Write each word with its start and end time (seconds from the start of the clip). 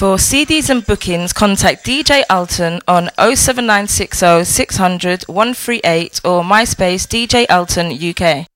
For 0.00 0.16
CDs 0.16 0.70
and 0.70 0.86
bookings, 0.86 1.34
contact 1.34 1.84
DJ 1.84 2.22
Alton 2.30 2.80
on 2.88 3.10
07960 3.18 4.44
600 4.44 5.24
138 5.24 6.22
or 6.24 6.42
MySpace 6.42 7.04
DJ 7.06 7.44
Alton 7.50 7.92
UK. 7.92 8.46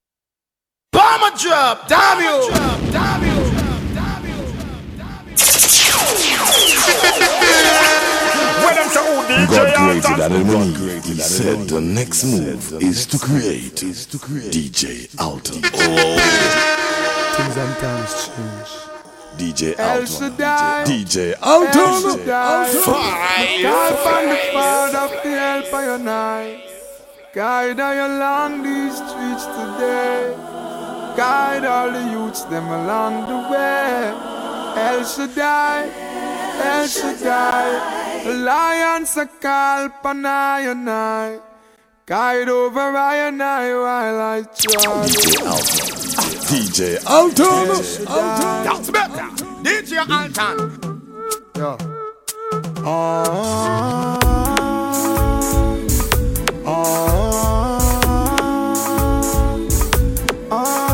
Bomber 0.91 1.37
drop, 1.37 1.87
damn 1.87 2.23
you! 2.23 2.49
God 9.47 9.75
created 9.75 10.21
Adam 10.21 10.49
and 10.49 10.75
Eve. 10.79 11.05
He 11.05 11.13
said 11.21 11.69
the 11.69 11.79
next 11.83 12.25
move 12.25 12.83
is 12.83 13.05
to 13.05 13.19
create 13.19 13.75
DJ 13.75 15.21
Alton. 15.21 15.61
Things 17.37 17.57
and 17.59 17.77
times 17.77 18.31
change. 18.35 18.94
DJ 19.39 19.75
El 19.79 20.01
Alton. 20.01 20.85
DJ 20.87 21.35
El 21.41 21.67
Alton. 21.67 22.19
Find 24.05 24.31
the 24.31 24.39
part 24.53 24.95
of 24.95 25.11
the 25.23 25.31
help 25.31 25.75
of 25.75 25.85
your 25.85 25.99
night. 25.99 26.61
Guide 27.33 27.81
I 27.81 27.95
along 27.95 28.63
these 28.63 28.95
streets 28.95 29.47
today. 29.47 30.35
Guide 31.17 31.65
all 31.65 31.91
the 31.91 32.11
youths 32.13 32.45
them 32.45 32.69
along 32.69 33.27
the 33.27 33.39
way. 33.51 34.13
El 34.77 35.05
Shaddai, 35.05 35.89
El 36.63 36.87
Shaddai. 36.87 38.05
Lions 38.45 39.17
are 39.17 39.27
called 39.27 39.91
upon 39.91 40.25
I 40.27 40.61
and 40.61 40.89
I. 40.89 41.39
Guide 42.07 42.49
over 42.49 42.81
I 42.81 43.17
and 43.29 43.43
I 43.43 43.75
while 43.75 44.21
I 44.21 44.43
try. 44.43 45.07
DJ 45.07 45.94
Alton. 47.07 47.69
That's 48.05 48.91
better. 48.91 49.29
DJ 49.63 49.99
Alton. 50.11 50.57
Yeah. 51.57 51.77
Ah, 52.87 54.19
ah, 56.67 56.85
ah. 60.51 60.85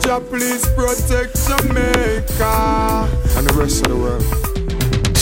Jah 0.00 0.20
please 0.30 0.64
protect 0.76 1.34
Jamaica 1.46 3.08
and 3.36 3.46
the 3.48 3.54
rest 3.58 3.84
of 3.84 3.88
the 3.92 3.96
world. 3.96 4.47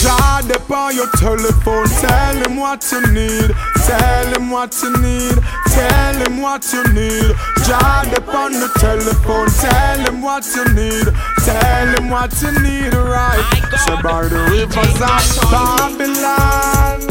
Jah 0.07 0.41
dep 0.47 0.71
on 0.71 0.95
your 0.95 1.09
telephone, 1.17 1.87
tell 1.99 2.35
him 2.37 2.55
what 2.55 2.81
you 2.93 3.01
need, 3.11 3.51
tell 3.85 4.27
him 4.33 4.49
what 4.49 4.73
you 4.81 4.91
need, 5.01 5.35
tell 5.67 6.15
him 6.15 6.41
what 6.41 6.63
you 6.71 6.81
need. 6.93 7.35
Jah 7.67 8.07
dep 8.07 8.27
on 8.29 8.53
the 8.53 8.69
telephone, 8.79 9.49
tell 9.59 9.99
him 10.07 10.21
what 10.21 10.45
you 10.55 10.63
need, 10.73 11.07
tell 11.43 11.87
him 11.97 12.09
what 12.09 12.31
you 12.41 12.51
need, 12.63 12.93
right? 12.93 13.43
So 13.85 14.01
by 14.01 14.29
the 14.29 14.39
rivers 14.49 14.95
of 14.95 15.51
Babylon, 15.51 17.01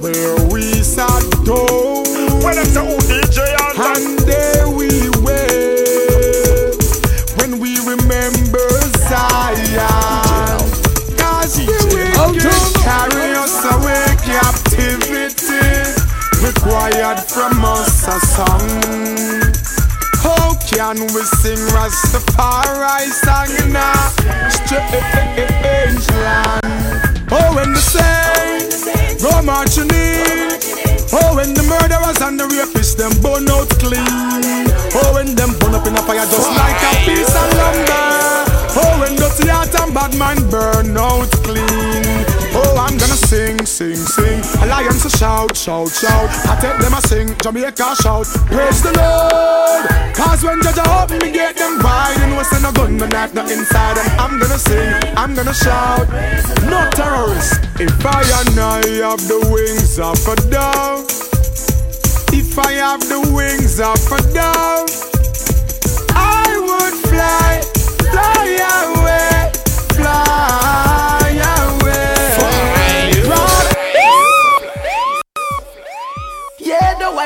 where 0.00 0.40
we 0.48 0.62
sat 0.82 1.20
down, 1.44 2.06
and 3.78 4.18
there 4.20 4.68
we 4.70 4.95
Required 16.76 17.20
from 17.20 17.64
us 17.64 18.06
a 18.06 18.20
song 18.20 18.60
How 20.20 20.52
can 20.68 21.00
we 21.00 21.22
sing 21.40 21.56
Rastafari 21.72 23.08
song 23.24 23.48
a 23.74 24.50
strange 24.52 26.06
land? 26.20 27.32
Oh, 27.32 27.54
when 27.56 27.72
the 27.72 27.80
saints 27.80 28.84
go 29.22 29.40
marching 29.40 29.88
in 29.88 30.52
Oh, 31.16 31.36
when 31.36 31.54
the 31.54 31.64
murderers 31.64 32.20
and 32.20 32.38
the 32.38 32.44
rapists 32.44 32.94
them 32.94 33.12
burn 33.22 33.48
out 33.48 33.70
clean 33.80 34.68
Oh, 34.92 35.14
when 35.14 35.34
them 35.34 35.58
burn 35.58 35.74
up 35.74 35.86
in 35.86 35.94
a 35.96 36.02
fire 36.02 36.28
just 36.28 36.50
like 36.50 36.76
a 36.76 36.92
piece 37.08 37.34
of 37.34 37.56
lumber 37.56 38.36
Oh, 38.76 39.00
when 39.00 39.16
dirty 39.16 39.48
heart 39.48 39.74
and 39.80 39.94
bad 39.94 40.14
man 40.18 40.50
burn 40.50 40.94
out 40.98 41.30
clean. 41.40 42.25
Oh, 42.58 42.76
I'm 42.80 42.96
gonna 42.96 43.20
sing, 43.28 43.64
sing, 43.66 43.96
sing. 43.96 44.40
Alliance 44.62 45.04
a 45.04 45.10
shout, 45.10 45.56
shout, 45.56 45.90
shout. 45.90 46.30
I 46.48 46.56
take 46.60 46.78
them 46.80 46.94
a 46.94 47.00
sing, 47.02 47.36
Jamaica 47.42 47.94
shout. 48.02 48.26
Praise 48.48 48.82
the 48.82 48.92
Lord. 48.96 49.84
Cause 50.16 50.42
when 50.42 50.62
Judge 50.62 50.80
open 50.80 51.18
me 51.18 51.32
get 51.32 51.56
them 51.56 51.76
you 51.76 52.26
know, 52.28 52.42
say 52.42 52.60
no 52.62 52.72
gun, 52.72 52.96
no 52.96 53.06
knife, 53.06 53.34
no 53.34 53.42
inside 53.42 53.96
them. 53.96 54.06
I'm 54.18 54.38
gonna 54.40 54.58
sing, 54.58 54.92
I'm 55.16 55.34
gonna 55.34 55.54
shout. 55.54 56.08
No 56.64 56.88
terrorists. 56.90 57.58
If 57.78 58.04
I 58.04 58.22
and 58.40 58.58
I 58.58 58.80
have 59.04 59.20
the 59.28 59.40
wings 59.52 59.98
of 59.98 60.16
a 60.26 60.36
dove. 60.50 61.04
If 62.32 62.58
I 62.58 62.72
have 62.72 63.00
the 63.00 63.20
wings 63.34 63.78
of 63.80 64.00
a 64.12 64.20
dove. 64.32 64.88
I 66.18 66.48
would 66.66 66.94
fly, 67.10 67.60
fly 68.10 68.46
away, 68.80 68.95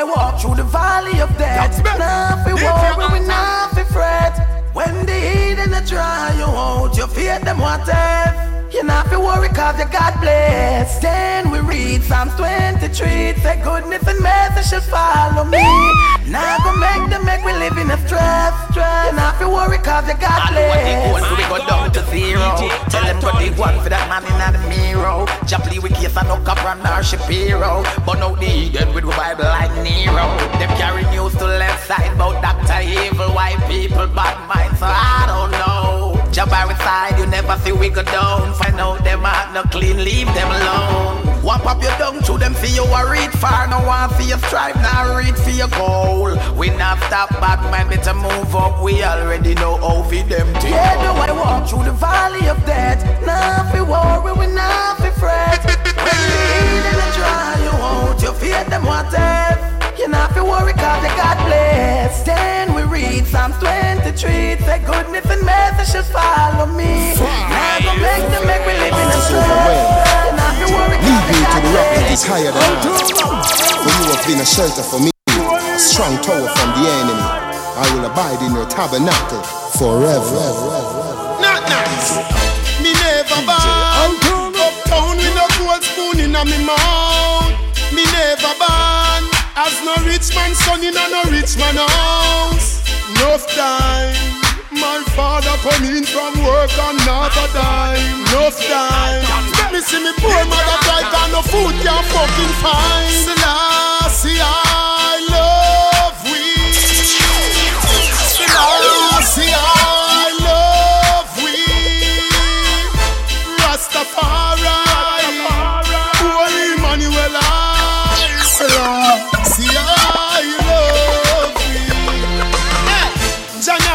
I 0.00 0.02
walk 0.02 0.40
through 0.40 0.54
the 0.54 0.64
valley 0.64 1.20
of 1.20 1.28
death. 1.36 1.84
Now 1.84 2.42
fi 2.42 2.54
worry, 2.54 3.20
we 3.20 3.26
now 3.26 3.68
fi 3.74 3.84
fret. 3.84 4.34
When 4.72 5.04
the 5.04 5.12
heat 5.12 5.58
and 5.58 5.74
the 5.74 5.82
dry 5.86 6.32
you 6.38 6.44
out, 6.44 6.96
you 6.96 7.06
fear 7.06 7.38
them 7.40 7.58
what 7.58 7.86
if. 7.86 8.49
You 8.72 8.84
not 8.84 9.08
fi 9.08 9.16
worry 9.16 9.48
cause 9.48 9.78
you 9.80 9.86
got 9.90 10.20
blessed. 10.20 11.02
Then 11.02 11.50
we 11.50 11.58
read 11.58 12.02
Psalms 12.04 12.34
23. 12.36 13.34
Say 13.42 13.60
goodness 13.64 14.06
and 14.06 14.20
mercy 14.22 14.62
shall 14.62 14.80
follow 14.80 15.42
me. 15.42 15.66
Now 16.30 16.56
go 16.62 16.78
make 16.78 17.10
them 17.10 17.26
make 17.26 17.44
we 17.44 17.52
live 17.52 17.76
in 17.78 17.90
a 17.90 17.98
stress, 18.06 18.54
stress. 18.70 19.10
You 19.10 19.16
not 19.16 19.34
fi 19.42 19.46
worry 19.50 19.78
cause 19.78 20.06
you 20.06 20.14
got 20.22 20.52
blessed. 20.54 21.34
we 21.34 21.44
go 21.50 21.58
down 21.66 21.90
to 21.92 22.02
zero. 22.14 22.54
Tell 22.94 23.02
them 23.02 23.18
to 23.18 23.30
dig 23.42 23.58
one 23.58 23.74
for 23.82 23.88
that 23.90 24.06
man 24.06 24.22
in 24.22 24.38
the 24.54 24.62
mirror. 24.70 25.26
Chapley 25.50 25.80
with 25.80 25.94
case 25.94 26.16
and 26.16 26.28
no 26.28 26.38
Capron 26.46 26.78
or 26.86 27.02
Shapiro. 27.02 27.82
But 28.06 28.22
now 28.22 28.36
the 28.36 28.46
Eden 28.46 28.94
with 28.94 29.04
Bible 29.04 29.50
like 29.50 29.74
Nero. 29.82 30.30
Them 30.62 30.70
carry 30.78 31.02
news 31.10 31.34
to 31.42 31.46
left 31.46 31.88
side 31.88 32.12
about 32.14 32.38
Dr. 32.38 32.86
Evil, 32.86 33.34
white 33.34 33.58
people, 33.66 34.06
bad 34.14 34.38
minds. 34.46 34.78
So 34.78 34.86
I 34.86 35.26
don't 35.26 35.50
know. 35.58 35.79
Jabari 36.32 36.78
side, 36.78 37.18
you 37.18 37.26
never 37.26 37.58
see 37.58 37.72
we 37.72 37.88
go 37.88 38.02
down. 38.04 38.54
Find 38.54 38.78
out 38.78 39.02
them 39.02 39.22
heart 39.22 39.52
no 39.52 39.62
clean, 39.64 40.04
leave 40.04 40.26
them 40.28 40.48
alone. 40.48 41.42
Wamp 41.42 41.66
up 41.66 41.82
your 41.82 41.90
down 41.98 42.22
to 42.22 42.38
them 42.38 42.54
for 42.54 42.66
you 42.66 42.84
a 42.84 43.10
read 43.10 43.32
far. 43.32 43.66
No 43.66 43.80
one 43.80 44.10
for 44.10 44.22
your 44.22 44.38
strive, 44.38 44.76
now 44.76 45.16
read 45.16 45.36
for 45.36 45.50
your 45.50 45.68
goal. 45.68 46.36
We 46.56 46.70
not 46.70 46.98
stop 47.08 47.30
back, 47.40 47.60
man, 47.72 47.88
better 47.88 48.14
move 48.14 48.54
up. 48.54 48.80
We 48.80 49.02
already 49.02 49.54
know 49.54 49.76
how 49.78 50.02
for 50.04 50.22
them 50.22 50.54
to 50.60 50.68
Yeah, 50.68 50.94
though 51.02 51.20
I 51.20 51.32
walk 51.32 51.68
through 51.68 51.84
the 51.84 51.92
valley 51.92 52.46
of 52.48 52.64
death. 52.64 53.02
Now 53.26 53.68
fi 53.72 53.80
worry, 53.82 54.32
we 54.38 54.46
now 54.54 54.94
fi 54.96 55.10
fret. 55.10 55.64
When 55.66 56.22
heat 56.30 56.84
and 56.90 56.96
the 56.96 57.08
dry 57.16 57.58
you 57.64 57.74
out, 57.90 58.22
you 58.22 58.32
fear 58.34 58.62
them 58.64 58.84
what 58.84 59.06
if. 59.12 59.79
You 60.00 60.08
not 60.08 60.32
fi 60.32 60.40
worry 60.40 60.72
cause 60.72 61.04
you 61.04 61.12
got 61.12 61.36
blessed. 61.44 62.24
Then 62.24 62.72
we 62.72 62.88
read 62.88 63.26
Psalms 63.26 63.52
23. 63.60 64.56
Say 64.64 64.80
goodness 64.80 65.28
and 65.28 65.44
mercy 65.44 65.92
shall 65.92 66.08
follow 66.08 66.64
me. 66.72 67.12
Now 67.20 67.76
go 67.84 67.92
make 68.00 68.24
them 68.32 68.48
make 68.48 68.64
we 68.64 68.80
live 68.80 68.96
in 68.96 69.08
a 69.12 69.18
stress. 69.28 69.44
You 70.24 70.32
not 70.40 70.56
fi 70.56 70.66
worry 70.72 70.96
cause 70.96 71.04
Lead 71.04 71.20
you 71.28 71.36
me 71.36 71.52
to 71.52 71.58
the 71.60 71.70
rock 71.76 71.88
that 72.00 72.08
is 72.16 72.24
higher 72.24 72.48
than 72.48 72.64
I. 72.64 73.44
For 73.84 73.92
you 73.92 74.08
have 74.16 74.24
been 74.24 74.40
a 74.40 74.48
shelter 74.48 74.80
for 74.80 75.04
me, 75.04 75.12
a 75.36 75.76
strong 75.76 76.16
tower 76.24 76.48
from 76.48 76.68
the 76.80 76.88
enemy. 76.88 77.26
I 77.76 77.84
will 77.92 78.08
abide 78.08 78.40
in 78.40 78.56
your 78.56 78.64
tabernacle 78.72 79.44
forever. 79.76 80.48
Not 81.44 81.60
nice. 81.68 82.16
Me 82.80 82.96
never 82.96 83.44
born. 83.44 84.16
Uptown 84.60 85.16
with 85.16 85.34
no 85.36 85.44
gold 85.60 85.82
spoon 85.84 86.20
in 86.24 86.34
a 86.34 86.44
me 86.44 86.64
mouth. 86.64 87.09
As 89.62 89.76
no 89.84 89.92
rich 90.08 90.34
man 90.34 90.54
son 90.54 90.82
in 90.82 90.96
a 90.96 91.06
no 91.12 91.22
rich 91.28 91.58
man 91.58 91.76
house. 91.76 92.80
Enough 93.12 93.44
time. 93.52 94.16
My 94.72 95.04
father 95.12 95.52
come 95.60 95.84
in 95.84 96.02
from 96.02 96.32
work 96.42 96.72
and 96.88 96.96
not 97.04 97.36
a 97.36 97.46
dime. 97.52 98.24
Enough 98.32 98.56
time. 98.56 99.20
Me 99.70 99.80
see 99.82 100.02
me 100.02 100.12
poor 100.16 100.44
mother 100.48 100.78
cry 100.88 101.28
no 101.30 101.42
food 101.42 101.76
can 101.84 102.04
fucking 102.08 102.54
find. 102.64 103.12
Selassie, 103.12 104.40
ah. 104.40 104.99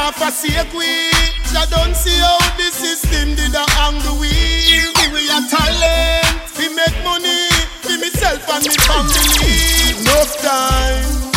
We. 0.05 0.11
Not 0.11 0.15
forsake 0.15 0.73
we. 0.73 1.09
Jah 1.51 1.65
don't 1.69 1.95
see 1.95 2.17
how 2.19 2.37
this 2.57 2.83
is 2.83 3.01
Slim 3.01 3.35
did 3.35 3.55
a 3.55 3.65
hang 3.71 3.97
the 4.03 4.13
wheel. 4.13 4.93
We 5.13 5.29
a 5.29 5.39
talent. 5.49 6.57
We 6.57 6.69
make 6.75 6.97
money. 7.03 7.49
For 7.81 7.97
myself 7.97 8.47
and 8.49 8.65
me 8.65 8.75
family. 8.85 9.97
Enough 10.01 10.33
time. 10.41 11.31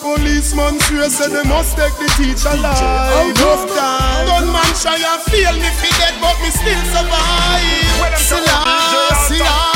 Policeman 0.00 0.80
swear 0.80 1.08
say 1.08 1.28
they 1.28 1.48
must 1.48 1.76
take 1.76 1.96
the 1.96 2.08
teacher 2.16 2.56
life. 2.60 3.36
Enough 3.36 3.68
time. 3.76 4.26
Gunman 4.26 4.72
try 4.80 4.96
and 4.96 5.22
feel 5.22 5.52
me 5.52 5.68
fi 5.80 5.90
dead, 5.98 6.14
but 6.20 6.36
me 6.40 6.50
still 6.50 6.82
survive. 6.92 8.18
Selassie, 8.18 9.40
I 9.40 9.73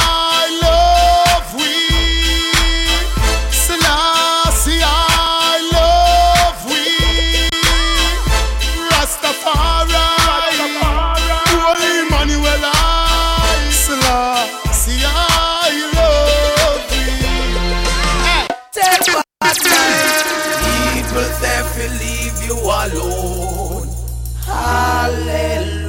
Hallelujah. 24.69 25.89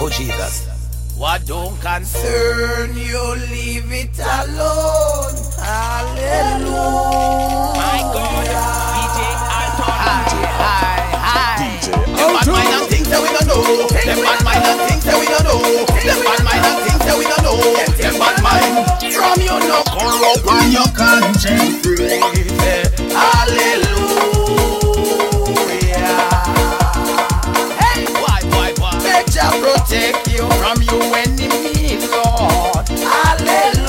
Oh 0.00 0.08
Jesus. 0.10 0.66
What 1.18 1.44
don't 1.46 1.76
concern 1.80 2.96
you, 2.96 3.34
leave 3.50 3.90
it 3.90 4.16
alone. 4.20 5.34
Hallelujah. 5.58 6.70
My 7.74 7.98
God. 8.14 8.46
DJ 8.94 9.18
Alton. 9.58 9.90
Hi, 10.06 10.22
hi, 10.62 11.02
hi. 11.18 11.82
Them 12.14 12.30
bad 12.30 12.46
mind 12.46 12.70
and 12.78 12.86
things 12.86 13.08
that 13.10 13.18
we 13.18 13.28
don't 13.34 13.48
know. 13.50 13.62
Them 13.90 14.22
bad 14.22 14.40
mind 14.46 14.62
and 14.62 14.78
things 14.86 15.02
that 15.02 15.18
we 15.18 15.26
don't 15.26 15.42
know. 15.42 15.58
Them 15.90 16.22
bad 16.22 16.40
mind 16.46 16.62
and 16.62 16.78
things 16.86 17.02
that 17.02 17.18
we 17.18 17.26
don't 17.26 17.42
know. 17.42 17.58
Them 17.98 18.14
bad 18.22 18.38
mind. 18.38 18.86
From 19.02 19.42
you 19.42 19.58
no 19.66 19.82
corrupt 19.90 20.46
and 20.46 20.70
your 20.72 20.86
conscience 20.94 21.82
free. 21.82 22.22
Hallelujah. 23.10 24.37
Protect 29.56 30.28
you 30.32 30.44
from 30.60 30.82
your 30.82 31.02
enemy, 31.16 31.98
Lord. 32.08 32.88
Hallelujah. 32.88 33.88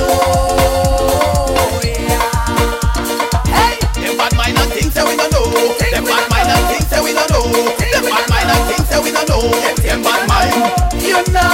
Hey, 3.46 3.80
them 4.02 4.18
bad 4.18 4.36
mind 4.36 4.58
and 4.58 4.72
things 4.72 4.94
that 4.94 5.06
we 5.08 5.16
don't 5.18 5.32
know. 5.32 5.46
Them 5.92 6.04
bad 6.06 6.26
mind 6.30 6.50
and 6.50 6.66
things 6.72 6.90
that 6.90 7.04
we 7.04 7.14
don't 7.14 7.30
know. 7.32 7.46
Them 7.92 8.04
bad 8.06 8.30
mind 8.30 8.50
and 8.50 8.64
things 8.70 8.90
that 8.90 9.02
we 9.04 9.12
don't 9.12 9.28
know. 9.28 9.42
Them 9.82 10.02
bad 10.04 10.28
mind. 10.28 10.56
You 11.04 11.24
go 11.34 11.46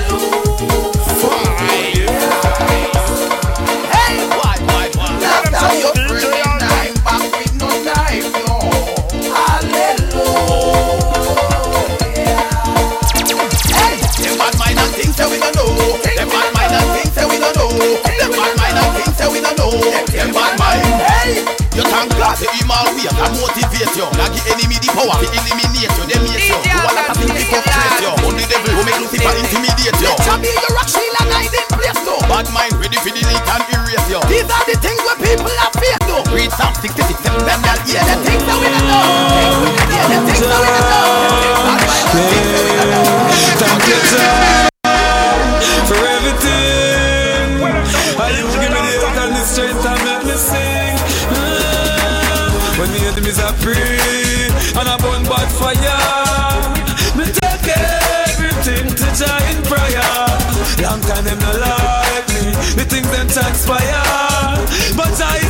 Them 19.80 20.30
bad 20.36 20.54
mind. 20.60 20.84
Hey, 21.00 21.46
you 21.76 21.84
thank 21.88 22.12
God 22.20 22.36
the 22.36 22.48
email 22.60 22.86
we 22.96 23.08
can 23.08 23.32
motivate 23.40 23.94
you. 23.96 24.08
Like 24.20 24.36
the 24.36 24.42
enemy 24.52 24.78
the 24.84 24.90
power 24.92 25.16
to 25.16 25.28
eliminate 25.32 25.88
you. 25.96 26.04
Them 26.10 26.24
hate 26.28 26.52
you. 26.52 26.60
Do 26.60 26.76
a 26.76 26.92
lot 26.92 27.08
of 27.08 27.16
things 27.16 27.32
to 27.32 27.58
frustrate 27.64 28.04
you. 28.04 28.12
Only 28.28 28.44
devil 28.52 28.72
who 28.76 28.82
make 28.84 29.00
Lucifer 29.00 29.34
intimidate 29.40 30.00
you. 30.04 30.12
Let 30.12 30.44
be 30.44 30.52
your 30.52 30.74
rock 30.76 30.90
shield 30.92 31.16
and 31.24 31.30
hiding 31.32 31.68
place 31.72 32.00
too. 32.04 32.20
Bad 32.28 32.48
mind 32.52 32.76
ready 32.82 33.00
for 33.00 33.12
delete 33.16 33.48
and 33.48 33.64
erase 33.72 34.08
you. 34.12 34.20
These 34.28 34.50
are 34.52 34.66
the 34.68 34.76
things 34.84 35.00
where 35.08 35.20
people 35.24 35.56
are 35.56 35.74
fear 35.80 35.98
to. 36.12 36.16
Read 36.36 36.52
Psalm 36.52 36.76
66, 36.76 37.24
7, 37.24 37.48
them 37.48 37.60
y'all 37.64 37.80
hear 37.88 38.04
the 38.04 38.16
things 38.28 38.44
that 38.44 38.58
we 38.60 38.68
don't 38.68 38.86
know. 38.86 39.08
Yeah, 39.88 40.12
the 40.12 40.20
things 40.28 40.44
that 40.44 40.60
we 40.60 40.70
don't 40.70 40.88
know. 40.92 41.40
Bad 41.64 41.82
mind 41.88 42.08
and 42.12 42.26
things 42.28 42.50
that 42.52 42.64
we 42.68 42.72
don't 42.76 42.92
know. 42.92 43.08
Thank 43.60 43.84
you, 43.88 44.69
Enemies 53.10 53.40
are 53.40 53.54
free 53.54 53.74
and 53.74 54.88
I 54.88 54.96
burn 55.02 55.24
bad 55.24 55.50
fire, 55.58 55.78
me 57.18 57.26
take 57.26 57.68
everything 57.74 58.86
to 58.86 59.08
Jah 59.18 59.42
in 59.50 59.58
prayer. 59.66 60.14
Long 60.86 61.02
time 61.02 61.26
them 61.26 61.40
no 61.40 61.52
like 61.58 62.28
me, 62.38 62.54
the 62.78 62.86
things 62.86 63.10
them 63.10 63.28
transpire, 63.28 64.62
but 64.96 65.10
Jah 65.18 65.42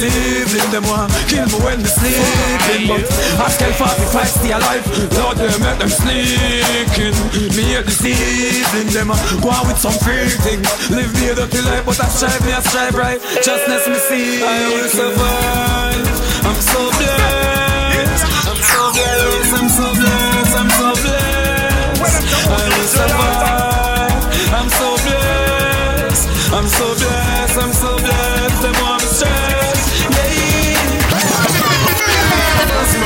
Evening, 0.00 0.70
them 0.72 0.84
want 0.88 1.12
kill 1.28 1.44
me 1.44 1.60
when 1.60 1.84
they 1.84 1.92
sleeping 1.92 2.88
But 2.88 3.04
I 3.36 3.52
scale 3.52 3.76
45 3.76 4.28
stay 4.32 4.52
alive, 4.56 4.80
Lord 5.12 5.36
they 5.36 5.52
make 5.60 5.76
them 5.76 5.92
sneaking. 5.92 7.12
Me 7.52 7.62
hear 7.68 7.84
the 7.84 7.92
evening, 7.92 8.88
them 8.96 9.12
go 9.44 9.52
on 9.52 9.68
with 9.68 9.76
some 9.76 9.92
free 10.00 10.24
things 10.40 10.64
Live 10.88 11.12
me 11.20 11.28
a 11.28 11.34
dirty 11.36 11.60
life, 11.68 11.84
but 11.84 12.00
I 12.00 12.08
strive, 12.08 12.40
me 12.48 12.52
I 12.52 12.64
strive 12.64 12.94
right 12.96 13.20
Justness 13.44 13.84
me 13.92 14.00
see 14.08 14.40
I 14.40 14.72
will 14.72 14.88
survive, 14.88 16.08
I'm 16.48 16.56
so 16.64 16.80
blessed. 16.96 18.24
I'm 18.48 18.56
so 18.56 18.80
blessed, 18.96 19.52
I'm 19.52 19.68
so 19.68 19.86
blessed, 20.00 20.56
I'm 20.56 20.70
so 20.80 20.88
blessed. 20.96 22.24
I 22.48 22.64
will 22.72 22.88
survive, 22.88 24.24
I'm 24.48 24.68
so 24.80 24.88
blessed. 25.04 26.24
I'm 26.56 26.68
so 26.68 26.86
blessed, 26.96 27.58
I'm 27.58 27.72
so 27.72 27.98
blessed 27.98 28.39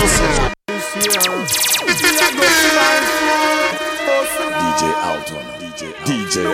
DJ 0.05 0.12
Alton. 5.01 5.45
DJ 5.61 5.83
DJ 6.05 6.45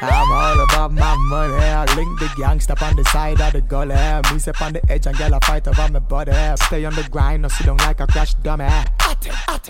I'm 0.00 0.30
all 0.30 0.60
about 0.60 0.92
my 0.92 1.16
money. 1.16 1.54
I 1.54 1.84
link 1.96 2.20
the 2.20 2.26
gangsta 2.26 2.80
on 2.82 2.94
the 2.94 3.04
side 3.06 3.40
of 3.40 3.52
the 3.52 3.60
gully. 3.62 3.96
Me 4.32 4.38
step 4.38 4.62
on 4.62 4.74
the 4.74 4.90
edge 4.90 5.06
and 5.06 5.18
girl 5.18 5.34
a 5.34 5.40
fight 5.40 5.66
over 5.66 5.88
my 5.90 5.98
body. 5.98 6.30
Stay 6.56 6.84
on 6.84 6.94
the 6.94 7.02
grind, 7.10 7.42
no 7.42 7.48
sit 7.48 7.66
down 7.66 7.78
like 7.78 7.98
a 7.98 8.06
crash 8.06 8.34
dummy. 8.34 8.68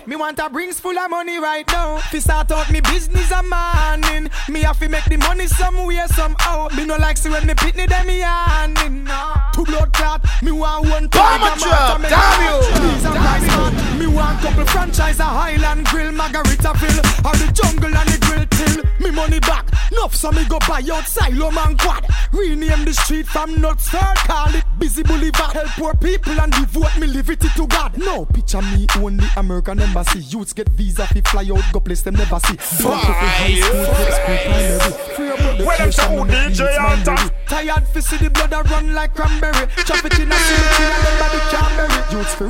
Me 0.07 0.17
want 0.17 0.39
a 0.39 0.49
brings 0.49 0.81
full 0.81 0.99
of 0.99 1.11
money 1.11 1.39
right 1.39 1.67
now. 1.69 1.99
Fi 2.11 2.19
start 2.19 2.51
out 2.51 2.71
me 2.71 2.81
business 2.81 3.31
a 3.31 3.43
morning. 3.43 4.31
Me 4.49 4.61
have 4.63 4.79
to 4.81 4.89
make 4.89 5.05
the 5.05 5.17
money 5.17 5.47
somewhere 5.47 6.09
somehow. 6.09 6.69
Me 6.77 6.85
no 6.85 6.97
like 6.97 7.17
see 7.17 7.31
when 7.31 7.47
me 7.47 7.55
pitney 7.55 7.89
them 7.89 8.07
me 8.07 8.21
handing. 8.21 9.05
No. 9.05 9.35
Two 9.53 9.65
blood 9.65 9.93
clot. 9.93 10.25
Me 10.43 10.51
want 10.51 10.89
one 10.89 11.07
Bomber 11.09 11.59
drop, 11.59 12.01
damn 12.03 12.43
you. 12.43 13.99
Me 13.99 14.07
want 14.07 14.41
couple 14.41 14.67
franchise 14.67 15.21
a 15.21 15.25
Island 15.25 15.87
Grill, 15.87 16.13
Margaritaville, 16.13 16.99
or 17.25 17.37
the 17.37 17.53
jungle 17.53 17.95
and 17.95 18.09
the 18.09 18.19
grill 18.27 18.47
till 18.51 19.05
me 19.05 19.15
money 19.15 19.41
back. 19.41 19.69
Nuff 19.93 20.15
so 20.15 20.33
me 20.33 20.45
go 20.49 20.59
buy 20.61 20.83
out 20.93 21.07
Silo 21.07 21.51
Man 21.51 21.77
Quad. 21.77 22.07
Rename 22.33 22.85
the 22.85 22.95
street 22.95 23.27
from 23.27 23.61
Nuts 23.61 23.89
Third, 23.89 24.17
call 24.27 24.55
it 24.55 24.65
Busy 24.79 25.03
Boulevard. 25.03 25.53
Help 25.53 25.69
poor 25.69 25.95
people 25.95 26.41
and 26.41 26.53
devote 26.53 26.97
me 26.99 27.07
liberty 27.07 27.49
to 27.57 27.67
God. 27.67 27.97
No 27.99 28.25
picture 28.25 28.63
me 28.63 28.87
only. 28.97 29.27
the 29.37 29.42
American 29.43 29.81
embassy. 29.81 30.21
Youths 30.21 30.53
get 30.53 30.69
visa 30.71 31.05
fi 31.07 31.21
fly 31.23 31.43
out, 31.53 31.65
go 31.73 31.81
place 31.81 32.03
them 32.03 32.15
never 32.15 32.39
see. 32.47 32.57
Bump 32.83 33.09
up 33.09 33.23
in 33.23 33.29
high 33.41 33.61
school, 33.61 33.85
grade 33.85 34.13
school, 34.15 34.39
primary. 34.47 34.93
Free 35.17 35.31
up 35.31 35.59
the 35.59 35.65
Well, 35.67 35.79
them 35.79 35.87
church 35.91 35.95
say, 35.95 36.07
and 36.07 36.21
"Oh, 36.21 36.25
DJ 36.25 36.49
needs 36.49 36.61
Alton." 36.61 37.15
mandatory. 37.15 37.31
Tired 37.53 37.87
fi 37.87 38.01
see 38.01 38.17
the 38.17 38.31
blood 38.31 38.55
a 38.55 38.63
run 38.71 38.95
like 38.95 39.15
cranberry. 39.15 39.69
Chop 39.85 40.03
it 40.07 40.19
in 40.19 40.33
a 40.33 40.35
cemetery 40.35 40.89
and 40.89 41.05
them 41.05 41.19
body 41.21 41.39
can't 41.53 41.77
bury. 41.77 41.93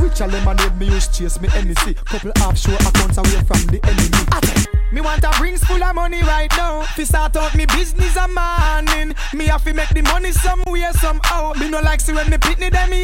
Rich 0.00 0.20
and 0.20 0.32
lemonade 0.32 0.78
me 0.78 0.86
use 0.86 1.08
chase 1.08 1.40
me 1.40 1.48
NEC. 1.48 1.96
Couple 2.04 2.30
offshore 2.42 2.76
accounts 2.76 3.18
away 3.18 3.42
from 3.42 3.66
the 3.66 3.80
enemy. 3.82 4.72
Me 4.92 5.00
want 5.00 5.24
a 5.24 5.32
rings 5.42 5.64
full 5.64 5.82
of 5.82 5.94
money 5.94 6.22
right 6.22 6.52
now. 6.56 6.82
Fi 6.82 7.02
start 7.02 7.34
out 7.36 7.54
me 7.56 7.66
business 7.66 8.14
a 8.14 8.28
morning. 8.28 9.16
Me 9.34 9.46
have 9.46 9.64
to 9.64 9.74
make 9.74 9.88
the 9.88 10.02
money 10.02 10.30
somewhere 10.30 10.92
somehow. 10.92 11.52
Me 11.54 11.68
no 11.68 11.80
like 11.80 12.00
see 12.00 12.12
when 12.12 12.30
me 12.30 12.36
pitney 12.36 12.70
them 12.70 12.90
me. 12.90 13.02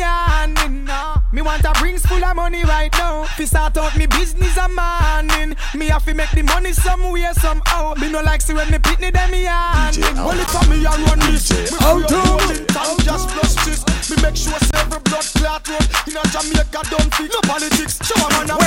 Nah. 0.84 1.20
Me 1.32 1.42
want 1.42 1.64
a 1.64 1.72
rings 1.82 2.06
full 2.06 2.22
of 2.22 2.36
money 2.36 2.62
right 2.64 2.92
now. 2.92 3.24
Fi 3.24 3.44
start 3.44 3.76
out 3.76 3.96
me 3.96 4.06
business 4.06 4.56
a 4.56 4.68
morning. 4.68 5.56
Me 5.74 5.86
have 5.86 6.04
to 6.04 6.14
make 6.14 6.30
the 6.30 6.42
money 6.42 6.72
somewhere 6.72 7.34
somehow. 7.34 7.94
Me 7.94 8.08
no 8.08 8.20
like 8.22 8.42
see 8.42 8.54
when 8.54 8.70
me 8.70 8.78
pitney 8.78 9.12
them 9.12 9.30
me. 9.30 9.46
DJ 9.46 10.16
Only 10.18 10.44
for 10.44 10.64
me 10.70 10.84
I 10.86 10.94
run 11.06 11.18
this. 11.32 11.48
The 11.88 12.20
money, 12.20 12.66
time 12.68 12.98
just 13.00 13.28
plus 13.30 13.54
this. 13.64 13.80
Me 14.10 14.20
make 14.20 14.36
sure 14.36 14.52
every 14.76 15.00
blood 15.08 15.24
clot 15.40 15.66
road. 15.68 15.88
In 16.04 16.20
a 16.20 16.22
Jamaica, 16.28 16.84
don't 16.92 17.08
think 17.16 17.32
no 17.32 17.40
politics. 17.48 17.96
Show 18.04 18.20
a 18.20 18.28
man 18.28 18.50
a 18.50 18.57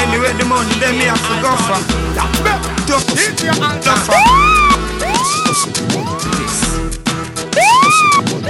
Anyway, 0.00 0.32
the 0.38 0.44
money 0.48 0.72
them 0.80 0.96
me 0.96 1.04
have 1.04 1.20
to 1.20 1.34
go 1.42 1.52
for. 1.68 1.76
Tough, 2.86 3.04
tougher. 3.84 4.16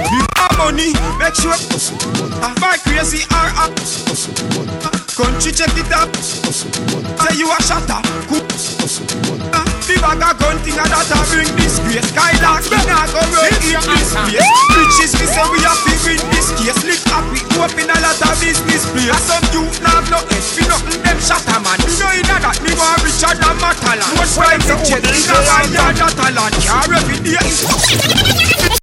Before 0.09 0.53
money, 0.57 0.93
make 1.19 1.35
sure. 1.35 1.59
Buy 2.61 2.77
crazy 2.83 3.25
RR. 3.29 3.69
Country 5.17 5.51
check 5.51 5.77
it 5.77 5.91
up. 5.91 6.15
Say 6.15 7.37
you 7.37 7.51
a 7.51 7.61
shatter. 7.61 8.01
Cool. 8.29 9.70
The 9.81 9.97
bag 9.97 10.21
of 10.21 10.37
gun 10.37 10.57
thing 10.61 10.77
that 10.77 10.93
a 10.93 11.17
bring 11.33 11.49
disgrace. 11.57 12.05
Skylark, 12.13 12.63
we 12.69 12.77
not 12.85 13.09
go 13.09 13.21
run 13.33 13.49
in 13.49 13.81
this 13.81 14.13
place. 14.13 14.13
Riches, 14.77 15.11
we 15.17 15.25
say 15.25 15.41
we 15.49 15.57
have 15.65 15.81
to 15.81 15.93
win 16.05 16.21
this 16.29 16.53
case. 16.53 17.01
Up, 17.09 17.25
we 17.33 17.41
open 17.57 17.89
a 17.89 17.97
lot 17.97 18.21
of 18.21 18.35
business 18.37 18.85
place. 18.93 19.17
Some 19.25 19.41
youth 19.51 19.81
now 19.81 19.97
have 19.97 20.07
no 20.13 20.21
head, 20.29 20.45
fi 20.45 20.63
nothing 20.69 21.01
them 21.01 21.17
shatter 21.17 21.59
man. 21.65 21.81
You 21.81 21.97
know 21.97 22.13
in 22.13 22.23
that, 22.29 22.61
me 22.61 22.71
want 22.77 23.01
Richard 23.01 23.41
and 23.41 23.57
Matalan. 23.57 24.05
Most 24.15 24.37
private 24.37 24.85
jet, 24.85 25.01
in 25.01 25.27
a 25.27 25.37
one 25.49 25.73
yard 25.73 25.97
that 25.97 26.13
a 26.13 26.27
land. 26.29 26.55
Car 26.61 26.87
every 26.93 27.17
day. 27.25 27.41
I'm 27.41 28.80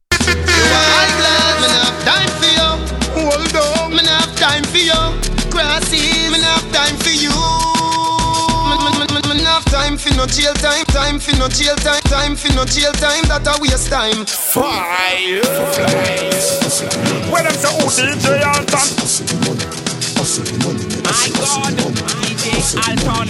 no 10.19 10.27
jail 10.27 10.53
time, 10.55 10.85
time 10.87 11.21
for 11.21 11.31
no 11.39 11.47
jail 11.47 11.77
time, 11.77 12.03
time 12.11 12.35
for 12.35 12.51
no 12.59 12.65
jail 12.67 12.91
time. 12.99 13.23
That 13.31 13.47
a 13.47 13.55
waste 13.63 13.87
time. 13.87 14.27
Fire. 14.27 15.39
When 17.31 17.47
them 17.47 17.55
say 17.55 17.71
oh, 17.71 17.87
who 17.87 17.95
DJ 17.95 18.43
Alton. 18.43 18.83
My 21.07 21.23
God, 21.39 21.71
DJ 22.19 22.51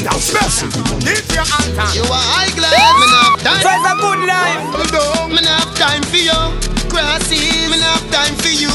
Alton. 0.09 0.73
DJ 1.04 1.45
Alton. 1.45 1.88
You 1.92 2.09
are 2.09 2.25
high 2.25 2.49
glad 2.57 2.73
me 2.73 3.07
not 3.12 3.37
time. 3.45 3.61
So 3.61 3.68
it's 3.68 3.85
a 3.85 3.95
good 4.00 4.25
life. 4.25 4.64
Hold 4.73 4.97
on, 4.97 5.28
me 5.28 5.45
not 5.45 5.61
have 5.61 5.76
time 5.76 6.00
for 6.09 6.16
you. 6.16 6.40
Grassy, 6.88 7.68
me 7.68 7.76
not 7.76 8.00
have 8.00 8.09
time 8.09 8.35
for 8.40 8.49
you. 8.49 8.73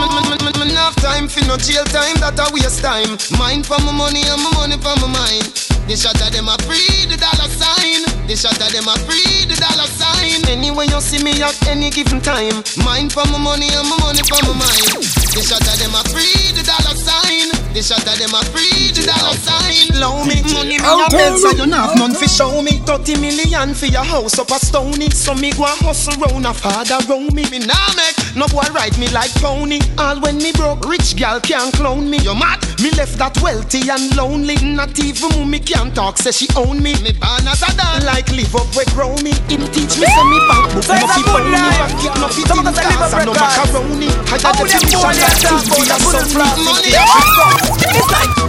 Me, 0.00 0.72
not 0.72 0.96
have 0.96 0.96
time 1.04 1.28
for 1.28 1.44
no 1.44 1.60
jail 1.60 1.84
time. 1.92 2.16
That 2.24 2.40
a 2.40 2.48
waste 2.56 2.80
time. 2.80 3.20
Mine 3.36 3.62
for 3.68 3.76
my 3.84 3.92
money 3.92 4.24
and 4.24 4.40
my 4.40 4.48
money 4.56 4.80
for 4.80 4.96
my 4.96 5.12
mind. 5.12 5.69
The 5.90 5.96
shot 5.96 6.22
of 6.22 6.30
them 6.30 6.46
a 6.46 6.54
free 6.62 7.02
the 7.10 7.16
dollar 7.18 7.50
sign. 7.50 8.06
This 8.28 8.42
shot 8.42 8.54
of 8.62 8.70
them 8.70 8.86
a 8.86 8.94
free 9.10 9.42
the 9.50 9.58
dollar 9.58 9.90
sign. 9.90 10.38
Anyway 10.46 10.86
you 10.86 11.00
see 11.00 11.18
me 11.18 11.42
at 11.42 11.66
any 11.66 11.90
given 11.90 12.20
time. 12.20 12.62
Mine 12.86 13.10
for 13.10 13.26
my 13.26 13.38
money 13.42 13.66
and 13.74 13.88
my 13.90 13.98
money 13.98 14.22
for 14.22 14.38
my 14.46 14.54
mind. 14.54 15.02
The 15.34 15.42
shot 15.42 15.66
of 15.66 15.76
them 15.82 15.90
a 15.90 16.02
free 16.14 16.54
the 16.54 16.62
dollar 16.62 16.94
sign. 16.94 17.59
The 17.70 17.82
shot 17.86 18.02
of 18.02 18.18
them 18.18 18.34
a 18.34 18.42
free 18.50 18.90
the 18.90 19.06
dollar 19.06 19.38
sign. 19.38 19.94
Low 20.02 20.26
me 20.26 20.42
money 20.50 20.74
me 20.74 20.90
a 20.90 21.06
belt 21.06 21.38
so 21.38 21.54
you 21.54 21.66
not 21.70 21.94
none 21.94 22.14
fi 22.14 22.26
show 22.26 22.60
me. 22.62 22.82
Thirty 22.82 23.14
million 23.14 23.74
for 23.74 23.86
your 23.86 24.02
house 24.02 24.38
up 24.42 24.50
a 24.50 24.58
stony. 24.58 25.08
So 25.10 25.34
me 25.38 25.54
go 25.54 25.64
a 25.64 25.74
hustle 25.78 26.18
round 26.18 26.46
a 26.46 26.52
father 26.52 26.98
round 27.06 27.30
me. 27.32 27.46
Me 27.46 27.62
nah 27.62 27.94
make 27.94 28.18
no 28.34 28.50
boy 28.50 28.66
ride 28.74 28.98
me 28.98 29.06
like 29.14 29.30
pony. 29.38 29.78
All 29.98 30.18
when 30.18 30.38
me 30.38 30.50
broke, 30.50 30.82
rich 30.90 31.14
gal 31.14 31.38
can't 31.38 31.72
clone 31.74 32.10
me. 32.10 32.18
You 32.18 32.34
mad? 32.34 32.58
Me 32.82 32.90
left 32.98 33.18
that 33.22 33.38
wealthy 33.38 33.86
and 33.86 34.10
lonely. 34.18 34.58
Not 34.66 34.98
even 34.98 35.30
mommy 35.38 35.60
can 35.62 35.94
talk, 35.94 36.18
say 36.18 36.34
she 36.34 36.48
own 36.58 36.82
me. 36.82 36.98
Me 37.06 37.14
born 37.14 37.46
as 37.46 37.62
a 37.62 37.70
dog, 37.78 38.02
like 38.02 38.26
live 38.34 38.50
up 38.58 38.66
where 38.74 38.88
grow 38.98 39.14
me. 39.22 39.30
Him 39.46 39.62
teach 39.70 39.94
me 39.94 40.10
say 40.10 40.26
me 40.26 40.42
bank 40.50 40.74
book 40.74 40.90
no 40.90 40.98
a 40.98 41.06
fi 41.06 41.22
good 41.22 41.38
phony. 41.38 41.54
life. 41.54 41.78
Pocket 41.86 42.14
no 42.18 42.26
fi 42.34 42.42
tin 42.42 42.58
of 42.58 42.66
us 42.66 42.78
a 42.78 42.82
live 42.82 42.98
cars 42.98 43.14
and 43.14 43.26
no 43.26 43.32
macaroni. 43.38 44.10
I 44.26 44.36
got 44.42 44.58
the 44.58 44.66
fish 44.66 44.90
and 44.90 45.14
that 45.22 45.38
talk 45.38 45.62
TV 45.62 45.86
about 45.86 46.18
and 46.18 46.26
the 46.26 46.34
some 46.34 46.34
good 46.34 46.58
money. 46.66 47.59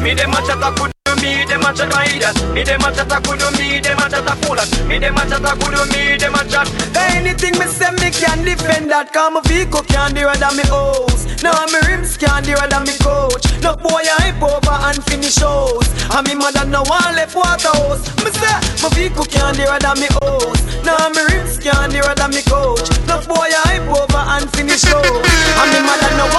Me 0.01 0.15
dem 0.15 0.31
a 0.33 0.41
chatta 0.41 0.71
kudu, 0.75 1.21
me 1.21 1.45
dem 1.45 1.61
a 1.61 1.73
chatta 1.73 2.03
idas. 2.09 2.35
Me 2.53 2.63
dem 2.63 2.81
a 2.81 2.91
chatta 2.91 3.21
kudu, 3.21 3.51
me 3.57 3.79
dem 3.79 3.97
a 3.97 4.09
chatta 4.09 4.35
foolas. 4.41 4.87
Me 4.87 4.99
dem 4.99 5.15
a 5.15 5.25
chatta 5.29 5.55
kudu, 5.59 5.85
me 5.91 6.17
dem 6.17 6.33
a 6.33 6.43
chat. 6.49 6.67
Anything 6.95 7.57
me 7.59 7.65
say 7.67 7.91
me 8.01 8.09
can 8.09 8.43
defend 8.43 8.89
that 8.89 9.13
Cause 9.13 9.31
my 9.33 9.41
vehicle 9.45 9.83
can't 9.85 10.15
do 10.15 10.25
than 10.41 10.57
me 10.57 10.63
house 10.67 11.27
Now 11.43 11.53
my 11.69 11.79
rims 11.85 12.17
can't 12.17 12.45
do 12.45 12.55
than 12.55 12.83
me 12.83 12.97
coach 12.97 13.45
No 13.61 13.75
boy 13.77 14.01
I 14.01 14.31
hype 14.31 14.41
over 14.41 14.77
and 14.89 14.99
finish 15.05 15.37
house 15.37 15.85
And 16.09 16.25
me 16.27 16.35
mother 16.35 16.65
no 16.65 16.81
one 16.87 17.13
left 17.13 17.35
water 17.35 17.69
house 17.77 18.01
Me 18.25 18.31
say 18.31 18.57
my 18.81 18.89
vehicle 18.95 19.25
can't 19.27 19.53
do 19.53 19.69
than 19.69 19.95
me 20.01 20.09
house 20.17 20.61
Now 20.81 20.97
my 21.13 21.21
rims 21.29 21.59
can't 21.61 21.91
do 21.91 22.01
than 22.01 22.31
me 22.31 22.41
coach 22.47 22.89
No 23.05 23.21
boy 23.27 23.49
I 23.53 23.61
hype 23.75 23.91
over 23.91 24.23
and 24.39 24.47
finish 24.55 24.81
show. 24.81 25.03
And 25.03 25.69
me 25.71 25.79
mother 25.83 26.11
no 26.17 26.30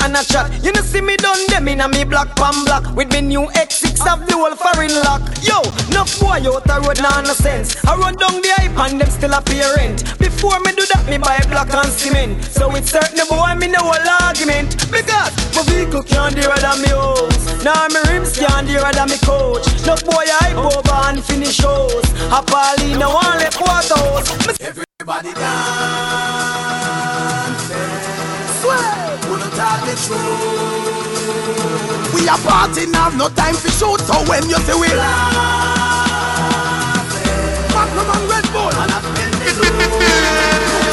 and 0.00 0.16
a 0.16 0.24
chat. 0.24 0.52
You 0.64 0.72
know 0.72 0.82
see 0.82 1.00
me 1.00 1.16
done 1.16 1.40
them 1.48 1.68
in 1.68 1.80
a 1.80 1.88
me 1.88 2.04
black 2.04 2.34
pan 2.36 2.64
black 2.64 2.84
with 2.96 3.12
me 3.12 3.20
new 3.20 3.46
X6 3.54 4.00
of 4.12 4.26
the 4.26 4.34
whole 4.34 4.56
foreign 4.56 4.94
lock. 5.04 5.22
Yo, 5.42 5.62
no 5.94 6.04
boy 6.20 6.42
out 6.44 6.64
the 6.64 6.76
road 6.84 7.00
nah 7.00 7.20
no 7.22 7.32
sense. 7.32 7.76
I 7.84 7.96
run 7.96 8.14
down 8.16 8.40
the 8.42 8.50
hype 8.56 8.78
and 8.78 9.00
them 9.00 9.10
still 9.10 9.32
apparent. 9.32 10.18
Before 10.18 10.58
me 10.60 10.72
do 10.72 10.84
that, 10.92 11.06
me 11.08 11.18
buy 11.18 11.38
block 11.48 11.72
and 11.72 11.92
cement. 11.92 12.44
So 12.44 12.74
it's 12.74 12.90
certain 12.90 13.26
boy 13.28 13.54
me 13.54 13.68
no 13.68 13.82
argument 14.28 14.76
because 14.90 15.32
my 15.54 15.62
vehicle 15.64 16.02
can't 16.02 16.34
do 16.34 16.42
than 16.42 16.82
me 16.82 16.88
house. 16.88 17.64
Now 17.64 17.86
my 17.88 18.02
rims 18.08 18.36
can't 18.38 18.66
do 18.66 18.78
than 18.78 19.08
me 19.08 19.18
coach. 19.18 19.66
No 19.86 19.96
boy 20.04 20.26
hype 20.42 20.56
over 20.56 20.98
and 21.08 21.24
finish 21.24 21.56
shows. 21.56 22.04
A 22.30 22.42
Paulina 22.42 23.08
one 23.08 23.38
left 23.38 23.60
water 23.60 23.96
house. 23.96 24.60
Everybody 24.60 25.32
dance. 25.34 26.67
Truth. 29.96 31.08
We 32.14 32.28
are 32.28 32.38
partying, 32.38 32.94
have 32.94 33.16
no 33.16 33.28
time 33.28 33.54
for 33.54 33.68
shoot. 33.68 34.00
So 34.00 34.24
when 34.28 34.48
you 34.48 34.58
say 34.66 34.74
we 34.74 34.88
Magnum 37.74 38.10
and 38.10 38.28
Red 38.30 38.46
Bull. 38.52 38.72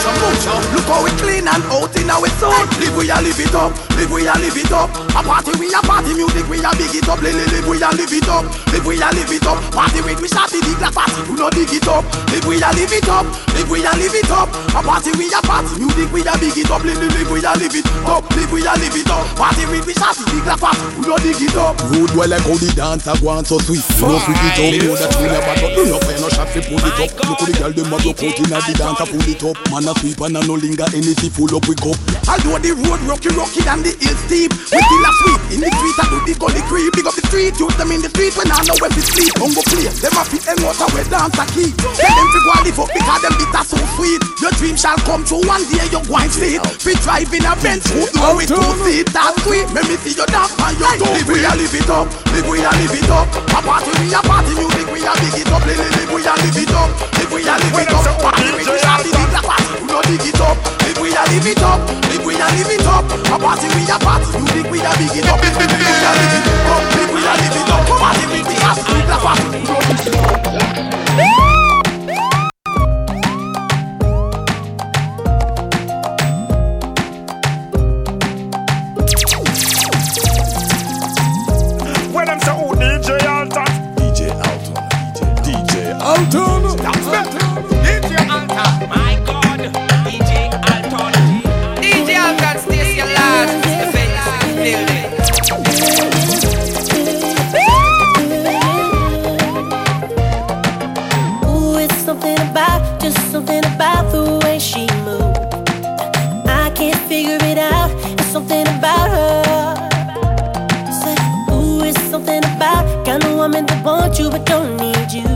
Mucho, 0.05 0.21
mucho. 0.21 0.53
Look 0.77 0.85
how 0.85 1.01
we 1.03 1.09
clean 1.17 1.47
and 1.49 1.65
out 1.73 1.89
in 1.97 2.09
our 2.09 2.29
soul. 2.37 2.53
Live 2.77 2.93
we 2.93 3.09
a 3.09 3.17
live 3.17 3.41
it 3.41 3.55
up, 3.55 3.73
live 3.97 4.11
we 4.13 4.27
a 4.29 4.33
live 4.37 4.53
it 4.53 4.71
up. 4.71 4.93
A 5.17 5.21
party 5.25 5.49
we 5.57 5.73
a 5.73 5.81
party 5.81 6.13
music 6.13 6.45
we 6.45 6.61
a 6.61 6.69
big 6.77 6.93
it 6.93 7.09
up. 7.09 7.21
Live, 7.25 7.33
live 7.33 7.65
we 7.65 7.81
a 7.81 7.89
live 7.89 8.13
it 8.13 8.29
up, 8.29 8.45
live 8.69 8.85
we 8.85 9.01
a 9.01 9.09
live 9.09 9.33
it 9.33 9.47
up. 9.49 9.57
Party 9.73 10.01
with 10.05 10.21
we 10.21 10.29
shot 10.29 10.53
the 10.53 10.61
like 10.77 10.93
party, 10.93 11.17
do 11.25 11.33
not 11.33 11.53
dig 11.57 11.73
it 11.73 11.87
up. 11.89 12.05
Live 12.29 12.45
we 12.45 12.61
a 12.61 12.69
live 12.69 12.93
it 12.93 13.09
up, 13.09 13.25
live 13.57 13.65
we 13.65 13.81
a 13.81 13.91
live 13.97 14.13
it 14.13 14.29
up. 14.29 14.49
A 14.77 14.79
party 14.85 15.09
we 15.17 15.25
a 15.33 15.41
party 15.41 15.73
music 15.81 16.09
we 16.13 16.21
a 16.21 16.33
big 16.37 16.53
it 16.53 16.69
up. 16.69 16.85
Live, 16.85 17.01
live 17.01 17.25
we 17.33 17.41
a 17.41 17.51
live 17.57 17.73
it 17.73 17.89
up, 18.05 18.21
live 18.37 18.51
we 18.53 18.61
a 18.61 18.73
live 18.77 18.93
it 18.93 19.09
up. 19.09 19.25
Party 19.33 19.65
with 19.73 19.89
we 19.89 19.93
shot 19.97 20.13
the 20.13 20.37
like 20.45 20.61
party, 20.61 20.85
do 21.01 21.09
not 21.09 21.17
dig 21.25 21.41
it 21.41 21.57
up. 21.57 21.81
Rude 21.89 22.13
well 22.13 22.29
like 22.29 22.45
how 22.45 22.53
the 22.61 22.69
dancer 22.77 23.17
go 23.17 23.33
on 23.33 23.41
so 23.41 23.57
sweet. 23.57 23.81
Know 23.97 24.21
swing 24.21 24.37
it 24.37 24.53
up, 24.53 24.69
know 24.85 24.93
that 25.01 25.09
we 25.17 25.25
never 25.33 25.55
know 25.89 25.97
fire 26.05 26.21
no 26.21 26.29
shot 26.29 26.49
fi 26.53 26.61
pull 26.61 26.77
it 26.77 26.93
up. 26.93 27.09
Look 27.25 27.41
how 27.41 27.45
the 27.49 27.53
girl 27.57 27.73
dem 27.73 27.89
a 27.89 27.97
go 28.05 28.13
put 28.13 28.37
inna 28.37 28.61
the 28.61 28.73
dance 28.77 29.01
a 29.01 29.05
pull 29.09 29.25
it 29.25 29.41
up. 29.41 29.57
Man 29.73 29.89
a 29.89 29.94
sweep 30.01 30.19
and 30.21 30.37
a 30.37 30.41
no 30.45 30.55
linger 30.55 30.87
anything 30.93 31.31
full 31.31 31.51
up 31.55 31.65
we 31.67 31.75
cup. 31.75 31.97
Although 32.27 32.59
the 32.59 32.71
road 32.73 33.01
rocky 33.05 33.29
rocky 33.35 33.61
and 33.67 33.81
the 33.85 33.93
hill 34.01 34.17
steep 34.25 34.51
We 34.51 34.79
still 34.81 35.05
a 35.05 35.11
sweep. 35.21 35.41
In 35.55 35.59
the 35.63 35.69
street 35.69 35.97
and 36.01 36.09
do 36.09 36.17
the 36.25 36.33
gully 36.39 36.63
creep. 36.67 36.91
Big 36.95 37.07
up 37.07 37.15
the 37.15 37.23
street, 37.29 37.55
use 37.59 37.75
them 37.77 37.91
in 37.91 38.01
the 38.01 38.09
street 38.11 38.33
when 38.35 38.49
I 38.51 38.61
know 38.65 38.75
where 38.81 38.91
to 38.91 39.01
sleep. 39.01 39.33
Don't 39.37 39.53
go 39.53 39.61
play, 39.67 39.87
them 39.87 40.15
a 40.17 40.23
fit 40.25 40.43
and 40.49 40.59
water 40.65 40.87
where 40.91 41.07
dance 41.07 41.37
a 41.37 41.45
key. 41.53 41.71
Tell 41.75 42.13
them 42.13 42.27
to 42.33 42.39
go 42.43 42.51
and 42.55 42.63
live 42.67 42.79
up 42.81 42.89
because 42.91 43.21
them 43.23 43.35
bitter 43.39 43.63
so 43.63 43.77
sweet. 43.95 44.21
Your 44.41 44.53
dream 44.59 44.75
shall 44.75 44.99
come 45.07 45.23
true 45.23 45.41
one 45.47 45.63
day 45.71 45.85
you 45.89 46.01
go 46.03 46.15
and 46.17 46.31
see 46.31 46.59
it 46.59 46.65
Fit 46.77 46.99
drive 47.01 47.31
a 47.31 47.53
Benz, 47.61 47.87
who 47.89 48.05
know 48.13 48.37
it 48.37 48.45
two 48.51 48.61
seat 48.85 49.07
That's 49.09 49.41
sweet, 49.41 49.65
make 49.73 49.87
me 49.89 49.95
see 49.97 50.13
you 50.13 50.27
dance 50.27 50.53
on 50.59 50.75
your 50.77 50.91
toe 51.01 51.13
Live 51.13 51.27
we 51.27 51.41
a 51.41 51.51
live 51.55 51.73
it 51.73 51.89
up, 51.89 52.05
live 52.29 52.47
we 52.49 52.59
a 52.59 52.69
live 52.69 52.93
it 52.93 53.09
up. 53.09 53.25
A 53.55 53.59
party 53.63 53.91
we 54.01 54.13
a 54.13 54.19
party 54.21 54.53
music. 54.53 54.85
We 54.91 54.99
a 55.01 55.13
big 55.17 55.39
it 55.39 55.51
up. 55.51 55.65
Live, 55.65 55.79
live, 55.79 55.95
live 55.97 56.11
we 56.13 56.21
a 56.25 56.33
live 56.35 56.57
it 56.57 56.73
up, 56.75 56.89
live 57.17 57.31
we 57.31 57.41
a 57.47 57.53
live 57.55 57.79
it 57.79 57.93
up. 57.93 58.05
Party 58.21 58.51
we 58.53 58.63
a 58.65 58.75
party 58.75 59.09
big 59.11 59.31
like 59.33 59.84
who 59.85 59.93
know 59.93 60.01
dig 60.01 60.25
it 60.25 60.41
up. 60.41 60.57
Live 60.81 60.97
we 60.99 61.09
a 61.13 61.21
live 61.29 61.45
it 61.45 61.61
up, 61.61 61.79
live 62.09 62.25
we 62.25 62.33
a 62.35 62.47
live 62.57 62.69
it 62.69 62.85
up. 62.85 63.05
A 63.05 63.37
party 63.37 63.67
we 63.75 63.83
a 63.85 63.97
party. 63.99 64.25
Music 64.37 64.71
we 64.71 64.79
a 64.81 64.91
big 64.97 65.13
it 65.13 65.27
up? 65.29 65.39
Live 65.41 65.57
we 65.57 65.65
a 65.65 66.11
live 66.17 66.33
it 66.33 66.49
up, 66.65 66.83
live 66.95 67.11
we 67.13 67.21
a 67.21 67.33
live 67.37 67.55
it 67.55 67.69
up. 67.69 67.85
Party 67.85 68.25
we 68.31 68.39
a 68.41 68.53
party 68.59 68.81
big 68.89 69.09
like 69.09 69.21
party, 69.21 69.43
who 69.43 69.59
know 69.63 69.79
dig 69.85 70.07
it 70.07 70.15
up 70.15 70.45
When 82.13 82.25
them 82.27 82.39
say 82.39 82.55
who 82.55 82.73
DJ 82.75 83.09
Alton. 83.27 83.65
DJ 83.95 84.19
Alton. 84.31 84.75
DJ 85.43 85.73
Alton. 85.99 86.77
That's 86.77 87.07
me 87.33 87.54
something 102.15 102.49
about, 102.49 103.01
just 103.01 103.17
something 103.31 103.65
about 103.65 104.09
the 104.11 104.39
way 104.43 104.57
she 104.57 104.87
moves. 105.03 105.37
I 106.47 106.71
can't 106.73 106.99
figure 107.09 107.37
it 107.41 107.57
out. 107.57 107.91
It's 108.13 108.27
something 108.27 108.65
about 108.67 109.09
her. 109.09 109.43
Say, 111.01 111.15
ooh, 111.51 111.83
it's 111.83 112.01
something 112.03 112.43
about 112.55 113.05
kind 113.05 113.23
of 113.23 113.35
woman 113.35 113.65
that 113.65 113.83
wants 113.83 114.17
you 114.17 114.29
but 114.29 114.45
don't 114.45 114.77
need 114.77 115.11
you. 115.11 115.27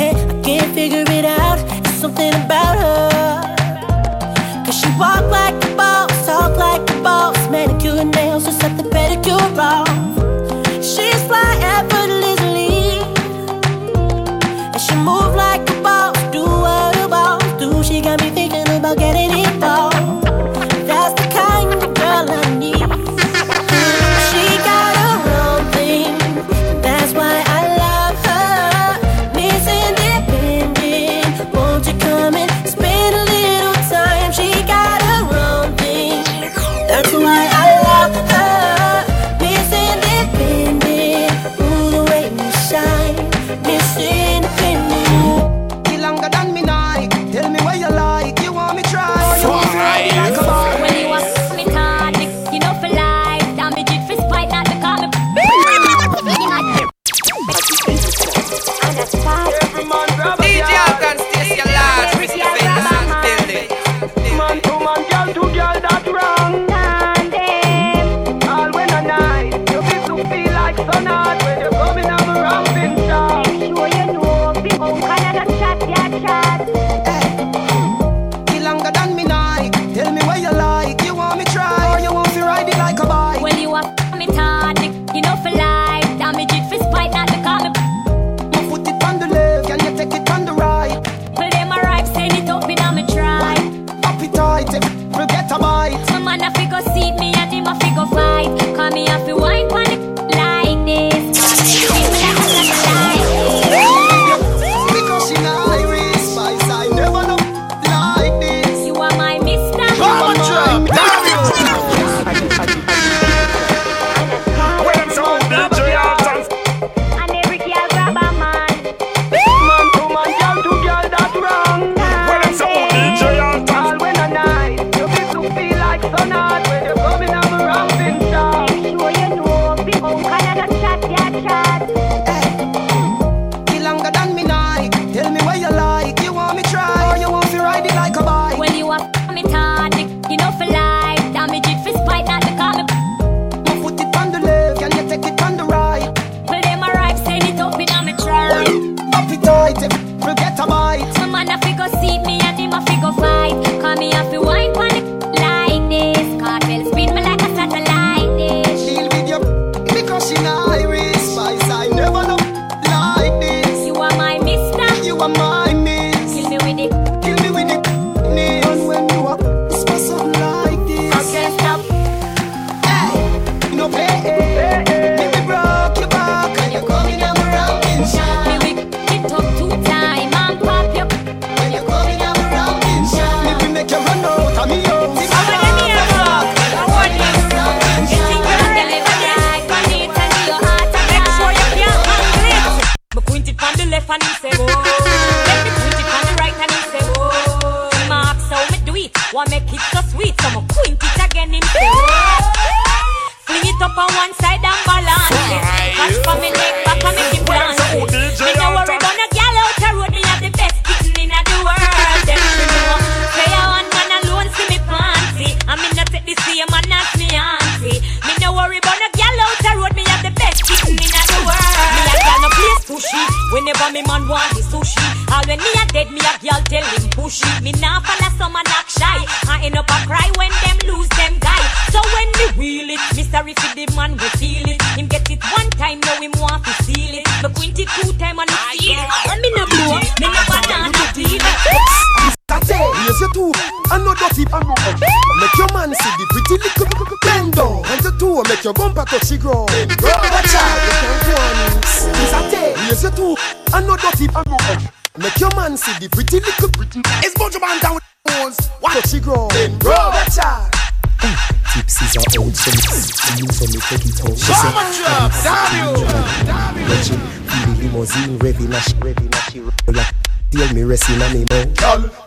Hey, 0.00 0.14
I 0.14 0.40
can't 0.42 0.72
figure 0.74 1.04
it 1.06 1.26
out. 1.26 1.58
It's 1.84 1.94
something 2.00 2.32
about 2.32 2.76
her. 2.78 3.44
Cause 4.64 4.80
she 4.80 4.88
walk 4.98 5.24
like 5.30 5.56
a 5.62 5.76
boss, 5.76 6.26
talk 6.26 6.56
like 6.56 6.88
a 6.90 7.02
boss, 7.02 7.36
manicure 7.50 8.00
and 8.00 8.14
nails, 8.14 8.44
just 8.46 8.60
set 8.60 8.76
the 8.78 8.84
pedicure 8.84 9.58
off. 9.58 9.88
She's 10.82 11.22
fly 11.28 11.52
effortlessly. 11.76 12.98
And 14.72 14.80
she 14.80 14.94
move 14.96 15.35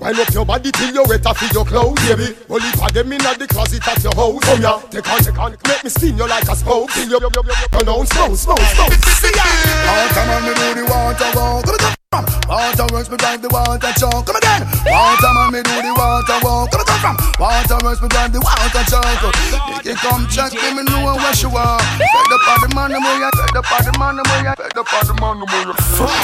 wind 0.09 0.27
up 0.27 0.33
your 0.33 0.45
body 0.45 0.71
till 0.71 0.93
you 0.93 1.03
wet 1.05 1.25
off 1.25 1.41
your 1.53 1.65
clothes, 1.65 1.99
baby. 2.07 2.33
Only 2.49 2.71
for 2.73 2.89
them 2.89 3.13
in 3.13 3.21
the 3.21 3.45
closet 3.47 3.85
at 3.87 4.01
your 4.01 4.13
house. 4.17 4.33
Oh, 4.33 4.39
come 4.41 4.61
here, 4.61 4.79
take 4.89 5.09
on, 5.09 5.19
take 5.21 5.39
on, 5.39 5.51
make 5.67 5.83
me 5.83 5.89
spin 5.89 6.17
you 6.17 6.27
like 6.27 6.49
a 6.49 6.55
spoke. 6.55 6.89
Till 6.91 7.09
you, 7.09 7.19
know, 7.19 7.29
slow, 7.29 8.33
slow, 8.33 8.57
slow. 8.57 8.89
See 9.21 9.33
ya. 9.37 9.45
Water 9.85 10.25
man, 10.25 10.41
me 10.45 10.53
do 10.57 10.81
the 10.81 10.83
water 10.89 11.29
walk. 11.37 11.65
Come 11.65 12.25
on, 12.25 12.25
from 12.25 12.25
water 12.49 12.87
works, 12.89 13.09
me 13.11 13.17
drive 13.17 13.41
the 13.41 13.49
water 13.53 13.93
choke. 14.01 14.25
Come 14.25 14.37
again. 14.41 14.65
Water 14.89 15.33
man, 15.37 15.53
me 15.53 15.61
do 15.61 15.77
the 15.77 15.93
water 15.93 16.39
walk. 16.41 16.73
Come 16.73 16.89
on, 16.89 16.97
from 17.05 17.15
water 17.37 17.77
works, 17.85 18.01
me 18.01 18.09
drive 18.09 18.33
the 18.33 18.41
water 18.41 18.83
choke. 18.89 19.29
If 19.77 19.85
you 19.85 19.95
come 20.01 20.25
check 20.25 20.53
me, 20.57 20.73
me 20.73 20.89
know 20.89 21.05
where 21.05 21.37
you 21.37 21.53
are. 21.53 21.81
Fed 22.01 22.33
up 22.33 22.49
on 22.49 22.57
the 22.65 22.69
man, 22.73 22.89
the 22.89 22.97
way, 22.97 23.21
fed 23.37 23.57
up 23.61 23.69
on 23.69 23.85
the 23.85 23.93
man, 24.01 24.15
the 24.17 24.23
way, 24.25 24.41
fed 24.57 24.73
up 24.73 24.89
on 24.89 25.05
the 25.05 25.13
man, 25.21 25.37
the 25.37 25.45
way. 25.45 25.69
Fuck 25.77 26.17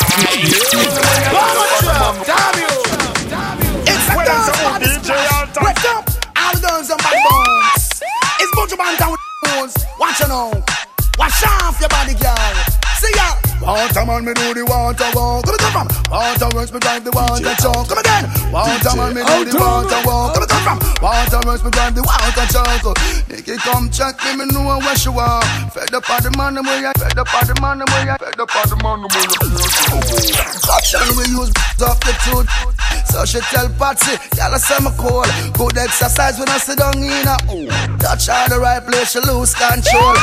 Damn 2.26 2.58
you! 2.58 3.15
Girls 6.76 6.90
and 6.90 7.00
bad 7.00 7.16
bones. 7.24 8.04
It's 8.40 8.52
Buju 8.52 8.76
Banton 8.76 9.12
with 9.12 9.24
bones. 9.44 9.76
Watch 10.00 10.20
you 10.20 10.28
now. 10.28 10.52
Wash 11.18 11.44
off 11.48 11.80
your 11.80 11.88
body, 11.88 12.14
girl. 12.20 12.56
See 13.00 13.16
ya. 13.16 13.32
Water 13.64 14.04
man, 14.06 14.26
me 14.26 14.34
do 14.36 14.54
the 14.54 14.66
water 14.68 15.08
walk. 15.16 15.46
Come 15.46 15.56
come 15.56 15.72
from. 15.72 15.88
Water 16.12 16.50
works, 16.52 16.72
me 16.76 16.80
drive 16.80 17.04
the 17.08 17.12
water 17.16 17.56
choke. 17.64 17.88
Come 17.88 18.00
again. 18.04 18.28
Water 18.52 18.92
man, 19.00 19.16
me 19.16 19.24
do 19.24 19.48
the 19.48 19.56
water 19.56 20.02
walk. 20.04 20.36
Come 20.36 20.48
come 20.52 20.64
from. 20.68 20.78
Water 21.00 21.40
works, 21.48 21.64
me 21.64 21.72
drive 21.72 21.96
the 21.96 22.04
water 22.04 22.46
choke. 22.52 23.00
Nikki, 23.32 23.56
come 23.64 23.88
check 23.90 24.20
me, 24.28 24.44
me 24.44 24.46
know 24.52 24.68
where 24.68 25.00
you 25.00 25.16
are. 25.16 25.44
Fed 25.72 25.96
up 25.96 26.10
on 26.12 26.28
the 26.28 26.32
man, 26.36 26.60
the 26.60 26.62
way 26.64 26.84
I 26.84 26.92
fed 27.00 27.16
up 27.16 27.32
on 27.32 27.48
the 27.48 27.56
man, 27.64 27.80
the 27.80 27.88
way 27.88 28.12
I 28.12 28.20
fed 28.20 28.36
up 28.36 28.52
on 28.52 28.68
the 28.68 28.76
man, 28.84 29.00
the 29.00 29.08
way 29.16 29.24
I. 29.24 30.76
Action 30.76 31.08
we 31.16 31.24
use 31.40 31.56
off 31.88 32.00
the 32.04 32.12
tooth. 32.28 32.75
So 33.16 33.24
she 33.24 33.40
tell 33.48 33.72
Patsy, 33.80 34.20
y'all 34.36 34.52
say 34.60 34.76
me 34.84 34.92
cool. 35.00 35.24
Good 35.56 35.80
exercise 35.80 36.36
when 36.36 36.52
I 36.52 36.60
sit 36.60 36.76
down 36.76 37.00
in 37.00 37.24
a 37.24 37.40
touch 37.96 38.28
her 38.28 38.44
the 38.52 38.60
right 38.60 38.84
place, 38.84 39.16
she 39.16 39.24
lose 39.24 39.56
control. 39.56 40.20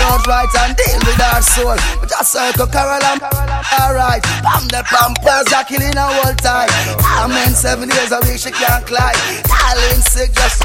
Don't 0.00 0.24
right 0.24 0.48
and 0.64 0.72
deal 0.72 0.96
with 1.04 1.20
our 1.20 1.44
soul. 1.44 1.76
But 2.00 2.08
just 2.08 2.32
circle 2.32 2.72
Carol 2.72 3.04
and 3.04 3.20
alright. 3.20 4.24
Pam 4.40 4.64
the 4.72 4.80
pampers 4.80 5.52
are 5.52 5.60
killing 5.68 5.92
her 5.92 6.08
whole 6.08 6.32
time. 6.40 6.72
I'm 7.04 7.36
in 7.36 7.52
seven 7.52 7.92
days 7.92 8.08
a 8.16 8.24
week 8.24 8.40
she 8.40 8.48
can't 8.48 8.80
climb. 8.88 9.12
Darling 9.44 10.00
sick 10.00 10.32
just. 10.32 10.64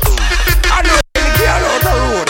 I 0.71 0.87
know 0.87 0.95
any 1.19 1.35
girl 1.35 1.67
out 1.67 1.81
the 1.83 1.93
road. 1.99 2.29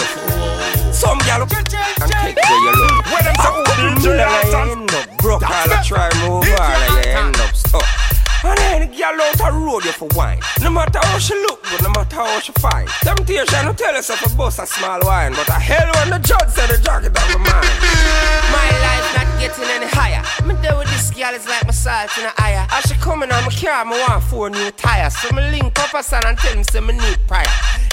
Some 0.89 1.21
girl 1.29 1.45
up 1.45 1.53
and 1.53 1.61
take 1.69 2.41
where 2.41 2.61
you 2.65 2.73
look. 2.73 3.05
When 3.05 3.21
them 3.21 3.37
say, 3.37 3.53
oh, 3.53 3.69
DJ 3.85 4.17
you 4.17 4.81
end 4.81 4.89
up 4.97 5.05
broke, 5.21 5.45
all 5.45 5.69
I 5.69 5.77
try 5.85 6.09
move 6.25 6.41
all 6.41 6.73
and 6.73 7.05
you 7.05 7.11
end 7.13 7.37
up 7.37 7.53
stuck. 7.53 7.85
And 8.97 9.03
any 9.03 9.17
girl 9.17 9.27
out 9.27 9.37
the 9.37 9.57
road 9.65 9.85
you 9.85 9.91
for 9.91 10.07
wine. 10.15 10.39
No 10.61 10.71
matter 10.71 10.99
how 11.01 11.19
she 11.19 11.33
look 11.35 11.63
good, 11.63 11.83
no 11.83 11.89
matter 11.89 12.15
how 12.15 12.39
she 12.39 12.51
fine. 12.53 12.87
Temptation 13.01 13.67
will 13.67 13.73
tell 13.73 13.95
us 13.95 14.09
if 14.09 14.25
a 14.25 14.35
bust 14.35 14.59
a 14.59 14.65
small 14.65 14.99
wine, 15.03 15.33
but 15.33 15.47
a 15.49 15.53
hell 15.53 15.91
when 15.95 16.09
the 16.09 16.19
judge 16.25 16.49
said 16.49 16.67
the 16.69 16.81
jacket 16.81 17.15
of 17.15 17.27
my 17.29 17.37
mind. 17.37 17.67
My 18.49 18.69
life 18.81 19.07
not 19.15 19.39
getting 19.39 19.69
any 19.69 19.85
higher. 19.87 20.23
Me 20.45 20.55
deal 20.61 20.79
with 20.79 20.89
this 20.89 21.11
girl 21.11 21.33
is 21.33 21.45
like 21.47 21.65
my 21.65 21.71
salt 21.71 22.09
in 22.17 22.25
a 22.25 22.33
eye. 22.37 22.67
As 22.71 22.89
she 22.89 22.95
coming 22.95 23.31
on 23.31 23.43
my 23.45 23.51
car, 23.51 23.85
me 23.85 23.91
want 23.91 24.23
four 24.23 24.49
new 24.49 24.71
tires. 24.71 25.15
So 25.17 25.29
me 25.35 25.41
link 25.51 25.77
up 25.79 25.93
a 25.93 26.01
son 26.01 26.25
and 26.25 26.37
tell 26.37 26.53
him 26.53 26.63
say 26.63 26.79
me 26.79 26.93
need 26.93 27.19
prior. 27.27 27.45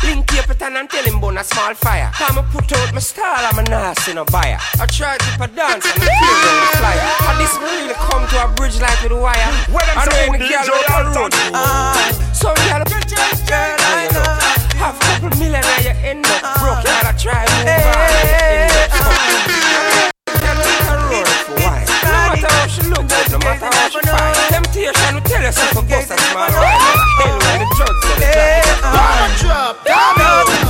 Link 0.05 0.27
Capitan 0.27 0.77
and 0.77 0.89
tell 0.89 1.05
him 1.05 1.21
burn 1.21 1.39
a 1.39 1.45
small 1.45 1.75
fire. 1.75 2.11
Time 2.15 2.37
me 2.37 2.43
put 2.53 2.71
out 2.73 2.93
my 2.93 3.01
style, 3.01 3.45
I'm 3.51 3.59
a 3.59 3.63
nasty 3.63 4.13
no 4.15 4.25
buyer. 4.25 4.59
I 4.81 4.87
try 4.87 5.17
to 5.17 5.25
keep 5.25 5.41
a 5.41 5.49
dance 5.49 5.85
and 5.85 6.01
I 6.01 6.07
tear 6.07 6.37
down 6.45 6.57
the 6.61 6.69
flyer. 6.77 7.05
And 7.29 7.37
this 7.41 7.55
me 7.61 7.65
really 7.65 7.95
come 7.95 8.25
to 8.29 8.37
a 8.45 8.49
bridge 8.55 8.81
like 8.81 9.03
with 9.03 9.13
a 9.13 9.21
wire. 9.21 9.53
I 9.97 10.05
know 10.05 10.33
any 10.33 10.39
girl 10.45 10.65
out 11.05 11.13
the 11.13 11.21
road. 11.21 11.33
Ah, 11.55 11.95
so 12.33 12.49
girl, 12.55 12.85
girl, 13.47 13.77
I 13.81 14.09
know. 14.13 14.25
Have 14.81 14.97
a 14.97 15.05
couple 15.05 15.31
million 15.39 15.65
and 15.65 15.85
you 15.85 15.95
end 16.03 16.27
up 16.27 16.43
broke. 16.61 16.85
Gotta 16.85 17.13
try 17.19 17.45
move 17.45 17.69
on. 17.69 18.09
End 18.25 18.73
up 18.73 18.91
stuck. 18.95 19.45
Girl 20.41 20.59
out 20.59 20.75
the 20.75 21.09
road 21.13 21.29
for 21.45 21.57
wine. 21.61 21.87
No 21.87 22.13
matter 22.33 22.49
how 22.49 22.67
she 22.67 22.83
look 22.89 23.05
no 23.05 23.39
matter 23.39 23.69
how 23.69 23.89
she 23.89 24.01
fine. 24.01 24.35
Temptation 24.51 25.15
will 25.15 25.23
tell 25.23 25.45
us 25.45 25.59
if 25.59 25.77
a 25.77 25.83
bust 25.83 26.11
a 26.11 26.17
small 26.19 26.49
ride. 26.49 26.81
Hell 27.21 27.39
when 27.39 27.59
the 27.61 27.69
drugs 27.77 28.05
are 28.05 28.19
the 28.21 28.35
Bomb 28.83 29.33
drop, 29.41 29.77
uh. 29.77 29.85
damn 29.85 30.64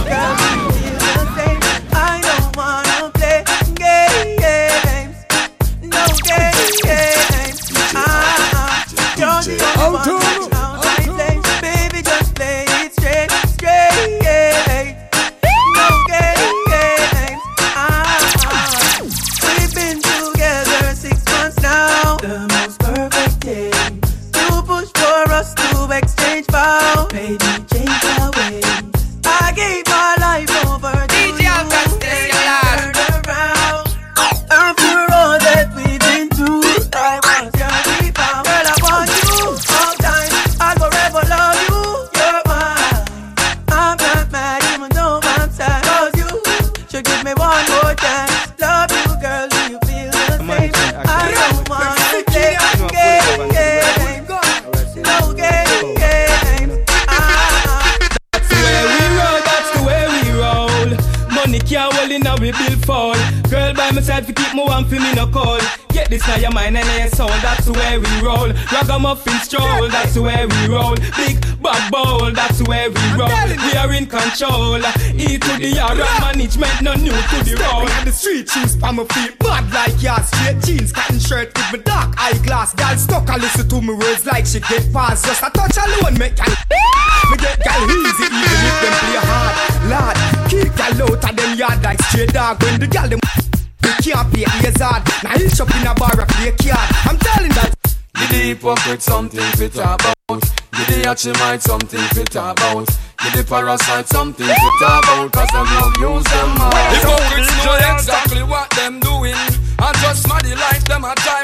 she 84.54 84.60
get 84.60 84.92
past. 84.92 85.24
Just 85.26 85.42
a 85.42 85.50
touch 85.50 85.76
alone, 85.76 86.16
make 86.16 86.36
gal. 86.36 86.46
Me 87.30 87.36
get 87.38 87.58
gal 87.58 87.82
easy, 87.90 88.26
even 88.30 88.62
if 88.70 88.76
them 88.82 88.94
play 89.02 89.18
hard. 89.26 89.54
Lad, 89.90 90.16
keep 90.48 90.70
gal 90.76 91.02
out 91.02 91.24
of 91.28 91.36
them 91.36 91.58
yard 91.58 91.82
like 91.82 92.00
straight 92.02 92.32
dog. 92.32 92.62
When 92.62 92.78
the 92.78 92.86
gal 92.86 93.08
them 93.08 93.18
they 93.82 93.94
can't 93.98 94.32
pay 94.32 94.46
ears 94.62 94.80
hard. 94.80 95.02
Now 95.24 95.38
he 95.38 95.48
shop 95.48 95.74
in 95.74 95.86
a 95.86 95.94
bar 95.94 96.14
a 96.14 96.26
play 96.26 96.54
card. 96.54 96.88
I'm 97.02 97.18
telling 97.18 97.50
that. 97.58 97.74
You 98.20 98.26
the 98.28 98.54
hypocrite 98.54 99.02
something 99.02 99.42
fit 99.58 99.74
talk 99.74 100.00
about. 100.00 100.44
You 100.78 100.84
the 100.86 101.36
might 101.40 101.62
something 101.62 102.00
fit 102.14 102.30
talk 102.30 102.56
about. 102.58 102.88
Give 103.24 103.32
the 103.32 103.44
parasite 103.44 104.06
something 104.08 104.46
to 104.46 104.70
talk 104.80 105.04
about 105.04 105.32
Cause 105.32 105.48
them 105.48 105.64
love 105.64 105.96
use 105.96 106.24
them 106.28 106.60
all 106.60 106.76
Hypocrites 106.92 107.64
know 107.64 107.94
exactly 107.94 108.42
what 108.42 108.68
them 108.76 109.00
doing 109.00 109.32
And 109.80 109.96
just 110.04 110.24
smarty 110.24 110.54
like 110.54 110.84
them 110.84 111.04
a 111.04 111.14
try 111.16 111.40
ruin 111.40 111.43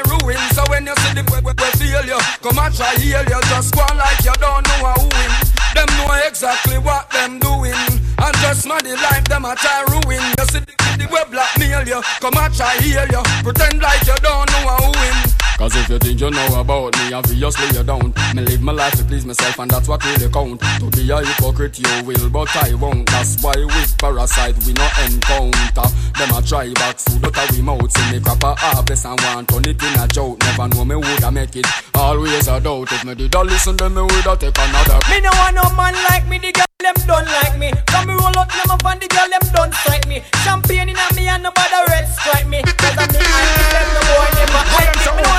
when 0.71 0.87
you 0.87 0.95
see 1.03 1.13
the 1.19 1.23
we, 1.27 1.43
we, 1.43 1.53
feel 1.75 2.03
you 2.07 2.19
Come 2.39 2.57
and 2.63 2.71
try 2.73 2.95
heal 2.95 3.19
you 3.27 3.39
Just 3.51 3.75
go 3.75 3.83
like 3.99 4.23
you 4.23 4.31
don't 4.39 4.63
know 4.63 4.95
who 4.95 5.07
win. 5.11 5.31
Them 5.75 5.89
know 5.99 6.15
exactly 6.27 6.79
what 6.79 7.11
them 7.11 7.39
doing. 7.39 7.75
And 8.17 8.35
just 8.39 8.63
smarty 8.63 8.95
life 8.95 9.25
them 9.27 9.45
a 9.45 9.55
try 9.55 9.83
ruin. 9.91 10.23
You 10.39 10.45
see 10.47 10.63
the, 10.63 10.73
the 10.97 11.05
we 11.11 11.19
blackmail 11.29 11.83
you 11.83 12.01
Come 12.23 12.39
and 12.39 12.53
try 12.55 12.75
heal 12.79 13.07
you. 13.11 13.21
Pretend 13.43 13.83
like 13.83 14.07
you 14.07 14.15
don't 14.23 14.47
know 14.51 14.79
who 14.79 14.91
win 14.95 15.30
Cause 15.61 15.75
if 15.75 15.89
you 15.89 15.99
think 15.99 16.19
you 16.19 16.31
know 16.31 16.59
about 16.59 16.97
me, 16.97 17.13
obviously 17.13 17.77
you 17.77 17.83
don't. 17.83 18.17
Me 18.33 18.41
live 18.41 18.63
my 18.63 18.71
life 18.71 18.97
to 18.97 19.05
please 19.05 19.27
myself, 19.27 19.59
and 19.59 19.69
that's 19.69 19.87
what 19.87 20.03
really 20.03 20.27
count. 20.33 20.59
To 20.81 20.89
be 20.89 21.05
a 21.11 21.21
hypocrite, 21.21 21.77
you 21.77 22.03
will, 22.03 22.31
but 22.31 22.49
I 22.65 22.73
won't. 22.73 23.05
That's 23.05 23.37
why 23.43 23.53
with 23.53 23.95
parasite 23.99 24.57
we 24.65 24.73
no 24.73 24.89
encounter. 25.05 25.85
Them 26.17 26.33
a 26.33 26.41
try 26.41 26.73
back 26.73 26.97
food 26.97 27.21
out 27.21 27.51
we 27.51 27.61
mouth. 27.61 27.91
See 27.93 28.11
me 28.11 28.19
crap 28.19 28.41
a 28.41 28.55
harvest 28.57 29.05
and 29.05 29.21
want 29.21 29.49
turn 29.49 29.69
it 29.69 29.77
in 29.77 29.99
a 30.01 30.07
joke. 30.07 30.41
Never 30.41 30.67
know 30.67 30.83
me 30.83 30.95
woulda 30.95 31.29
make 31.31 31.55
it. 31.55 31.67
Always 31.93 32.47
a 32.47 32.59
doubt. 32.59 32.91
If 32.91 33.05
me 33.05 33.13
did 33.13 33.35
a 33.35 33.43
listen, 33.43 33.77
then 33.77 33.93
me 33.93 34.01
woulda 34.01 34.33
take 34.41 34.57
another. 34.57 34.97
Me 35.13 35.21
no 35.21 35.29
want 35.29 35.53
no 35.53 35.69
man 35.77 35.93
like 36.09 36.27
me, 36.27 36.39
the 36.39 36.51
girl 36.57 36.65
them 36.81 36.97
done 37.05 37.29
like 37.37 37.59
me. 37.59 37.69
From 37.85 38.07
me 38.07 38.17
roll 38.17 38.33
out 38.33 38.49
them 38.49 38.71
up 38.73 38.83
and 38.83 38.99
the 38.99 39.07
girl 39.07 39.29
them 39.29 39.45
done 39.53 39.71
strike 39.73 40.07
me. 40.07 40.23
Champagne 40.41 40.89
in 40.89 40.97
a 40.97 41.05
me 41.13 41.27
and 41.29 41.43
nobody 41.43 41.85
red 41.93 42.09
strike 42.09 42.47
me. 42.49 42.63
Cause 42.65 42.97
I'm 42.97 43.07
the 43.13 43.21
them 43.21 44.00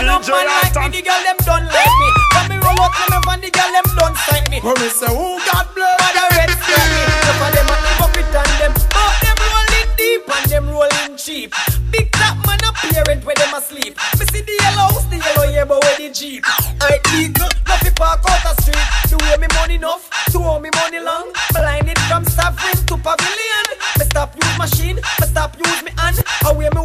me. 0.02 0.08
Me 0.08 0.10
want 0.10 0.26
no 0.26 0.34
man 0.34 0.46
like 0.62 0.74
me, 0.74 0.98
the 0.98 1.02
girl 1.02 1.22
them 1.22 1.38
done 1.46 1.66
like 1.66 1.96
me. 2.02 2.08
From 2.34 2.44
me 2.50 2.56
roll 2.58 2.80
out 2.82 2.94
up 3.12 3.26
and 3.28 3.42
the 3.42 3.50
girl 3.50 3.70
them 3.70 3.86
done 3.96 4.14
strike 4.26 4.50
me. 4.50 4.58
When 4.60 4.74
me 4.82 4.88
say 4.88 5.06
who 5.06 5.38
got 5.46 5.70
blood, 5.74 5.98
Nobody 5.98 6.36
red 6.36 6.50
strike 6.50 6.90
me. 6.90 7.02
Some 7.22 7.42
of 7.42 7.50
them 7.54 7.70
a 7.70 7.76
give 7.78 8.02
up 8.02 8.16
and 8.18 8.52
them, 8.58 8.72
but 8.90 9.14
them 9.22 9.38
rolling 9.38 9.90
deep 9.96 10.22
and 10.26 10.46
them 10.50 10.66
rolling 10.70 11.16
cheap. 11.16 11.54
Big 11.90 12.10
top 12.12 12.36
man 12.46 12.58
a 12.66 12.72
parent 12.72 13.24
where 13.24 13.36
them 13.36 13.54
asleep. 13.54 13.94
Me 14.18 14.24
see 14.26 14.42
the 14.42 14.54
yellow 14.62 14.90
house, 14.90 15.06
the 15.06 15.18
yellow 15.22 15.46
yeah, 15.50 15.64
but 15.64 15.78
where 15.82 15.96
the 15.96 16.10
jeep. 16.10 16.42
I 16.80 16.98
eagle, 17.14 17.48
nothing 17.68 17.94
park 17.94 18.24
out 18.26 18.42
the 18.42 18.52
street. 18.62 18.86
The 19.10 19.16
way 19.22 19.36
me 19.38 19.46
money 19.54 19.76
enough, 19.76 20.08
to 20.32 20.38
owe 20.38 20.58
me 20.58 20.70
money 20.74 20.98
long. 21.00 21.30
Blind 21.52 21.88
it 21.88 21.98
from 22.10 22.24
sovereign 22.24 22.78
to 22.90 22.96
pavilion. 22.98 23.66
Me 23.98 24.04
stop 24.08 24.34
use 24.34 24.58
machine, 24.58 24.96
me 24.96 25.26
stop 25.30 25.54
use 25.58 25.82
me 25.84 25.92
hand. 25.98 26.16
Me 26.42 26.50
wear 26.56 26.70
me 26.74 26.82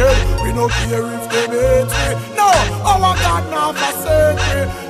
wicked. 0.00 0.42
We 0.42 0.52
no 0.52 0.68
care 0.68 1.04
if 1.14 1.30
they 1.30 1.46
hate 1.48 1.86
me. 1.86 2.36
No, 2.36 2.48
our 2.84 3.14
God 3.16 3.50
not 3.50 3.76
forsake 3.76 4.86
me. 4.86 4.89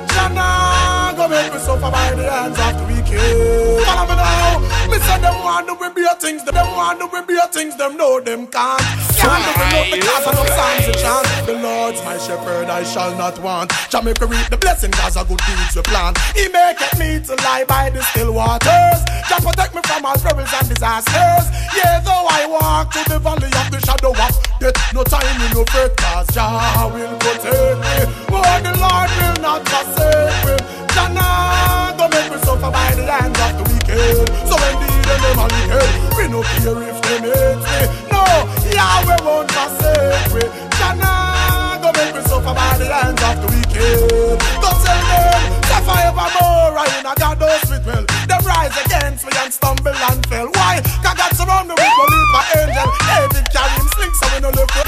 Suffer 1.81 1.91
by 1.91 2.13
the 2.15 2.29
hands 2.29 2.59
of 2.59 2.73
the 2.77 2.83
wicked. 2.93 3.85
Follow 3.85 4.05
me 4.05 4.15
now. 4.15 4.59
Me 4.89 4.97
say 4.99 5.17
them 5.19 5.37
want 5.41 5.67
to 5.67 5.75
be 5.81 5.89
beer 5.93 6.15
things. 6.19 6.43
Them 6.43 6.67
want 6.77 6.99
to 7.01 7.07
be 7.09 7.21
beer 7.25 7.47
things. 7.51 7.75
Them 7.77 7.97
know 7.97 8.19
them 8.19 8.47
can't. 8.47 8.81
Can't 9.17 9.41
do 9.45 9.51
enough 9.61 9.89
because 9.91 10.27
of 10.27 10.33
no 10.35 10.45
songs 10.45 10.85
to 10.85 10.93
chant. 11.01 11.27
The 11.45 11.53
Lord's 11.57 12.03
my 12.03 12.17
shepherd, 12.17 12.69
I 12.69 12.83
shall 12.83 13.15
not 13.17 13.39
want. 13.41 13.71
Jamaica 13.89 14.25
reap 14.25 14.47
the 14.49 14.57
blessing 14.57 14.91
cause 14.91 15.17
of 15.17 15.27
good 15.27 15.41
deeds 15.45 15.75
we 15.75 15.81
plant. 15.81 16.17
He 16.35 16.47
maketh 16.49 16.97
me 16.99 17.19
to 17.25 17.35
lie 17.43 17.65
by 17.65 17.89
the 17.89 18.01
still 18.03 18.33
waters. 18.33 19.01
Jah 19.29 19.41
protect 19.41 19.73
me 19.73 19.81
from 19.85 20.05
all 20.05 20.17
perils 20.17 20.53
and 20.53 20.69
disasters. 20.69 21.45
Yeah, 21.75 21.99
though 22.05 22.27
I 22.29 22.45
walk 22.45 22.93
through 22.93 23.09
the 23.09 23.19
valley 23.19 23.49
of 23.49 23.67
the 23.73 23.79
shadow 23.81 24.11
of 24.11 24.33
death, 24.59 24.77
no 24.93 25.03
time 25.03 25.41
in 25.41 25.51
no 25.53 25.65
fret, 25.65 25.95
cause 25.97 26.27
Jah 26.33 26.89
will 26.93 27.15
protect 27.17 27.77
me. 27.81 27.97
Oh, 28.29 28.57
the 28.65 28.73
Lord 28.77 29.09
will 29.17 29.37
not 29.41 29.61
forsake 29.67 30.45
me. 30.45 30.80
Nah 30.95 31.93
go 31.97 32.07
make 32.09 32.31
me 32.31 32.37
suffer 32.43 32.71
by 32.71 32.95
the 32.95 33.03
hands 33.05 33.39
of 33.39 33.51
the 33.57 33.63
wicked. 33.71 34.27
So 34.47 34.55
indeed 34.69 35.03
them 35.07 35.19
them 35.21 35.39
are 35.39 35.49
wicked, 35.51 35.89
we 36.17 36.23
no 36.27 36.41
care 36.43 36.81
if 36.89 36.97
them 37.01 37.23
hate 37.27 37.61
me. 37.63 37.79
No, 38.11 38.23
Yahweh 38.71 39.19
won't 39.25 39.51
forsake 39.51 40.33
me. 40.35 40.43
Nah 40.99 41.77
go 41.81 41.91
make 41.95 42.15
me 42.15 42.21
suffer 42.27 42.53
by 42.53 42.77
the 42.77 42.87
hands 42.87 43.21
of 43.23 43.35
the 43.41 43.47
wicked. 43.51 44.39
Go 44.61 44.69
tell 44.83 45.01
them, 45.11 45.41
suffer 45.69 45.97
evermore, 46.07 46.75
I 46.77 46.85
in 46.99 47.05
a 47.05 47.13
God 47.15 47.39
knows 47.39 47.63
with 47.69 47.85
well. 47.87 48.05
Them 48.27 48.41
rise 48.45 48.75
against 48.85 49.25
me 49.25 49.31
and 49.39 49.51
stumble 49.53 49.95
and 49.95 50.25
fell. 50.27 50.47
Why? 50.55 50.81
Cause 51.03 51.17
God 51.17 51.31
surround 51.35 51.67
me 51.69 51.75
with 51.75 51.93
my 51.97 52.03
little 52.11 52.61
angel. 52.61 52.87
David 53.07 53.45
carry 53.51 53.75
him 53.79 53.87
sling 53.95 54.13
so 54.19 54.25
we 54.33 54.39
no 54.41 54.51
for 54.51 54.83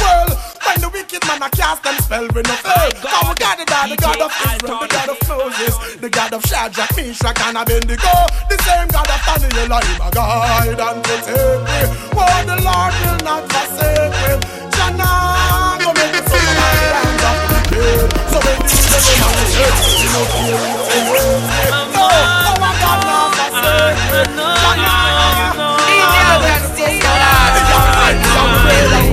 Well, 0.00 0.51
when 0.72 0.80
the 0.80 0.88
wicked 0.88 1.20
man 1.28 1.42
a 1.42 1.50
cast 1.50 1.82
them 1.82 1.96
spell 2.00 2.26
we 2.32 2.42
no 2.42 2.56
fail. 2.64 2.90
Cause 3.04 3.28
we 3.28 3.34
got 3.36 3.60
it 3.60 3.68
by 3.68 3.88
the 3.88 3.96
God 3.96 4.20
of 4.20 4.32
Israel, 4.32 4.80
the 4.80 4.88
God 4.88 5.08
of 5.12 5.18
Moses, 5.28 5.74
the 6.00 6.08
God 6.08 6.32
of 6.32 6.42
Shadrach, 6.44 6.96
Meshach 6.96 7.40
and 7.44 7.56
Abednego. 7.58 8.14
The 8.48 8.56
same 8.64 8.88
God 8.88 9.08
of 9.08 9.20
Daniel, 9.20 9.68
him 9.84 10.00
a 10.00 10.10
guide 10.10 10.80
and 10.80 11.04
protect 11.04 11.28
me. 11.28 11.78
Oh, 12.16 12.40
the 12.48 12.56
Lord 12.64 12.92
will 13.04 13.20
not 13.20 13.44
forsake 13.52 14.16
me. 14.16 14.32
Jana, 14.72 15.76
go 15.82 15.92
make 15.92 16.16
suffer 16.24 16.54
by 16.56 16.72
the 16.72 16.96
hands 16.96 17.24
wicked. 17.52 18.08
So 18.32 18.38
when 18.40 18.56
the 18.56 18.72
evil 18.72 19.00
them 19.04 19.20
are 19.20 19.32
wicked, 19.36 19.76
we 19.92 20.08
no 20.08 20.22
fear 20.32 20.56
if 20.56 20.88
they 20.88 21.02
hate 21.04 21.44
me. 21.52 21.68
No, 21.92 22.04
our 22.08 22.48
oh, 22.48 22.72
God 22.80 23.00
not 23.04 23.28
forsake 23.36 24.00
me. 24.08 24.20
Jana, 24.40 24.96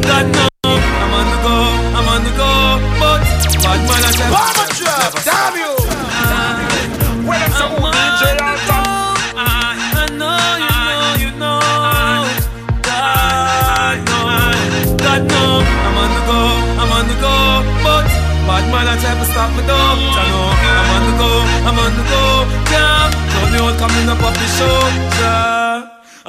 God 0.09 0.33
no, 0.33 0.48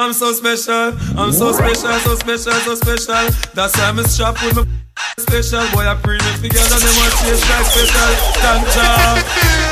I'm 0.00 0.14
so 0.14 0.32
special, 0.32 0.96
I'm 1.20 1.30
so 1.30 1.52
special, 1.52 1.92
so 2.00 2.14
special, 2.14 2.52
so 2.52 2.74
special. 2.74 3.28
That's 3.52 3.76
why 3.76 3.92
I'm 3.92 4.02
strapped 4.04 4.42
with 4.42 4.56
my 4.56 4.64
special. 5.18 5.60
Boy, 5.76 5.84
I 5.84 5.94
pray 6.02 6.16
me 6.16 6.48
together, 6.48 6.80
they 6.80 6.92
want 6.96 7.12
to 7.20 7.28
like 7.28 7.68
special. 7.68 8.08
Thank. 8.40 8.64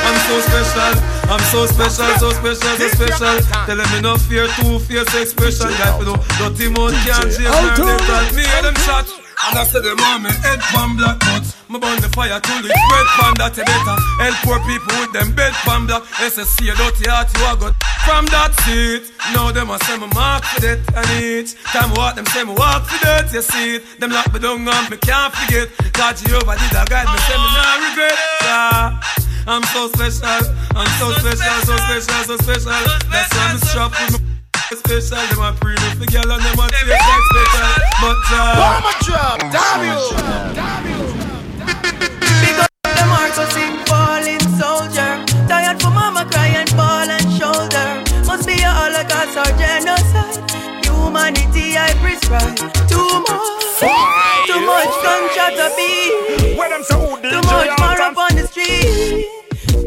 I'm 0.04 0.18
so 0.28 0.36
special, 0.44 1.32
I'm 1.32 1.40
so 1.48 1.64
special, 1.64 2.12
so 2.20 2.30
special, 2.36 2.76
so 2.76 2.88
special. 2.92 3.40
Tell 3.64 3.76
them 3.78 3.88
me 3.90 4.02
no 4.02 4.18
fear, 4.18 4.46
two 4.60 4.78
fierce 4.80 5.14
expression. 5.14 5.72
Guy, 5.80 5.98
you 5.98 6.04
know, 6.04 6.16
dirty 6.36 6.68
mouth 6.68 6.92
can't 7.08 7.32
mental. 7.80 8.36
Me 8.36 8.44
hear 8.44 8.62
them 8.62 8.74
shot. 8.84 9.27
And 9.46 9.54
I 9.54 9.62
say 9.64 9.80
them 9.80 10.00
on 10.10 10.22
me 10.26 10.30
head 10.42 10.58
pan 10.74 10.96
black 10.98 11.22
nuts 11.30 11.54
Me 11.70 11.78
burn 11.78 12.00
the 12.02 12.10
fire 12.10 12.40
to 12.40 12.54
the 12.58 12.68
bread 12.68 13.08
pan 13.14 13.34
that 13.38 13.54
you 13.54 13.62
better 13.62 13.96
Help 14.18 14.36
poor 14.42 14.58
people 14.66 14.94
with 14.98 15.12
them 15.14 15.30
bed 15.34 15.54
pan 15.62 15.86
black 15.86 16.02
SSC 16.18 16.66
a 16.66 16.74
dirty 16.74 17.06
heart 17.06 17.30
you 17.38 17.46
a 17.46 17.54
got 17.54 17.74
From 18.02 18.26
that 18.34 18.50
seat 18.66 19.14
Now 19.30 19.54
them 19.54 19.70
a 19.70 19.78
say 19.86 19.96
me 19.96 20.10
mark 20.10 20.42
for 20.42 20.60
that 20.66 20.82
and 20.90 21.08
each 21.22 21.54
Time 21.70 21.94
walk 21.94 22.18
them 22.18 22.26
say 22.34 22.42
me 22.42 22.52
walk 22.58 22.82
for 22.90 22.98
that 23.06 23.30
you 23.32 23.42
see. 23.42 23.76
It 23.78 24.00
Them 24.00 24.10
lock 24.10 24.26
me 24.32 24.40
down 24.40 24.66
and 24.66 24.90
me 24.90 24.96
can't 24.98 25.32
forget. 25.34 25.70
God 25.94 26.16
Jehovah 26.16 26.58
did 26.58 26.74
a 26.74 26.82
guide 26.88 27.06
me 27.06 27.18
say 27.30 27.38
me 27.38 27.48
not 27.54 27.78
regret. 27.86 28.18
Yeah. 28.42 29.00
I'm 29.46 29.62
so 29.70 29.88
special 29.88 30.50
I'm 30.74 30.90
so 30.98 31.14
special, 31.14 31.56
so 31.62 31.74
special, 31.78 32.20
so 32.26 32.36
special. 32.42 32.70
That's 33.10 33.30
why 33.34 33.46
I'm 33.54 33.58
strapped 33.58 34.12
with 34.12 34.22
me 34.22 34.37
special. 34.76 35.16
Them 35.28 35.40
a 35.40 35.52
pre 35.56 35.74
the 35.74 36.06
girl 36.06 36.30
and 36.30 36.42
them 36.42 36.58
a 36.58 36.66
taste 36.68 36.88
like 36.88 37.24
special. 37.32 37.68
But 38.02 38.20
uh, 38.30 38.60
Bomber 38.60 38.96
drop, 39.06 39.38
damn 39.48 39.80
you. 39.88 40.00
Big 42.42 42.58
up 42.60 42.70
the 42.82 43.04
mark, 43.08 43.32
so 43.32 43.44
sing 43.54 43.80
falling 43.88 44.44
soldier. 44.60 45.24
Tired 45.48 45.80
for 45.80 45.90
mama 45.90 46.28
crying, 46.30 46.68
ball 46.76 47.08
and 47.08 47.28
shoulder. 47.38 48.04
Must 48.26 48.46
be 48.46 48.60
a 48.60 48.68
holocaust 48.68 49.36
or 49.40 49.50
genocide. 49.56 50.36
Humanity 50.84 51.76
I 51.78 51.94
prescribe. 52.04 52.56
Too 52.88 53.08
much, 53.24 53.48
too 54.46 54.60
much 54.68 54.92
gunshot 55.00 55.52
to 55.56 55.68
be. 55.76 56.56
When 56.58 56.70
them 56.70 56.82
so 56.82 57.16
Too 57.22 57.40
much 57.48 57.77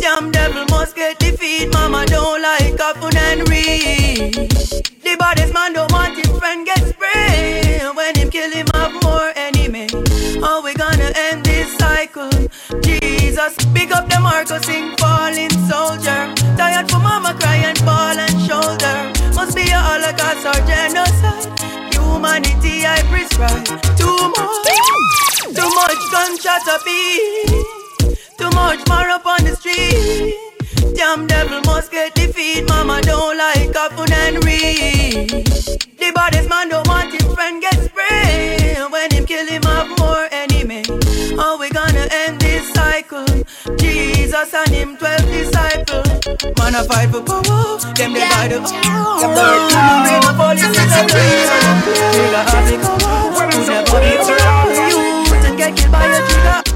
Damn 0.02 0.32
devil 0.32 0.66
must 0.72 0.96
get 0.96 1.20
defeat. 1.20 1.72
Mama 1.74 2.06
don't 2.08 2.42
like 2.42 2.78
happen 2.80 3.16
and 3.16 3.48
read. 3.48 4.34
The 5.06 5.16
baddest 5.20 5.54
man 5.54 5.74
don't 5.74 5.92
want 5.92 6.18
his 6.18 6.32
friend 6.40 6.66
get 6.66 6.80
sprayed. 6.80 7.96
When 7.96 8.16
him 8.16 8.32
kill 8.32 8.50
him 8.50 8.66
have 8.74 8.94
more 9.04 9.32
enemy. 9.36 9.88
How 10.42 10.64
we 10.64 10.74
gonna 10.74 11.12
end 11.16 11.46
this 11.46 11.78
cycle? 11.78 12.32
Jesus, 12.82 13.54
pick 13.76 13.92
up 13.92 14.10
the 14.10 14.20
Marcos, 14.20 14.66
sing 14.66 14.96
falling 14.98 15.52
soldier. 15.70 16.34
Tired 16.58 16.90
for 16.90 16.98
mama 16.98 17.38
crying, 17.40 17.78
ball 17.86 18.18
and 18.18 18.38
shoulder. 18.42 18.96
Must 19.36 19.56
be 19.56 19.70
a 19.70 19.78
holocaust 19.78 20.48
or 20.50 20.60
genocide. 20.66 21.46
Humanity 21.94 22.88
I 22.88 22.98
prescribe. 23.12 23.66
Too 24.02 24.18
much, 24.34 24.66
too 25.56 25.70
much 25.78 26.02
gunshot 26.12 26.62
to 26.66 26.80
beat. 26.86 27.81
Too 28.42 28.50
much 28.56 28.82
more 28.90 29.08
up 29.08 29.26
on 29.28 29.44
the 29.44 29.56
street. 29.56 30.34
Damn 30.96 31.28
devil 31.28 31.62
must 31.62 31.92
get 31.92 32.16
defeat. 32.16 32.68
Mama 32.68 33.00
don't 33.04 33.38
like 33.38 33.72
happen 33.72 34.12
and 34.12 34.44
read. 34.44 35.46
The 36.02 36.12
baddest 36.16 36.50
man 36.50 36.70
don't 36.70 36.88
want 36.88 37.14
his 37.14 37.32
friend 37.36 37.62
get 37.62 37.78
sprayed. 37.80 38.92
When 38.92 39.12
him 39.12 39.28
kill 39.28 39.46
him 39.46 39.62
have 39.62 39.90
more 40.00 40.28
enemy. 40.32 40.82
How 41.38 41.60
we 41.60 41.70
gonna 41.70 42.08
end 42.10 42.42
this 42.42 42.66
cycle? 42.74 43.28
Jesus 43.78 44.54
and 44.56 44.70
him 44.70 44.98
twelve 44.98 45.22
disciples. 45.30 46.10
Man 46.58 46.74
a 46.74 46.84
fight 46.84 47.10
for 47.12 47.22
power. 47.22 47.78
Them 47.94 48.14
they 48.14 48.26
buy 48.34 48.48
the 48.50 48.58
Them 48.58 49.38
the 50.18 50.34
police 50.34 50.66
is 50.66 50.98
a 50.98 51.06
Nigga 52.18 52.42
have 52.50 52.72
it 52.74 52.82
Who 53.54 53.62
never 53.70 54.00
be 54.02 54.18
you 54.90 55.46
and 55.46 55.58
get 55.60 55.78
killed 55.78 55.92
by 55.92 56.06
a 56.06 56.28
trigger. 56.28 56.71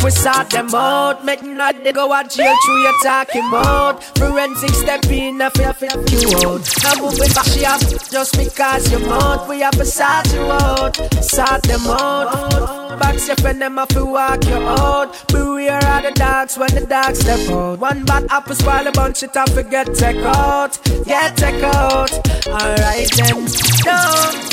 Make 0.00 0.04
we 0.06 0.10
sort 0.12 0.48
them 0.48 0.74
out. 0.74 1.26
Make 1.26 1.42
not 1.42 1.84
they 1.84 1.92
go 1.92 2.10
out 2.10 2.30
jail 2.30 2.56
through 2.64 2.82
your 2.82 2.94
talking 3.02 3.46
about 3.48 4.02
Forensic 4.16 4.70
step 4.70 5.04
in 5.10 5.38
a 5.42 5.50
fear 5.50 5.74
fit 5.74 5.92
you 6.10 6.28
out. 6.48 6.66
Now 6.82 6.94
moving 7.02 7.32
back 7.34 7.44
she 7.44 7.66
up 7.66 7.80
just 8.10 8.34
because 8.34 8.90
you're 8.90 9.06
out 9.12 9.46
We 9.46 9.60
have 9.60 9.76
to 9.76 9.84
sort 9.84 10.32
you 10.32 10.40
out 10.40 10.96
Sort 11.22 11.62
them 11.64 11.86
out 11.86 12.79
Box 12.98 13.26
your 13.28 13.36
friend 13.36 13.60
them 13.60 13.76
have 13.76 13.88
to 13.88 14.04
walk 14.04 14.44
you 14.46 14.54
out. 14.54 15.26
Beware 15.28 15.76
of 15.76 16.02
the 16.02 16.12
dogs 16.14 16.58
when 16.58 16.74
the 16.74 16.86
dogs 16.86 17.20
step 17.20 17.48
out. 17.50 17.78
One 17.78 18.04
bad 18.04 18.26
apple 18.30 18.54
spoil 18.54 18.86
a 18.86 18.92
bunch 18.92 19.22
it 19.22 19.36
and 19.36 19.50
forget 19.50 19.94
take 19.94 20.16
out. 20.24 20.78
Yeah 21.06 21.32
take 21.34 21.62
out. 21.62 22.12
Alright 22.46 23.10
then. 23.16 23.46
No, 23.84 23.96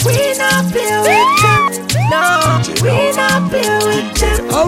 we 0.06 0.38
not 0.38 0.72
play 0.72 0.88
with 1.04 1.34
them 1.44 1.88
No, 2.10 2.62
we 2.82 3.12
not 3.16 3.50
play 3.50 3.68
with 3.84 4.14
them 4.16 4.48
No, 4.48 4.66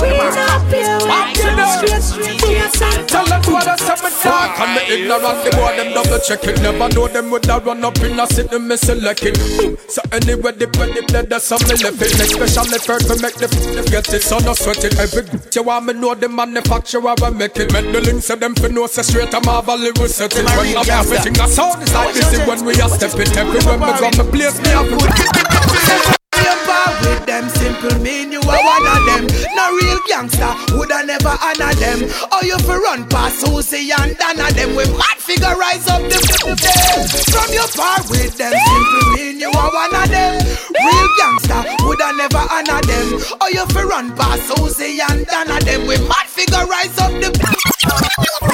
we 0.00 0.08
not 0.08 0.62
play 0.68 0.88
with 0.96 1.36
them 1.42 1.58
Straight, 1.78 2.02
straight, 2.02 2.72
straight 2.72 3.08
Tell 3.08 3.24
them 3.26 3.42
what 3.52 3.66
I 3.66 3.76
said 3.76 4.00
me 4.04 4.10
talk. 4.22 4.60
And 4.60 4.76
the 4.76 4.82
ignorant, 4.92 5.44
the 5.44 5.50
boy 5.56 5.76
them 5.76 5.92
double 5.94 6.20
check 6.20 6.44
it. 6.44 6.60
Never 6.62 6.88
know 6.94 7.08
them 7.08 7.30
would 7.30 7.44
have 7.46 7.64
run 7.66 7.84
up 7.84 7.98
in 8.00 8.18
a 8.18 8.26
them 8.26 8.68
me 8.68 8.76
select 8.76 9.22
it. 9.24 9.38
Boom. 9.56 9.76
So 9.88 10.02
anyway, 10.12 10.52
the 10.52 10.66
the 10.66 11.04
blood 11.08 11.28
that's 11.30 11.46
some 11.46 11.62
me 11.68 11.74
left 11.80 12.00
it. 12.02 12.12
Make 12.18 12.36
special 12.68 12.96
effort 12.96 13.06
to 13.06 13.22
make 13.22 13.34
the 13.34 13.48
f*** 13.48 13.86
get 13.90 14.12
it. 14.12 14.22
So 14.22 14.38
no 14.38 14.54
sweat 14.54 14.84
it. 14.84 14.98
Every 14.98 15.22
good 15.22 15.54
you 15.54 15.62
want 15.62 15.86
me 15.86 15.92
know 15.94 16.14
the 16.14 16.28
manufacturer 16.28 17.00
will 17.00 17.30
make 17.32 17.56
it. 17.56 17.72
Make 17.72 17.92
the 17.92 18.00
links 18.00 18.30
of 18.30 18.40
them 18.40 18.54
for 18.54 18.68
know 18.68 18.86
say 18.86 19.02
straight 19.02 19.34
I'm 19.34 19.48
a 19.48 19.62
value 19.62 19.92
will 19.98 20.08
set 20.08 20.36
it. 20.36 20.44
When 20.44 20.76
I'm 20.76 20.90
everything 20.90 21.38
I 21.40 21.46
sound 21.48 21.82
is 21.82 21.92
like 21.94 22.14
this 22.14 22.46
When 22.46 22.64
we 22.64 22.80
are 22.80 22.88
stepping 22.88 23.36
everywhere 23.36 23.78
me 23.78 23.92
go 23.98 24.10
me 24.10 24.30
place 24.30 24.60
me 24.60 24.68
have 24.68 26.18
to 26.44 26.54
Bar 26.66 26.90
with 27.00 27.24
them 27.26 27.48
simple 27.48 27.96
mean 28.00 28.32
you 28.32 28.40
are 28.40 28.62
one 28.62 28.86
of 28.86 29.00
them. 29.08 29.24
No 29.56 29.72
real 29.76 30.00
gangster 30.08 30.52
woulda 30.74 31.04
never 31.04 31.34
honor 31.40 31.72
them. 31.74 32.04
Oh 32.32 32.42
you 32.44 32.58
fi 32.60 32.76
run 32.76 33.08
past 33.08 33.40
Susie 33.40 33.90
and 33.92 34.16
Donna 34.16 34.50
them 34.52 34.76
We 34.76 34.84
mad 34.96 35.18
figure 35.18 35.54
rise 35.56 35.86
up 35.88 36.02
the 36.02 36.18
them 36.20 37.06
From 37.32 37.48
your 37.52 37.68
bar 37.76 38.00
with 38.10 38.36
them 38.36 38.52
simple 38.52 39.06
mean 39.16 39.40
you 39.40 39.50
are 39.50 39.70
one 39.72 39.94
of 39.94 40.08
them. 40.08 40.34
Real 40.76 41.08
gangster 41.18 41.60
woulda 41.84 42.12
never 42.16 42.44
honor 42.52 42.80
them. 42.84 43.06
Oh 43.40 43.48
you 43.48 43.64
fi 43.72 43.82
run 43.82 44.14
past 44.16 44.48
Susie 44.52 45.00
and 45.00 45.26
Donna 45.26 45.58
them 45.60 45.86
We 45.86 45.96
mad 46.08 46.26
figure 46.28 46.64
rise 46.66 46.96
up 46.98 47.12
the 47.12 47.30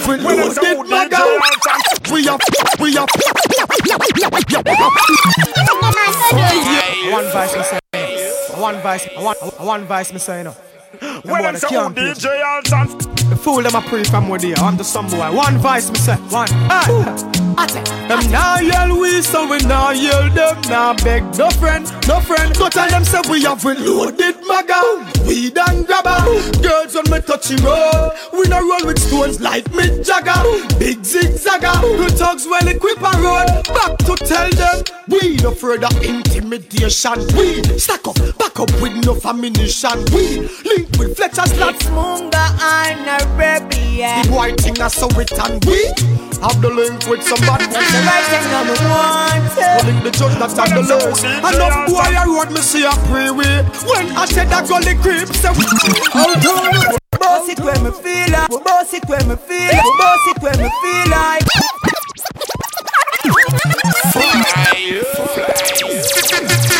We 0.06 0.16
lose 0.18 0.58
it, 0.58 0.86
my 0.88 1.08
girl. 1.08 1.38
We 2.12 2.28
up, 2.28 2.40
we 2.78 2.96
up. 2.96 3.08
One 7.10 7.30
vice, 7.32 7.73
say. 7.94 8.60
One 8.60 8.80
vice, 8.82 9.08
one, 9.16 9.36
one 9.58 9.84
vice, 9.84 10.12
me 10.12 10.18
say, 10.18 10.42
no. 10.42 10.52
When 11.24 11.42
them 11.42 11.56
say, 11.56 11.68
oh, 11.72 11.90
DJ 11.90 12.44
Alton. 12.44 12.98
The 13.30 13.36
fool 13.36 13.62
them 13.62 13.74
a 13.74 13.80
pre 13.80 14.04
from 14.04 14.28
where 14.28 14.38
they 14.38 14.54
are. 14.54 14.64
I'm 14.64 14.76
the 14.76 14.84
some 14.84 15.08
boy. 15.08 15.32
One 15.34 15.58
vice, 15.58 15.90
me 15.90 15.98
say. 15.98 16.14
One. 16.14 16.48
Hey. 16.48 17.43
Them 17.54 18.30
now 18.32 18.58
yell 18.58 18.98
we, 18.98 19.22
so 19.22 19.48
we 19.48 19.58
now 19.58 19.90
yell 19.90 20.28
them. 20.30 20.60
Now 20.62 20.94
beg 20.94 21.22
no 21.38 21.50
friend, 21.50 21.84
no 22.08 22.20
friend. 22.20 22.54
Go 22.56 22.68
tell 22.68 22.88
them 22.88 23.04
say 23.04 23.20
we 23.30 23.42
have 23.44 23.64
we 23.64 23.74
loaded 23.74 24.36
maga. 24.46 24.80
We 25.26 25.50
done 25.50 25.84
grabber. 25.84 26.18
Girls 26.60 26.96
on 26.96 27.08
me 27.10 27.20
touchy 27.20 27.56
road. 27.56 28.12
We 28.32 28.48
no 28.48 28.58
roll 28.60 28.86
with 28.86 28.98
stones 28.98 29.40
like 29.40 29.64
Mick 29.66 30.04
Jagger. 30.04 30.42
Big 30.78 30.98
zigzagger. 30.98 31.80
The 31.98 32.12
thugs 32.16 32.44
well 32.46 32.66
equipped 32.66 33.02
and 33.02 33.22
road. 33.22 33.46
Back 33.72 33.98
to 33.98 34.16
tell 34.16 34.50
them 34.50 34.82
we 35.08 35.36
no 35.36 35.52
further 35.52 35.88
intimidation. 36.02 37.18
We 37.36 37.62
stack 37.78 38.06
up, 38.08 38.16
back 38.38 38.58
up 38.58 38.70
with 38.82 39.04
no 39.06 39.16
ammunition. 39.24 40.04
We 40.12 40.40
link 40.64 40.90
with 40.98 41.16
Fletcher's 41.16 41.56
lads. 41.58 41.84
Munga 41.86 42.50
and 42.60 43.22
Arabia 43.22 44.22
The 44.22 44.30
boy 44.30 44.54
thing 44.54 44.80
a 44.80 44.90
so 44.90 45.06
it 45.20 45.32
and 45.38 45.64
we 45.64 45.86
have 46.42 46.60
the 46.60 46.68
link 46.68 47.06
with 47.08 47.22
some 47.22 47.40
bad 47.46 47.60
boys. 47.70 47.92
The 47.92 48.00
right 48.04 48.26
thing 48.28 48.46
number 48.50 48.76
one 48.88 49.42
We 49.54 49.92
link 49.92 50.00
the 50.04 50.12
judge 50.12 50.36
that's 50.40 50.58
on 50.58 50.70
the 50.74 50.82
list. 50.82 51.24
Enough 51.24 51.76
boy 51.88 52.10
I 52.12 52.24
road 52.26 52.50
me 52.50 52.60
see 52.60 52.84
a 52.84 52.92
pray 53.08 53.30
way. 53.30 53.62
When 53.86 54.10
I 54.16 54.24
said 54.26 54.48
that 54.50 54.68
gully 54.68 54.94
creep, 55.00 55.28
say 55.36 55.52
hold 56.12 56.40
on. 56.42 56.98
Boss 57.18 57.48
it 57.48 57.60
where 57.60 57.78
me 57.80 57.90
feel 57.90 58.30
like 58.32 58.50
Boss 58.50 58.92
it 58.92 59.04
where 59.08 59.24
me 59.24 59.36
feel 59.36 59.70
like 59.70 59.84
Boss 59.98 60.26
it 60.28 60.42
where 60.42 60.56
me 60.58 60.68
feel 60.82 61.10
like 61.10 61.46
Want 66.44 66.70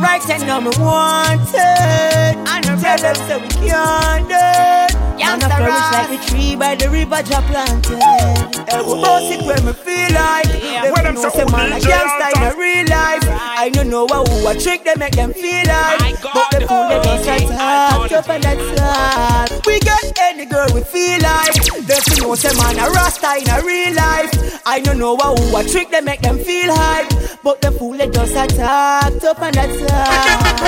That's 0.00 0.26
the 0.26 0.30
right 0.30 0.38
thing 0.38 0.46
number 0.46 0.70
wanted 0.80 1.54
And 1.56 2.64
tell 2.80 2.98
them 2.98 3.14
so 3.16 3.38
we 3.40 3.48
can't. 3.68 4.28
do 4.28 4.77
it 5.20 5.26
And 5.26 5.42
I 5.42 5.48
flourish 5.56 5.90
like 5.92 6.10
a 6.14 6.18
tree 6.26 6.56
by 6.56 6.74
the 6.74 6.88
river 6.90 7.22
just 7.22 7.46
planted. 7.46 8.00
We 8.86 8.94
boss 9.02 9.30
it 9.30 9.42
when 9.44 9.64
me 9.66 9.72
feel 9.72 10.10
like? 10.14 10.48
They 10.48 10.90
When 10.92 11.04
them 11.04 11.14
know 11.14 11.28
say, 11.28 11.38
say 11.38 11.44
oh, 11.46 11.52
man 11.52 11.72
a 11.72 11.76
DJ 11.76 11.90
gangsta 11.90 12.26
in 12.36 12.42
a 12.42 12.52
real 12.56 12.86
life. 12.88 13.24
I 13.58 13.70
don't 13.72 13.90
know 13.90 14.04
what 14.04 14.28
who 14.28 14.48
a 14.48 14.54
trick 14.54 14.84
they 14.84 14.94
make 14.96 15.14
them 15.14 15.32
feel 15.32 15.64
like. 15.66 16.22
But 16.22 16.50
the 16.50 16.66
fool 16.66 16.88
they 16.88 17.00
just 17.02 17.26
like 17.26 17.50
hard 17.50 18.12
up 18.12 18.28
and 18.28 18.42
that's 18.42 18.80
hard 18.80 19.66
We 19.66 19.80
get 19.80 20.12
any 20.20 20.46
girl 20.46 20.68
we 20.74 20.82
feel 20.82 21.20
like. 21.20 21.54
They 21.86 22.00
feel 22.06 22.28
know 22.28 22.34
say 22.34 22.54
man 22.60 22.78
a 22.78 22.90
rasta 22.90 23.36
in 23.40 23.48
a 23.48 23.64
real 23.64 23.94
life. 23.94 24.62
I 24.66 24.80
don't 24.80 24.98
know 24.98 25.14
what 25.14 25.38
who 25.38 25.56
a 25.56 25.64
trick 25.64 25.90
they 25.90 26.00
make 26.00 26.20
them 26.20 26.38
feel 26.38 26.74
hype 26.74 27.08
But 27.42 27.60
the 27.62 27.72
fool 27.72 27.96
they 27.96 28.08
just 28.08 28.32
attacked 28.32 29.24
up 29.24 29.40
and 29.40 29.54
that's 29.54 29.90
hard 29.90 30.58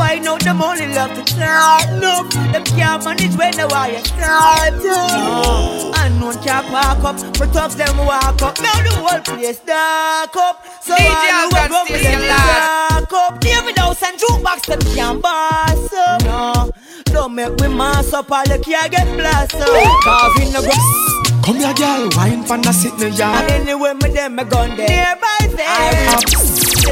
Find 0.00 0.26
out 0.26 0.40
them 0.40 0.62
only 0.62 0.86
love 0.94 1.12
to 1.12 1.22
turn 1.34 2.02
up 2.02 2.30
Them 2.52 2.64
can't 2.64 3.04
manage 3.04 3.36
when 3.36 3.52
they 3.54 3.66
wire 3.66 4.02
start. 4.02 4.72
Up 4.72 5.98
And 6.00 6.18
no 6.18 6.32
can 6.40 6.64
park 6.72 7.04
up 7.04 7.16
But 7.38 7.52
tough 7.52 7.76
them 7.76 7.98
walk 7.98 8.40
up. 8.40 8.58
Now 8.64 8.80
the 8.80 8.92
whole 8.96 9.20
place 9.20 9.60
dark 9.60 10.34
up. 10.36 10.64
So 10.80 10.94
DJ 10.94 11.04
who 11.04 11.54
Alton 11.54 11.68
go 11.68 11.84
still 11.84 12.00
them 12.00 12.22
dark 12.32 13.12
up. 13.12 13.40
David 13.40 13.76
House 13.76 14.02
and 14.02 14.16
jukebox 14.18 14.60
them 14.72 14.80
can't 14.96 15.20
boss 15.20 15.92
up. 15.92 16.22
No, 16.24 16.70
don't 17.04 17.34
make 17.34 17.54
we 17.60 17.68
mass 17.68 18.14
up 18.14 18.32
All 18.32 18.44
the 18.44 18.58
can't 18.58 18.90
get 18.90 19.06
blast 19.18 19.54
up. 19.54 19.68
Cause 19.68 20.40
in 20.40 20.52
the 20.54 20.60
ground 20.64 21.44
Come 21.44 21.56
here, 21.56 21.74
girl, 21.74 22.08
wine 22.16 22.44
from 22.44 22.62
the 22.62 22.72
sitting 22.72 23.00
in 23.00 23.12
yard. 23.12 23.50
And 23.50 23.68
anyway, 23.68 23.92
me 23.92 24.08
them 24.14 24.38
a 24.38 24.44
gun 24.46 24.76
there. 24.78 24.88
Nearby 24.88 25.56
there. 25.56 25.66
I 25.68 26.22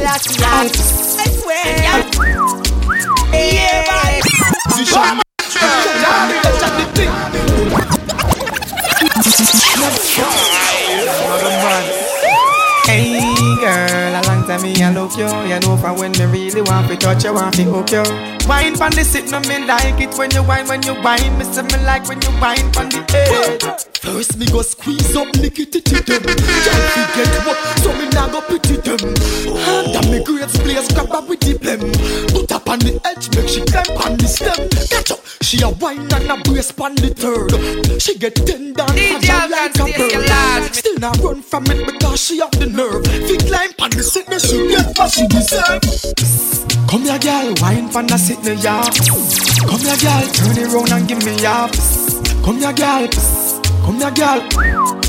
Last 0.02 0.40
last 0.40 1.18
I 1.18 1.30
swear 1.30 2.67
Hey 12.88 13.20
girl, 13.60 14.14
a 14.16 14.22
long 14.26 14.46
time 14.46 14.62
me 14.62 14.72
a 14.82 14.90
look 14.90 15.16
you. 15.16 15.28
You 15.46 15.60
know 15.60 15.76
from 15.76 15.98
when 15.98 16.12
me 16.12 16.24
really 16.24 16.62
want 16.62 16.88
to 16.88 16.96
touch 16.96 17.24
you, 17.24 17.34
want 17.34 17.54
to 17.56 17.64
hook 17.64 17.90
you. 17.92 18.02
Wine 18.48 18.76
pon 18.76 18.92
the 18.92 19.04
sit, 19.04 19.30
no 19.30 19.40
me 19.40 19.66
like 19.66 20.00
it 20.00 20.16
when 20.16 20.30
you 20.30 20.42
wine, 20.42 20.66
when 20.66 20.82
you 20.82 20.94
wine. 21.02 21.36
Me 21.38 21.44
say 21.44 21.62
me 21.62 21.76
like 21.84 22.08
when 22.08 22.20
you 22.22 22.30
wine 22.40 22.72
pon 22.72 22.88
the 22.88 23.04
edge. 23.12 23.88
First 24.08 24.38
me 24.38 24.46
go 24.46 24.62
squeeze 24.62 25.14
up 25.14 25.28
lickety 25.36 25.80
to 25.82 25.94
them 26.02 26.22
Can't 26.22 26.36
forget 26.96 27.46
what, 27.46 27.58
so 27.78 27.92
me 27.92 28.08
nah 28.08 28.28
go 28.28 28.40
pity 28.40 28.76
them 28.76 29.14
Under 29.68 30.08
me 30.08 30.24
grades 30.24 30.56
place 30.58 30.88
grab 30.92 31.08
her 31.10 31.20
with 31.28 31.40
the 31.40 31.52
them 31.58 31.80
Put 32.32 32.50
on 32.68 32.78
the 32.80 33.00
edge 33.08 33.32
make 33.34 33.48
she 33.48 33.64
climb 33.64 33.96
on 33.96 34.16
the 34.18 34.28
stem. 34.28 34.68
Catch 34.92 35.10
up, 35.12 35.24
she 35.40 35.60
a 35.62 35.68
wine 35.80 36.04
and 36.12 36.30
a 36.30 36.36
brace 36.44 36.70
pon 36.70 36.94
the 36.96 37.08
third. 37.16 37.48
She 38.00 38.18
get 38.18 38.36
tender 38.36 38.84
and 38.84 39.24
fragile 39.24 39.48
like 39.48 39.74
a 39.80 39.84
bird. 39.88 40.74
Still 40.74 40.98
not 40.98 41.18
run 41.18 41.40
from 41.40 41.64
it 41.72 41.86
because 41.86 42.20
she 42.20 42.38
have 42.38 42.52
the 42.52 42.66
nerve. 42.66 43.04
Fi 43.08 43.36
climb 43.48 43.72
on 43.80 43.90
the 43.90 44.02
sickness 44.04 44.44
she 44.44 44.68
get 44.68 44.96
what 44.98 45.10
she 45.10 45.26
deserve. 45.28 45.80
Come 46.88 47.02
here, 47.02 47.18
girl, 47.18 47.54
wine 47.60 47.88
pon 47.88 48.06
the 48.06 48.18
me 48.44 48.54
ya. 48.60 48.84
Come 49.64 49.80
here, 49.80 49.96
girl, 49.96 50.24
turn 50.36 50.56
it 50.60 50.68
round 50.68 50.92
and 50.92 51.08
give 51.08 51.24
me 51.24 51.40
ya. 51.40 51.68
Come 52.44 52.60
here, 52.60 52.72
girl, 52.72 53.08
come 53.84 53.96
here, 53.96 54.12
girl. 54.12 55.07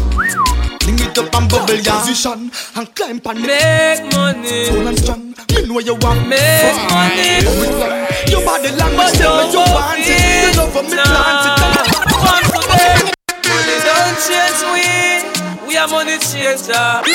Bring 0.90 1.06
it 1.06 1.18
up 1.20 1.36
and 1.36 1.46
bubble 1.48 1.76
ya. 1.76 2.00
Position 2.02 2.50
and 2.76 2.96
climb 2.96 3.22
on 3.26 3.38
it 3.38 3.46
Make 3.46 4.10
money. 4.12 4.66
Tall 4.66 4.88
and 4.88 4.98
strong, 4.98 5.36
me 5.54 5.62
know 5.70 5.78
you 5.78 5.94
want 6.02 6.28
Make 6.28 6.82
money. 6.90 7.46
Oh, 7.46 8.10
your 8.26 8.42
body 8.44 8.70
But 8.74 8.82
language, 8.82 9.14
tell 9.22 9.38
me 9.38 9.54
you 9.54 9.60
want 9.70 10.02
it 10.02 10.50
You 10.50 10.58
love 10.58 10.74
for 10.74 10.82
me 10.82 10.98
plant 10.98 11.46
it 11.46 11.62
One 12.26 12.42
for 12.50 12.66
them. 12.74 13.06
Money 13.46 13.78
don't 13.86 14.18
change 14.26 14.66
we. 14.74 14.90
We 15.68 15.78
are 15.78 15.88
money 15.88 16.18
changer. 16.18 17.06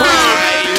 Make 0.00 0.73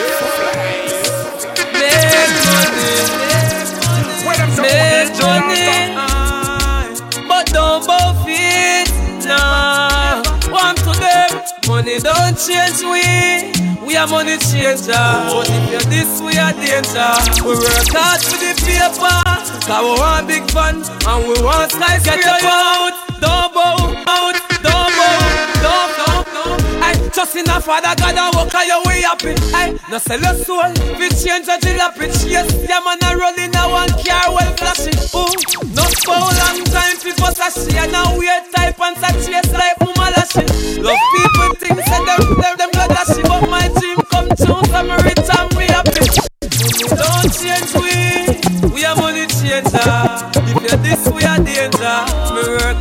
Money 11.67 11.97
don't 11.99 12.37
change 12.37 12.81
we. 12.85 13.49
We 13.85 13.97
are 13.97 14.07
money 14.07 14.37
changer. 14.37 14.93
But 14.93 15.49
if 15.49 15.71
you're 15.71 15.81
this, 15.89 16.21
we 16.21 16.37
are 16.37 16.53
danger. 16.53 17.09
We 17.41 17.57
work 17.57 17.89
hard 17.89 18.21
for 18.21 18.37
the 18.37 18.53
paper. 18.61 19.17
Cause 19.65 19.83
we 19.83 19.99
want 19.99 20.27
big 20.27 20.49
fun. 20.51 20.83
And 21.07 21.27
we 21.27 21.33
want 21.43 21.71
skyscraper. 21.71 22.21
Get 22.21 22.43
out. 22.43 22.93
Don't 23.19 23.53
bow 23.53 24.03
out. 24.07 24.44
I 27.15 27.23
just 27.23 27.35
in 27.37 27.47
a 27.47 27.61
father 27.61 27.95
God 27.95 28.11
and 28.11 28.35
walk 28.35 28.53
on 28.53 28.67
your 28.67 28.83
way 28.83 28.99
happy. 28.99 29.31
I 29.55 29.71
no 29.89 29.99
sell 29.99 30.19
your 30.19 30.35
soul. 30.35 30.67
We 30.99 31.07
change 31.15 31.47
a 31.47 31.55
jalopy. 31.63 32.11
Yes, 32.27 32.51
yeah 32.67 32.83
man 32.83 32.99
a 33.07 33.15
rolling 33.15 33.55
a 33.55 33.63
one 33.71 33.87
car 34.03 34.35
well 34.35 34.51
flashy. 34.59 34.91
Ooh, 35.15 35.31
no 35.71 35.87
for 36.03 36.11
long 36.11 36.59
time 36.75 36.99
people 36.99 37.31
sashi 37.31 37.71
and 37.79 37.93
now 37.93 38.11
weird 38.19 38.43
type 38.51 38.75
and 38.83 38.99
chase 39.23 39.47
like 39.55 39.79
mumalashi. 39.79 40.43
Love 40.83 40.99
people 41.15 41.55
think 41.55 41.79
say 41.87 42.03
them 42.03 42.35
them 42.35 42.53
them 42.59 42.71
glad 42.75 43.07
she 43.07 43.23
but 43.23 43.47
my 43.47 43.63
dream 43.79 43.95
come 44.11 44.27
true. 44.35 44.59
So 44.67 44.83
me 44.83 44.95
rich 45.07 45.31
and 45.39 45.49
me 45.55 45.71
happy. 45.71 46.03
Don't 46.99 47.31
change 47.31 47.71
we, 47.79 48.75
we 48.75 48.83
are 48.83 48.95
money 48.99 49.23
changer. 49.31 50.03
If 50.51 50.67
you're 50.67 50.79
this, 50.83 51.07
we 51.15 51.23
are 51.23 51.39
danger. 51.39 52.74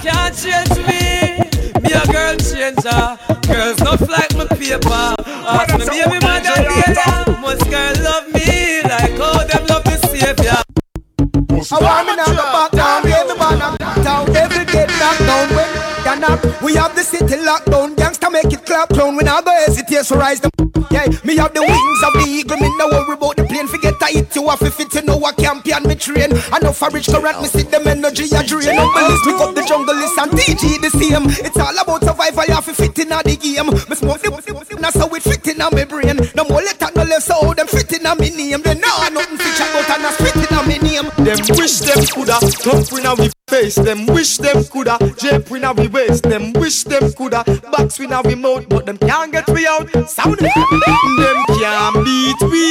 Can't 0.00 0.34
change 0.34 0.76
me. 0.86 1.38
Me 1.82 1.92
a 1.92 2.02
girl 2.10 2.36
changer. 2.36 3.18
Girls 3.46 3.78
not 3.80 4.00
like 4.08 4.34
my 4.36 4.46
paper. 4.46 5.14
Ask 5.46 5.78
me 5.78 5.84
baby 5.86 6.18
mother 6.24 6.56
later. 6.64 7.40
Must 7.40 7.64
girl 7.70 7.94
love 8.02 8.26
me 8.32 8.82
like 8.82 9.16
how 9.18 9.44
them 9.44 9.66
love 9.66 9.84
the 9.84 9.96
savior. 10.08 10.60
I 11.72 11.78
want 11.80 12.06
me 12.08 12.16
now 12.16 12.26
go 12.26 12.44
back 12.52 12.70
down, 12.72 13.02
baby 13.02 13.38
man 13.38 13.58
knock 13.58 13.78
down. 14.02 14.36
Every 14.36 14.64
gate 14.64 14.90
knock 15.00 15.18
down 15.18 15.48
when 15.54 15.68
you 16.04 16.20
knock. 16.20 16.62
We 16.62 16.74
have 16.74 16.94
the 16.94 17.02
city 17.02 17.36
locked 17.36 17.70
down. 17.70 17.96
Gangsta 17.96 18.30
make 18.30 18.52
it 18.52 18.64
clap 18.64 18.88
clown. 18.90 19.16
We 19.16 19.24
now 19.24 19.40
go 19.40 19.50
hesitate 19.52 19.83
so 20.02 20.16
rise 20.16 20.40
them. 20.40 20.50
Yeah, 20.90 21.06
me 21.24 21.36
have 21.36 21.54
the 21.54 21.62
wings 21.62 22.02
of 22.02 22.12
the 22.14 22.26
eagle. 22.26 22.56
Me 22.56 22.68
no 22.78 22.88
worry 22.88 23.14
about 23.14 23.36
the 23.36 23.44
plane. 23.44 23.66
Forget 23.66 23.94
I 24.02 24.10
hit 24.10 24.34
you 24.34 24.48
off 24.48 24.62
if 24.62 24.78
it 24.80 24.94
you 24.94 25.02
know 25.02 25.22
I 25.22 25.32
champion 25.32 25.82
me 25.84 25.94
train. 25.94 26.32
I 26.52 26.58
know 26.60 26.72
for 26.72 26.90
rich 26.90 27.08
correct 27.08 27.40
me 27.40 27.48
see 27.48 27.62
them 27.62 27.86
energy 27.86 28.24
a 28.34 28.42
drain. 28.42 28.78
Unbelievable, 28.78 29.24
pick 29.24 29.40
up 29.40 29.54
the 29.54 29.64
jungle 29.66 29.94
list 29.94 30.18
and 30.18 30.32
TG 30.32 30.80
the 30.80 30.90
same. 30.90 31.26
It's 31.44 31.58
all 31.58 31.76
about 31.76 32.02
survival. 32.02 32.44
You 32.46 32.54
have 32.54 32.64
to 32.66 32.74
fit 32.74 32.98
in 32.98 33.08
the 33.08 33.38
game. 33.38 33.70
Me 33.70 33.94
smoke 33.96 34.20
the 34.20 34.34
that's 34.84 34.98
how 35.00 35.08
it 35.16 35.22
fit 35.22 35.46
in 35.48 35.56
my 35.56 35.84
brain. 35.84 36.20
No 36.36 36.44
more 36.44 36.60
letter, 36.60 36.92
no 36.94 37.04
less, 37.04 37.24
so 37.24 37.54
them 37.54 37.66
fit 37.66 37.90
in 37.96 38.02
my 38.02 38.12
name. 38.12 38.60
They 38.60 38.74
know 38.76 39.08
nothing 39.16 39.38
fit 39.40 39.56
about 39.56 39.88
and 39.96 40.04
I 40.04 40.12
spit 40.12 40.36
in 40.36 40.52
my 40.52 40.76
name. 40.76 40.93
Them 40.94 41.40
wish 41.56 41.80
them 41.80 42.06
coulda. 42.06 42.38
Thump 42.38 42.92
in 42.92 43.18
we 43.18 43.30
face 43.48 43.74
Them 43.74 44.06
wish 44.06 44.36
them 44.38 44.62
coulda. 44.64 44.96
Jape 45.18 45.50
in 45.50 45.64
our 45.64 45.74
waist 45.88 46.22
Them 46.22 46.52
wish 46.52 46.84
them 46.84 47.12
coulda. 47.12 47.42
Box 47.72 47.98
in 47.98 48.12
our 48.12 48.36
mouth 48.36 48.68
But 48.68 48.86
them 48.86 48.98
can't 48.98 49.32
get 49.32 49.48
we 49.50 49.66
out. 49.66 49.90
Sound 50.08 50.38
Them 50.38 50.50
can't 51.48 52.04
beat 52.04 52.40
we. 52.42 52.70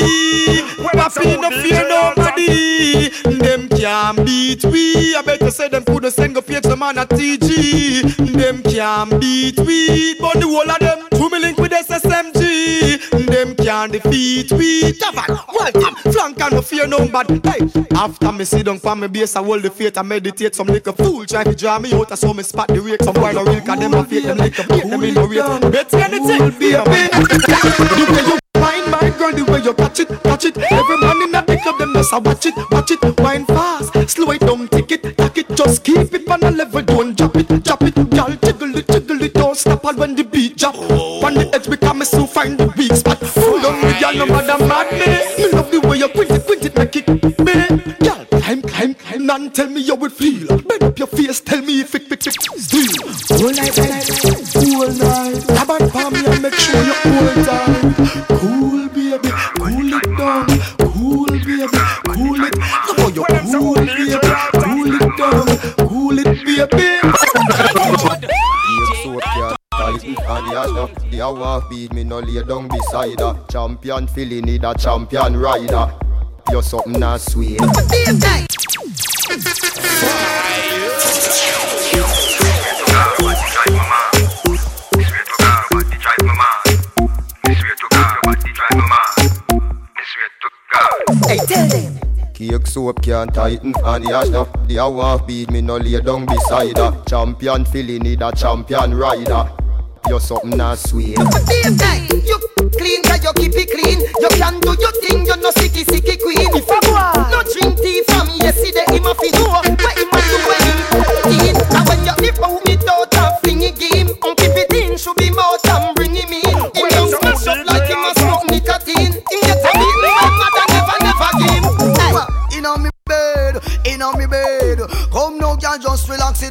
Papi 0.93 1.41
no 1.41 1.49
fear 1.49 1.85
nobody. 1.89 3.09
Them 3.39 3.67
can't 3.67 4.25
beat 4.25 4.63
we. 4.65 5.15
I 5.17 5.21
better 5.21 5.51
say 5.51 5.67
them 5.67 5.83
coulda 5.83 6.09
send 6.09 6.35
go 6.35 6.41
page 6.41 6.63
the 6.63 6.77
man 6.77 6.97
at 6.99 7.09
TG 7.09 8.31
Them 8.33 8.63
can't 8.63 9.19
beat 9.19 9.59
we. 9.59 10.15
But 10.19 10.35
the 10.35 10.47
whole 10.47 10.71
of 10.71 10.79
them 10.79 11.07
Two 11.11 11.29
me 11.29 11.39
link 11.39 11.57
with 11.57 11.73
SSMG 11.73 13.25
Them 13.25 13.55
can't 13.55 13.91
defeat 13.91 14.49
we. 14.53 14.93
Javan 14.93 15.39
Welcome. 15.59 15.95
Flank 16.13 16.41
and 16.41 16.53
no 16.53 16.61
fear 16.61 16.87
nobody. 16.87 17.41
Hey 17.43 17.59
After 18.13 18.31
me 18.31 18.45
sit 18.45 18.65
down 18.67 18.77
for 18.77 18.95
me 18.95 19.07
base 19.07 19.35
I 19.35 19.43
hold 19.43 19.63
the 19.63 19.71
faith 19.71 19.97
I 19.97 20.03
meditate 20.03 20.53
Some 20.53 20.67
little 20.67 20.93
fool 20.93 21.25
try 21.25 21.43
to 21.43 21.55
draw 21.55 21.79
me 21.79 21.91
out 21.93 22.11
I 22.11 22.15
saw 22.15 22.31
me 22.31 22.43
spot 22.43 22.67
the 22.67 22.79
rake 22.79 23.01
Some 23.01 23.15
boy 23.15 23.31
no 23.31 23.43
real 23.43 23.59
cause 23.61 23.79
them 23.79 23.95
a 23.95 24.03
fake 24.03 24.25
Them 24.25 24.39
a 24.39 24.43
bait 24.43 24.53
them 24.53 25.03
in 25.03 25.13
no 25.15 25.25
rate 25.25 25.71
Bet 25.71 25.91
anything 25.95 26.51
baby 26.51 26.73
The 26.73 28.39
Mind 28.53 28.91
my 28.91 29.09
girl, 29.17 29.33
the 29.33 29.43
way 29.51 29.61
you 29.61 29.73
catch 29.73 29.99
it, 29.99 30.07
catch 30.23 30.45
it. 30.45 30.55
Every 30.55 30.97
man 30.97 31.23
in 31.23 31.31
the 31.31 31.59
club, 31.63 31.79
them 31.79 31.93
just 31.93 32.13
a 32.13 32.19
watch 32.19 32.45
it, 32.45 32.53
watch 32.71 32.91
it. 32.91 33.19
Wine 33.19 33.45
fast, 33.45 33.91
slow 34.09 34.31
it 34.31 34.41
down, 34.41 34.67
take 34.67 34.91
it, 34.91 35.17
take 35.17 35.37
it. 35.39 35.49
Just 35.57 35.83
keep 35.83 36.13
it 36.13 36.29
on 36.29 36.43
a 36.43 36.51
level, 36.51 36.81
don't 36.83 37.17
drop 37.17 37.35
it, 37.35 37.63
drop 37.63 37.81
it. 37.81 37.95
Girl, 37.95 38.29
jiggle 38.29 38.77
it, 38.77 38.87
jiggle 38.87 39.21
it, 39.21 39.33
don't 39.33 39.57
stop 39.57 39.83
it 39.83 39.97
when 39.97 40.15
the 40.15 40.23
beat 40.23 40.55
drop. 40.55 40.75
On 40.75 41.33
the 41.33 41.49
edge, 41.51 41.67
become 41.67 41.99
me 41.99 42.05
so 42.05 42.27
find 42.27 42.57
the 42.57 42.67
weak 42.77 42.93
spot. 42.93 43.19
Full 43.19 43.65
on 43.65 43.81
me, 43.81 43.99
girl, 43.99 44.13
no 44.13 44.25
matter 44.27 44.65
mad 44.65 44.91
me. 44.93 45.51
Love 45.51 45.71
the 45.71 45.81
way 45.81 45.97
you 45.97 46.07
quint 46.09 46.31
it, 46.31 46.45
quint 46.45 46.63
it, 46.63 46.77
make 46.77 46.95
it 46.95 47.39
me. 47.39 47.82
Girl, 48.83 48.93
climb, 48.95 48.95
climb, 48.95 49.27
climb, 49.27 49.41
and 49.41 49.55
tell 49.55 49.69
me 49.69 49.87
how 49.87 49.95
it 50.03 50.11
feel. 50.11 50.47
Bend 50.47 50.83
up 50.83 50.99
your 50.99 51.07
face, 51.07 51.39
tell 51.39 51.61
me 51.61 51.81
if 51.81 51.95
it, 51.95 52.11
it, 52.11 52.27
it 52.27 52.33
still. 52.33 53.37
Whole 53.37 53.51
night, 53.53 53.77
whole 54.53 54.87
night. 54.91 55.47
Grab 55.47 55.71
on 55.71 55.89
for 55.89 56.11
me 56.11 56.25
and 56.25 56.41
make 56.41 56.53
sure 56.53 56.83
you 56.83 56.93
hold 56.93 57.45
tight. 57.45 58.27
Cool 58.27 58.89
baby, 58.89 59.29
cool 59.57 59.93
it 59.93 60.17
down. 60.17 60.47
Cool 60.91 61.25
baby, 61.27 61.67
cool 62.09 62.43
it. 62.43 62.55
Look 62.87 62.99
how 62.99 63.07
you 63.07 63.23
cool 63.51 63.75
baby, 63.75 64.19
cool 64.53 64.95
it 64.95 65.17
down. 65.17 65.87
Cool 65.87 66.19
it 66.19 66.45
baby. 66.45 66.99
And 69.85 71.11
The 71.11 71.21
hour 71.21 71.63
beat 71.69 71.93
me 71.93 72.03
no 72.03 72.19
lay 72.19 72.43
down 72.43 72.67
beside 72.67 73.19
her 73.19 73.39
Champion 73.49 74.07
feeling 74.07 74.45
need 74.45 74.63
a 74.63 74.73
champion 74.75 75.37
rider 75.37 75.93
You're 76.49 76.63
something 76.63 76.99
not 76.99 77.21
sweet 77.21 77.59
soap 92.83 93.01
can't 93.01 93.33
tighten 93.33 93.73
on 93.83 94.01
the 94.01 94.13
ash 94.13 94.29
now. 94.29 94.45
The 94.67 94.79
hour 94.79 95.19
beat 95.25 95.51
me 95.51 95.61
no 95.61 95.77
lay 95.77 95.99
down 96.01 96.25
beside 96.25 96.77
her 96.77 97.03
Champion 97.07 97.65
feeling 97.65 98.03
need 98.03 98.21
a 98.21 98.31
champion 98.31 98.95
rider 98.95 99.49
You're 100.09 100.19
something 100.19 100.57
not 100.57 100.77
sweet 100.79 101.17
you 101.17 102.69
clean, 102.77 103.03
cause 103.03 103.23
you 103.23 103.33
keep 103.33 103.53
it 103.55 103.69
clean. 103.71 103.99
You 104.19 104.29
can 104.29 104.59
do 104.59 104.75
your 104.79 104.91
thing, 105.03 105.25
you're 105.25 105.37
no 105.37 105.51
sicky, 105.51 105.83
sicky 105.85 106.19
queen. 106.21 106.49
If 106.55 106.69
I 106.69 106.92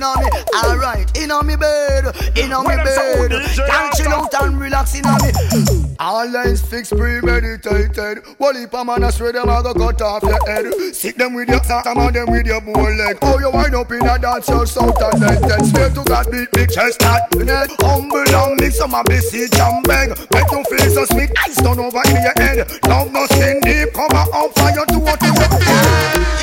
in 0.03 0.09
on 0.09 0.18
me. 0.18 0.30
Alright, 0.64 1.16
in 1.16 1.30
on 1.30 1.46
me 1.46 1.57
bed, 1.57 2.05
in 2.36 2.53
on 2.53 2.66
me 2.66 2.76
bed. 2.76 3.30
Can't 3.55 3.94
chill 3.94 4.12
out 4.12 4.34
and 4.42 4.61
relax 4.61 4.98
in 4.98 5.07
on 5.07 5.18
me. 5.22 5.94
All 5.98 6.28
lines 6.28 6.61
fixed, 6.61 6.96
premeditated. 6.96 8.24
Well, 8.38 8.57
if 8.57 8.74
a 8.74 8.84
man 8.84 9.05
a 9.05 9.12
swear 9.12 9.32
them, 9.32 9.48
I 9.48 9.62
go 9.62 9.74
cut 9.74 10.03
off 10.03 10.22
your 10.24 10.38
head. 10.46 10.94
Sit 10.94 11.18
them 11.18 11.34
with 11.34 11.48
your 11.48 11.61
arm 11.70 11.98
and 11.98 12.16
them 12.16 12.30
with 12.30 12.46
your 12.46 12.61
bow 12.61 12.72
leg. 12.72 13.18
Oh, 13.22 13.38
you 13.38 13.50
wind 13.50 13.74
up 13.74 13.92
in 13.92 14.03
a 14.03 14.18
dance, 14.18 14.48
you're 14.48 14.66
so 14.66 14.90
talented. 14.92 15.66
Swear 15.70 15.90
to 15.90 16.03
God, 16.05 16.26
beat 16.30 16.53
me 16.57 16.66
chest, 16.66 16.98
that 17.00 17.32
net. 17.36 17.70
Humble 17.80 18.18
and 18.18 18.61
mix 18.61 18.78
some 18.78 18.94
of 18.94 19.05
this 19.07 19.30
jam 19.50 19.82
bang. 19.84 20.09
Make 20.09 20.50
you 20.50 20.64
feel 20.64 20.90
so 20.90 21.05
sweet, 21.14 21.30
ice 21.46 21.57
down 21.57 21.78
over 21.78 22.03
in 22.07 22.22
your 22.22 22.34
head. 22.36 22.66
Love 22.88 23.12
no 23.12 23.24
skin 23.26 23.61
deep, 23.62 23.92
come 23.92 24.11
on 24.11 24.50
fire 24.53 24.84
to 24.86 24.98
what 24.98 25.22
you 25.22 25.32
want. 25.34 26.41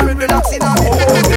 And 0.00 1.28
me. 1.28 1.33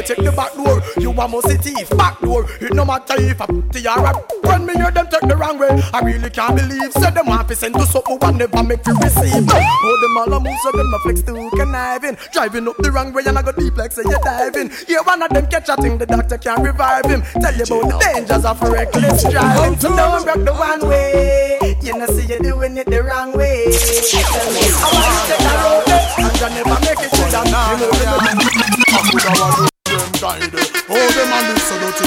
The 0.00 0.14
check 0.14 0.24
the 0.24 0.32
back 0.32 0.54
door. 0.54 0.82
You 0.98 1.10
a 1.10 1.28
musty 1.28 1.56
city 1.56 1.96
back 1.96 2.20
door. 2.20 2.46
It 2.60 2.74
no 2.74 2.84
matter 2.84 3.14
if 3.18 3.40
a 3.40 3.46
p***y 3.46 3.86
or 3.86 4.06
a 4.06 4.12
When 4.48 4.66
me 4.66 4.74
hear 4.74 4.90
them 4.90 5.06
take 5.08 5.28
the 5.28 5.36
wrong 5.36 5.58
way, 5.58 5.82
I 5.92 6.00
really 6.00 6.30
can't 6.30 6.56
believe. 6.56 6.92
Said 6.92 7.14
them 7.14 7.26
want 7.26 7.48
to 7.48 7.56
send 7.56 7.74
to 7.74 7.86
something 7.86 8.18
one 8.18 8.38
never 8.38 8.62
make 8.62 8.86
you 8.86 8.94
receive. 8.96 9.44
Oh, 9.48 9.96
them 10.00 10.16
all 10.18 10.32
a 10.32 10.40
move, 10.40 10.58
so 10.62 10.72
them 10.72 10.92
a 10.94 10.98
flex 11.00 11.22
to 11.22 11.50
conniving. 11.56 12.16
Driving 12.32 12.68
up 12.68 12.76
the 12.78 12.90
wrong 12.90 13.12
way 13.12 13.24
and 13.26 13.38
I 13.38 13.42
go 13.42 13.52
deep 13.52 13.76
like 13.76 13.92
say 13.92 14.02
you 14.04 14.18
diving. 14.24 14.70
Yeah, 14.88 15.00
one 15.04 15.22
of 15.22 15.30
them 15.30 15.46
catch 15.46 15.68
a 15.68 15.76
thing, 15.76 15.98
the 15.98 16.06
doctor 16.06 16.38
can't 16.38 16.62
revive 16.62 17.04
him. 17.06 17.22
Tell 17.40 17.54
you 17.54 17.64
about 17.64 17.88
the 17.90 17.98
dangers 18.00 18.44
of 18.44 18.60
reckless 18.62 19.22
driving. 19.24 19.76
I'm 19.84 20.24
broke 20.24 20.44
the 20.44 20.54
one 20.54 20.88
way. 20.88 21.76
You 21.82 21.96
know, 21.96 22.06
see 22.06 22.26
you 22.26 22.38
doing 22.40 22.76
it 22.76 22.86
the 22.86 23.02
wrong 23.02 23.32
way. 23.32 23.66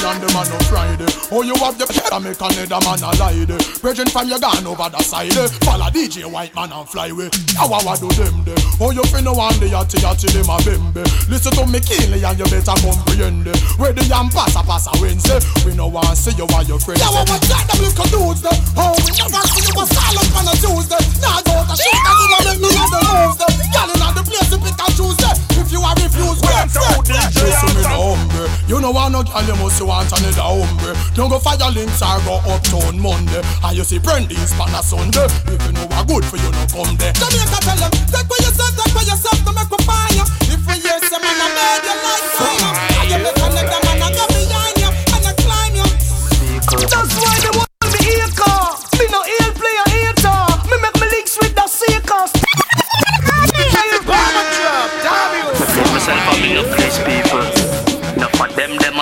And 0.04 0.20
them 0.22 0.32
man 0.36 0.48
no 0.52 0.60
Friday. 0.68 1.08
Oh, 1.32 1.42
you 1.42 1.56
have 1.64 1.78
the 1.80 1.88
pepper 1.88 2.20
make 2.20 2.40
another 2.40 2.80
man 2.84 3.02
a 3.04 3.12
lie. 3.18 3.46
Brethren 3.80 4.10
from 4.12 4.28
your 4.28 4.40
gone 4.40 4.68
over 4.68 4.90
the 4.92 5.02
side. 5.02 5.32
Follow 5.64 5.88
DJ 5.90 6.28
White 6.28 6.54
Man 6.56 6.72
and 6.72 6.88
fly 6.88 7.08
away. 7.08 7.32
How 7.56 7.72
I 7.72 7.96
do 7.96 8.10
them 8.20 8.44
de. 8.44 8.54
Oh, 8.80 8.92
you 8.92 9.04
no 9.24 9.34
one 9.34 9.56
the 9.64 9.72
yachty 9.72 10.04
yachty 10.04 10.28
them 10.36 10.52
a 10.52 10.60
bembe. 10.68 11.04
Listen 11.32 11.52
to 11.56 11.64
me 11.66 11.80
keenly 11.80 12.24
and 12.24 12.38
you 12.38 12.48
better 12.52 12.76
comprehend. 12.84 13.48
eh. 13.48 13.56
Where 13.80 13.94
the 13.96 14.04
yam 14.06 14.28
pass 14.30 14.56
a 14.60 14.62
pass 14.64 14.88
a 14.92 14.94
Wednesday. 15.00 15.40
We 15.64 15.76
no 15.76 15.88
want 15.88 16.18
see 16.20 16.36
you 16.36 16.48
and 16.48 16.68
your 16.68 16.80
friends. 16.80 17.00
Yeah, 17.00 17.12
well, 17.12 17.26
what's 17.28 17.48
that? 17.48 17.64
Them 17.72 17.80
little 17.82 18.08
dudes 18.12 18.42
de. 18.44 18.52
Oh, 18.76 18.94
we 19.08 19.12
never 19.16 19.44
see 19.56 19.64
you 19.64 19.76
a 19.80 19.84
silent 19.88 20.36
on 20.36 20.52
a 20.52 20.54
Tuesday. 20.60 21.02
Now 21.24 21.40
go 21.48 21.56
to 21.64 21.76
shit 21.80 21.96
and 21.96 22.18
you 22.20 22.28
make 22.30 22.60
me 22.60 22.70
know 22.76 22.88
the 22.92 23.00
moves 23.08 23.38
de. 23.40 23.48
Girl 23.72 23.90
in 23.90 24.14
the 24.20 24.24
place 24.28 24.50
to 24.52 24.58
pick 24.60 24.78
and 24.78 24.94
choose 24.94 25.18
de. 25.18 25.32
If 25.64 25.72
you 25.72 25.80
are 25.82 25.96
refused, 25.96 26.44
well, 26.44 26.68
me 26.68 27.82
no 27.88 28.16
hombre. 28.20 28.46
You 28.68 28.82
know 28.82 28.92
want 28.92 29.14
no 29.14 29.24
girl, 29.24 29.44
you 29.44 29.56
must 29.56 29.82
want 29.94 30.10
another 30.18 30.42
hombre. 30.42 30.94
Don't 31.14 31.30
go 31.30 31.38
fire 31.38 31.70
links 31.70 32.02
or 32.02 32.18
go 32.26 32.42
uptown 32.50 33.00
Monday. 33.00 33.42
And 33.64 33.78
you 33.78 33.84
see 33.84 34.00
Brandy's 34.00 34.52
pan 34.58 34.74
a 34.74 34.82
Sunday. 34.82 35.30
If 35.54 35.62
you 35.66 35.74
know 35.74 35.86
what 35.86 36.08
good 36.10 36.26
for 36.26 36.38
you, 36.38 36.50
no 36.50 36.66
come 36.74 36.98
there. 36.98 37.14
Jamaica 37.14 37.60
tell 37.62 37.78
them, 37.78 37.94
take 38.10 38.26
for 38.26 38.40
yourself, 38.42 38.74
take 38.74 38.94
for 38.98 39.06
yourself, 39.06 39.38
to 39.46 39.52
make 39.54 39.70
a 39.70 39.80
fire. 39.86 40.26
If 40.50 40.62
we 40.66 40.76
hear 40.82 40.98
some 41.06 41.22
man 41.22 41.38
a 41.38 41.48
made 41.54 41.86
you 41.86 41.96
like 42.02 42.93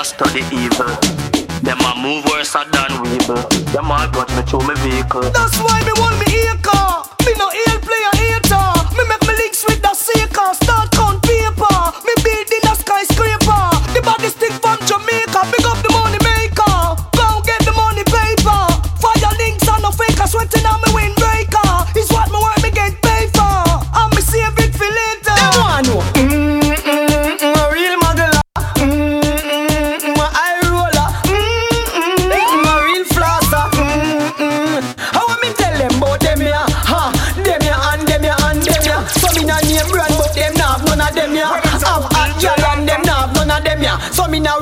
a 0.01 0.05
study 0.05 0.41
evil. 0.51 0.87
Them 1.61 1.79
a 1.81 1.93
move 2.01 2.25
worse 2.25 2.53
than 2.53 2.91
weevil. 3.03 3.35
Them 3.73 3.91
a 3.91 4.09
got 4.11 4.29
me 4.35 4.41
through 4.49 4.65
my 4.65 4.73
vehicle. 4.81 5.29
That's 5.29 5.57
why 5.59 5.83
me 5.85 5.93
want 6.01 6.17
me 6.19 6.31
here 6.31 6.57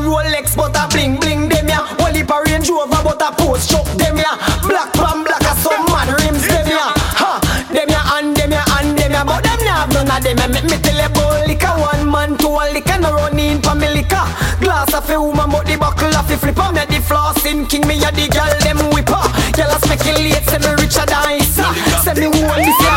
Rolex, 0.04 0.56
but 0.56 0.76
a 0.76 0.88
bling 0.90 1.20
bling 1.20 1.50
them 1.50 1.68
ya. 1.68 1.86
Well, 2.00 2.16
a 2.16 2.44
Range 2.46 2.70
Rover, 2.70 3.02
but 3.04 3.22
a 3.22 3.32
post 3.36 3.70
truck 3.70 3.86
them 3.98 4.18
ya. 4.18 4.38
Black 4.68 4.94
pan 4.94 5.24
black, 5.24 5.42
a 5.42 5.54
some 5.60 5.86
mad 5.88 6.10
rims 6.22 6.46
them 6.48 6.68
ya. 6.68 6.94
Ha, 7.20 7.40
them 7.72 7.90
ya 7.90 8.02
and 8.18 8.36
them 8.36 8.52
ya 8.52 8.64
and 8.80 8.98
them 8.98 9.12
ya, 9.12 9.24
but 9.24 9.44
them 9.44 9.60
nah 9.66 9.86
have 9.86 9.94
none 9.94 10.12
of 10.12 10.24
them. 10.24 10.52
Make 10.52 10.64
me 10.64 10.78
tell 10.82 10.96
you 10.96 11.06
about 11.06 11.48
liquor, 11.48 11.74
one 11.80 12.10
man 12.10 12.38
to 12.38 12.48
a 12.48 12.64
liquor, 12.74 13.00
no 13.00 13.14
run 13.14 13.40
in 13.40 13.62
for 13.62 13.76
me 13.76 13.88
liquor. 13.90 14.26
Glass 14.60 14.94
of 14.94 15.10
a 15.10 15.16
woman, 15.20 15.50
but 15.50 15.66
the 15.66 15.78
buckle 15.78 16.14
of 16.16 16.30
a 16.30 16.36
flipper. 16.38 16.72
Me 16.74 16.84
the 16.86 17.00
flossing 17.04 17.68
king, 17.70 17.86
me 17.88 17.96
a 18.04 18.12
the 18.12 18.28
girl 18.30 18.54
them 18.64 18.80
whipper. 18.92 19.24
Girl 19.56 19.72
a 19.72 19.78
speculate, 19.80 20.46
say 20.48 20.60
me 20.60 20.72
richer 20.80 21.06
than 21.06 21.40
Issa. 21.40 21.68
Say 22.04 22.14
me 22.20 22.28
and 22.28 22.64
this 22.66 22.89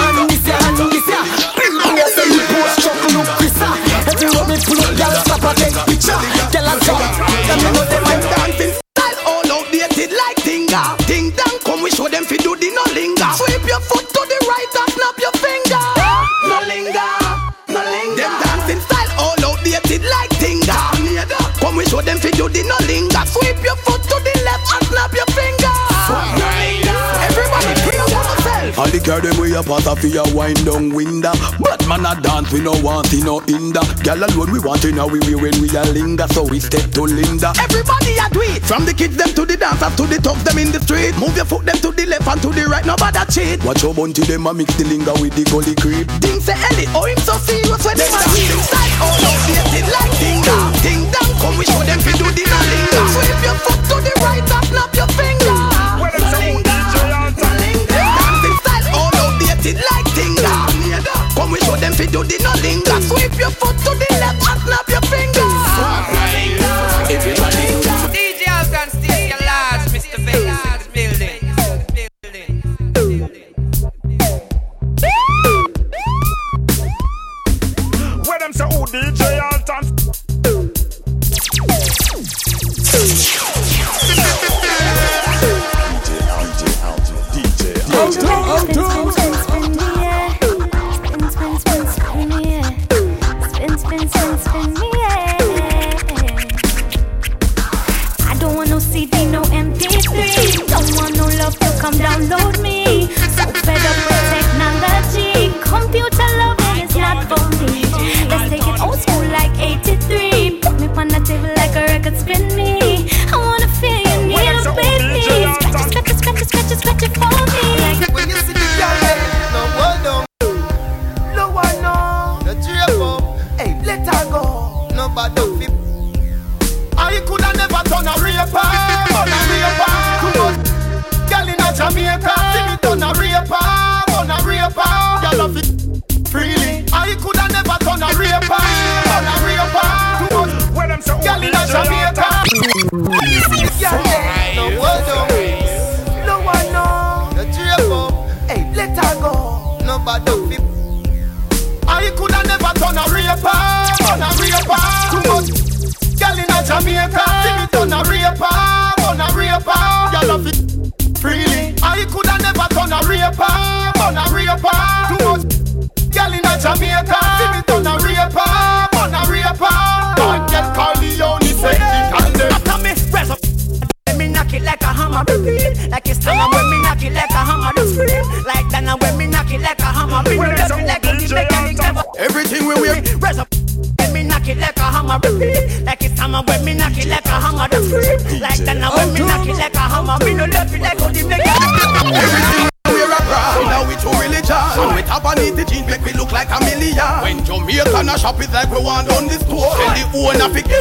girl 29.63 29.79
them 29.81 29.83
way 29.83 29.83
up 29.83 29.87
out 29.87 29.99
of 29.99 30.05
your 30.05 30.35
wind 30.35 30.65
down 30.65 30.95
window. 30.95 31.33
But 31.61 31.87
man 31.89 32.07
a 32.07 32.21
dance, 32.21 32.53
we 32.53 32.61
no 32.61 32.73
want 32.83 33.13
it 33.13 33.25
no 33.25 33.41
hinder. 33.41 33.81
Girl 34.03 34.25
alone 34.25 34.53
we 34.53 34.59
want 34.59 34.85
in 34.85 34.99
a 34.99 35.07
we 35.07 35.21
we 35.21 35.35
when 35.35 35.55
we 35.61 35.69
a 35.77 35.83
linger, 35.93 36.27
so 36.29 36.45
we 36.45 36.61
step 36.61 36.91
to 36.93 37.03
Linda. 37.03 37.53
Everybody 37.61 38.19
a 38.19 38.29
do 38.31 38.41
it 38.41 38.63
From 38.65 38.85
the 38.85 38.95
kids 38.95 39.17
them 39.17 39.29
to 39.35 39.45
the 39.45 39.57
dancers 39.57 39.95
to 39.97 40.07
the 40.07 40.19
thugs 40.21 40.43
them 40.45 40.59
in 40.59 40.73
the 40.73 40.81
street 40.81 41.13
Move 41.19 41.37
your 41.37 41.45
foot 41.45 41.65
them 41.67 41.77
to 41.85 41.93
the 41.93 42.07
left 42.07 42.27
and 42.27 42.41
to 42.43 42.49
the 42.49 42.65
right 42.67 42.85
Nobody 42.87 43.21
cheat 43.29 43.63
Watch 43.65 43.83
your 43.83 43.95
bunty 43.95 44.23
them 44.23 44.47
a 44.47 44.55
mix 44.55 44.75
the 44.77 44.85
linger 44.85 45.13
with 45.21 45.35
the 45.37 45.45
gully 45.51 45.75
creep. 45.77 46.09
Ding 46.21 46.41
say 46.41 46.57
Ellie 46.57 46.89
Oh 46.97 47.05
him 47.05 47.19
so 47.21 47.37
serious 47.45 47.83
when 47.85 47.97
them 47.97 48.09
a 48.09 48.21
sing 48.33 48.49
Style 48.65 48.95
all 49.05 49.21
outdated 49.21 49.87
like 49.93 50.13
ding 50.19 50.41
dong 50.43 50.73
Ding 50.81 51.03
dong 51.13 51.33
Come 51.43 51.57
we 51.59 51.65
show 51.69 51.83
them 51.85 52.01
fi 52.01 52.13
do 52.17 52.27
the 52.31 52.45
no 52.49 52.59
linger 52.73 53.05
Sweep 53.13 53.41
your 53.45 53.57
foot 53.61 53.81
to 53.93 53.97
the 54.01 54.13
fi 62.03 62.11
do 62.11 62.25
the 62.25 62.39
no 62.43 62.53
linger 62.63 63.01
Sweep 63.03 63.39
your 63.39 63.51
foot 63.51 63.77
to 63.79 63.91
the 63.95 64.07
left 64.19 64.49
and 64.49 64.61
snap 64.63 64.89
your 64.89 65.03
finger 65.03 65.49
Everybody 67.11 67.63
DJ 68.13 68.43
Alton, 68.51 68.89
still 68.91 69.23
your 69.31 69.43
large, 69.47 69.85
Mr. 69.93 70.19
Vegas 70.25 70.87
building. 70.89 71.41
Where 78.27 78.39
them 78.39 78.53
say, 78.53 78.65
oh, 78.65 78.87
DJ 78.87 79.41
Alton. 79.43 79.83
Spin, 82.85 83.07
spin, 83.07 83.07
spin, 83.07 83.19
spin 83.85 84.27
me, 88.59 88.69
yeah. 88.69 88.72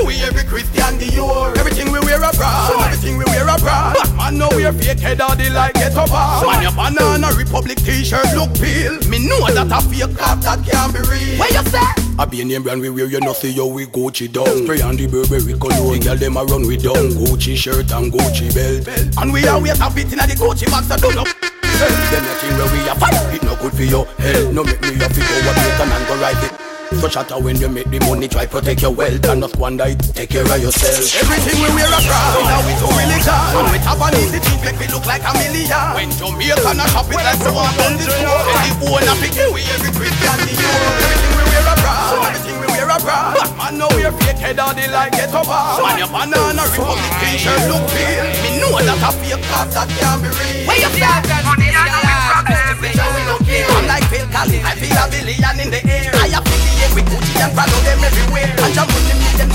We 0.05 0.21
every 0.23 0.43
Christian 0.43 0.97
Dior. 0.99 1.55
Everything 1.57 1.91
we 1.91 1.99
wear 1.99 2.17
a 2.17 2.31
brand. 2.33 2.81
Everything 2.81 3.17
we 3.17 3.25
wear 3.25 3.47
a 3.47 3.57
brand. 3.57 3.97
Man 4.17 4.37
now 4.37 4.49
wear 4.49 4.73
fake 4.73 4.99
head 4.99 5.21
or 5.21 5.35
the 5.35 5.49
like 5.49 5.73
get 5.73 5.95
up 5.95 6.09
Man 6.09 6.61
your 6.63 6.71
banana 6.71 7.33
Republic 7.35 7.77
t-shirt 7.77 8.25
look 8.35 8.53
pale. 8.55 8.97
Me 9.09 9.19
know 9.27 9.47
that 9.51 9.71
a 9.71 9.79
fake 9.89 10.15
crap 10.15 10.39
that 10.41 10.59
can't 10.65 10.93
be 10.93 10.99
real. 11.09 11.39
Where 11.39 11.51
you 11.51 11.63
say? 11.69 12.01
I 12.19 12.25
be 12.25 12.41
a 12.41 12.45
name 12.45 12.63
brand 12.63 12.81
we 12.81 12.89
wear, 12.89 13.05
you 13.05 13.19
know 13.19 13.33
see 13.33 13.51
how 13.53 13.65
we 13.65 13.87
Gucci 13.87 14.31
down 14.31 14.45
Spray 14.45 14.81
on 14.81 14.95
the 14.95 15.07
Burberry 15.07 15.57
cologne, 15.57 16.01
girl 16.01 16.15
them 16.15 16.37
a 16.37 16.43
run 16.43 16.67
we 16.67 16.77
down 16.77 17.09
Gucci 17.17 17.55
shirt 17.55 17.91
and 17.91 18.11
Gucci 18.11 18.53
belt 18.53 19.17
And 19.17 19.33
we 19.33 19.47
are 19.47 19.55
always 19.55 19.79
have 19.79 19.97
it 19.97 20.11
in 20.11 20.19
the 20.19 20.35
Gucci 20.37 20.69
box, 20.69 20.87
so 20.87 20.97
don't 20.97 21.15
Them 21.15 22.23
nothing 22.23 22.57
where 22.57 22.71
we 22.71 22.89
are 22.89 22.95
fight, 22.99 23.33
it 23.33 23.41
no 23.43 23.55
good 23.55 23.73
for 23.73 23.83
your 23.83 24.05
health 24.05 24.53
No 24.53 24.63
make 24.63 24.81
me 24.81 25.01
a 25.01 25.09
figure 25.09 25.41
what 25.47 25.57
you 25.57 25.71
can 25.77 25.91
and 25.91 26.07
go 26.07 26.21
ride 26.21 26.43
it 26.43 26.60
so 27.01 27.09
shatter 27.09 27.39
when 27.41 27.57
you 27.57 27.67
make 27.67 27.89
the 27.89 27.97
money, 28.05 28.29
try 28.29 28.45
to 28.45 28.51
protect 28.51 28.85
your 28.85 28.93
wealth 28.93 29.25
and 29.25 29.41
not 29.41 29.49
squander 29.49 29.89
it. 29.89 29.97
Take 30.13 30.29
care 30.29 30.45
of 30.45 30.61
yourself. 30.61 31.01
Everything 31.17 31.57
we 31.57 31.69
wear 31.73 31.89
a 31.89 31.97
crown, 31.97 32.45
now 32.45 32.61
we 32.61 32.77
too 32.77 32.85
religion. 32.93 33.41
And 33.57 33.67
we 33.73 33.81
tap 33.81 33.97
on 33.97 34.13
the 34.13 34.37
jeans 34.37 34.61
make 34.61 34.77
me 34.77 34.85
look 34.93 35.05
like 35.09 35.25
a 35.25 35.33
million. 35.33 35.81
When 35.97 36.13
Jamaican 36.13 36.77
a 36.77 36.85
shop 36.93 37.09
it 37.09 37.17
like 37.17 37.41
want 37.49 37.73
on 37.81 37.97
the 37.97 38.05
store. 38.05 38.45
And 38.53 38.61
the 38.69 38.85
owner 38.85 39.15
pick 39.17 39.33
we 39.49 39.65
every 39.73 39.89
Christian 39.97 40.37
Dior. 40.45 40.77
Everything 41.01 41.33
we 41.41 41.43
wear 41.49 41.65
a 41.65 41.75
crown, 41.81 42.21
everything 42.21 42.57
we 42.61 42.67
wear 42.69 42.89
a 42.93 42.97
crown. 43.01 43.33
Man 43.57 43.73
now 43.81 43.89
wear 43.97 44.13
fake 44.21 44.37
head 44.37 44.61
or 44.61 44.69
the 44.77 44.85
like 44.93 45.17
get 45.17 45.33
over. 45.33 45.61
Man 45.81 45.97
your 45.97 46.09
banana 46.13 46.63
Republic 46.69 47.11
t-shirt 47.17 47.65
look 47.65 47.81
pale. 47.97 48.29
Me 48.45 48.61
know 48.61 48.77
that 48.77 49.01
a 49.01 49.09
fake 49.17 49.41
cop 49.49 49.73
that 49.73 49.89
can't 49.89 50.21
be 50.21 50.29
real. 50.29 50.69
Where 50.69 50.77
you 50.77 50.91
say? 50.93 51.09
Money 51.49 51.73
and 51.73 52.77
we 52.77 52.93
so 52.93 53.05
we 53.09 53.21
don't 53.25 53.41
care. 53.41 54.00
Like 54.31 54.63
I 54.63 54.75
feel 54.79 54.95
a 54.95 55.11
billion 55.11 55.59
in 55.59 55.69
the 55.69 55.81
air. 55.91 56.11
I 56.15 56.31
affiliate 56.31 56.95
with 56.95 57.05
Gucci 57.11 57.35
and 57.43 57.51
follow 57.51 57.79
them 57.83 57.99
everywhere. 57.99 58.55
And 58.63 58.73
jump 58.73 58.89
on 58.89 59.03
them, 59.07 59.19
meet 59.19 59.37
them 59.37 59.49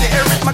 my 0.45 0.53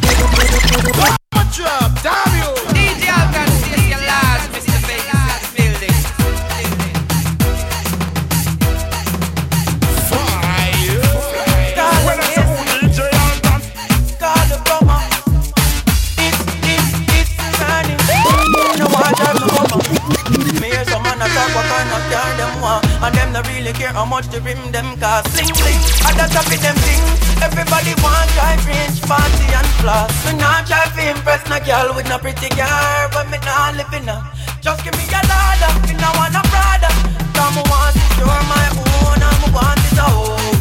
man 21.73 21.87
attack 21.87 21.89
what 21.89 21.89
kind 21.89 21.89
of 21.89 22.03
car 22.11 22.29
them 22.37 22.53
want. 22.61 22.85
And 23.03 23.15
them 23.15 23.29
not 23.33 23.47
really 23.49 23.73
care 23.73 23.93
how 23.93 24.05
much 24.05 24.27
the 24.29 24.39
rim 24.41 24.71
them 24.71 24.97
cost. 25.01 25.33
Sling 25.33 25.49
sling, 25.49 25.81
I 26.05 26.13
just 26.13 26.35
up 26.37 26.47
in 26.53 26.59
them 26.61 26.77
thing 26.85 27.01
Everybody 27.41 27.93
want 27.99 28.29
drive 28.37 28.63
range, 28.67 28.99
fancy 29.03 29.47
and 29.51 29.69
floss 29.81 30.11
Me 30.25 30.37
not 30.37 30.65
try 30.67 30.85
to 30.85 31.01
impress 31.11 31.43
no 31.49 31.59
girl 31.59 31.95
with 31.95 32.07
no 32.07 32.17
pretty 32.17 32.49
car 32.55 33.09
But 33.11 33.27
me 33.29 33.37
not 33.43 33.75
living 33.75 34.07
up 34.07 34.23
Just 34.61 34.83
give 34.85 34.95
me 34.95 35.03
a 35.11 35.21
ladder, 35.27 35.71
me 35.87 35.93
not 35.99 36.15
want 36.15 36.37
a 36.39 36.43
Prada 36.47 36.89
Cause 37.35 37.51
me 37.57 37.63
want 37.67 37.91
secure 37.97 38.41
my 38.47 38.65
own 38.79 39.19
and 39.19 39.37
me 39.43 39.49
want 39.51 39.83
it 39.83 39.99
a 39.99 40.07
home 40.07 40.59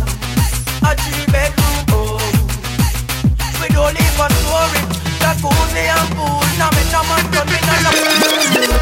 A 0.83 0.91
three 0.99 1.27
bedroom 1.31 1.79
home. 1.93 2.35
We 3.63 3.69
don't 3.71 3.95
live 3.95 4.19
a 4.19 4.27
story. 4.43 4.83
Jacuzzi 5.23 5.85
and 5.87 6.09
pool. 6.19 6.43
Now 6.59 6.71
me 6.75 6.83
no 6.91 7.01
man 7.07 7.25
run 7.31 7.47
me 7.47 7.59
no 7.63 7.77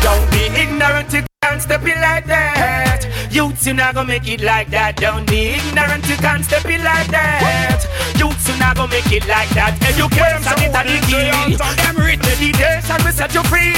Don't 0.01 0.25
be 0.33 0.43
ignorant, 0.57 1.40
can't 1.61 1.83
step 1.83 1.83
it 1.85 2.01
like 2.01 2.27
that. 2.27 3.05
Youths, 3.31 3.67
you 3.67 3.75
not 3.75 3.95
gonna 3.95 4.09
make 4.09 4.27
it 4.29 4.41
like 4.41 4.71
that. 4.71 4.97
Don't 4.97 5.29
be 5.29 5.61
ignorant, 5.61 6.09
you 6.09 6.17
can't 6.17 6.45
step 6.45 6.65
it 6.65 6.81
like 6.81 7.09
that. 7.13 7.85
Youths, 8.17 8.49
you 8.49 8.57
not 8.57 8.77
gonna 8.77 8.89
make 8.89 9.13
it 9.13 9.27
like 9.29 9.49
that. 9.51 9.77
Education 9.85 10.57
is 10.65 10.73
a 10.73 10.81
the 10.81 10.97
key. 11.05 11.57
Them 11.61 11.97
rich 12.01 12.23
meditation 12.25 12.99
will 13.05 13.13
set 13.13 13.35
you 13.35 13.45
free. 13.45 13.77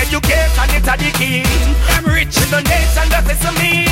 Education 0.00 0.68
is 0.72 0.88
a 0.88 0.94
the 0.96 1.10
key. 1.12 1.44
Them 1.92 2.04
rich 2.08 2.36
in 2.40 2.48
the 2.48 2.60
nation 2.64 3.06
that 3.12 3.28
is 3.28 3.44
me. 3.60 3.84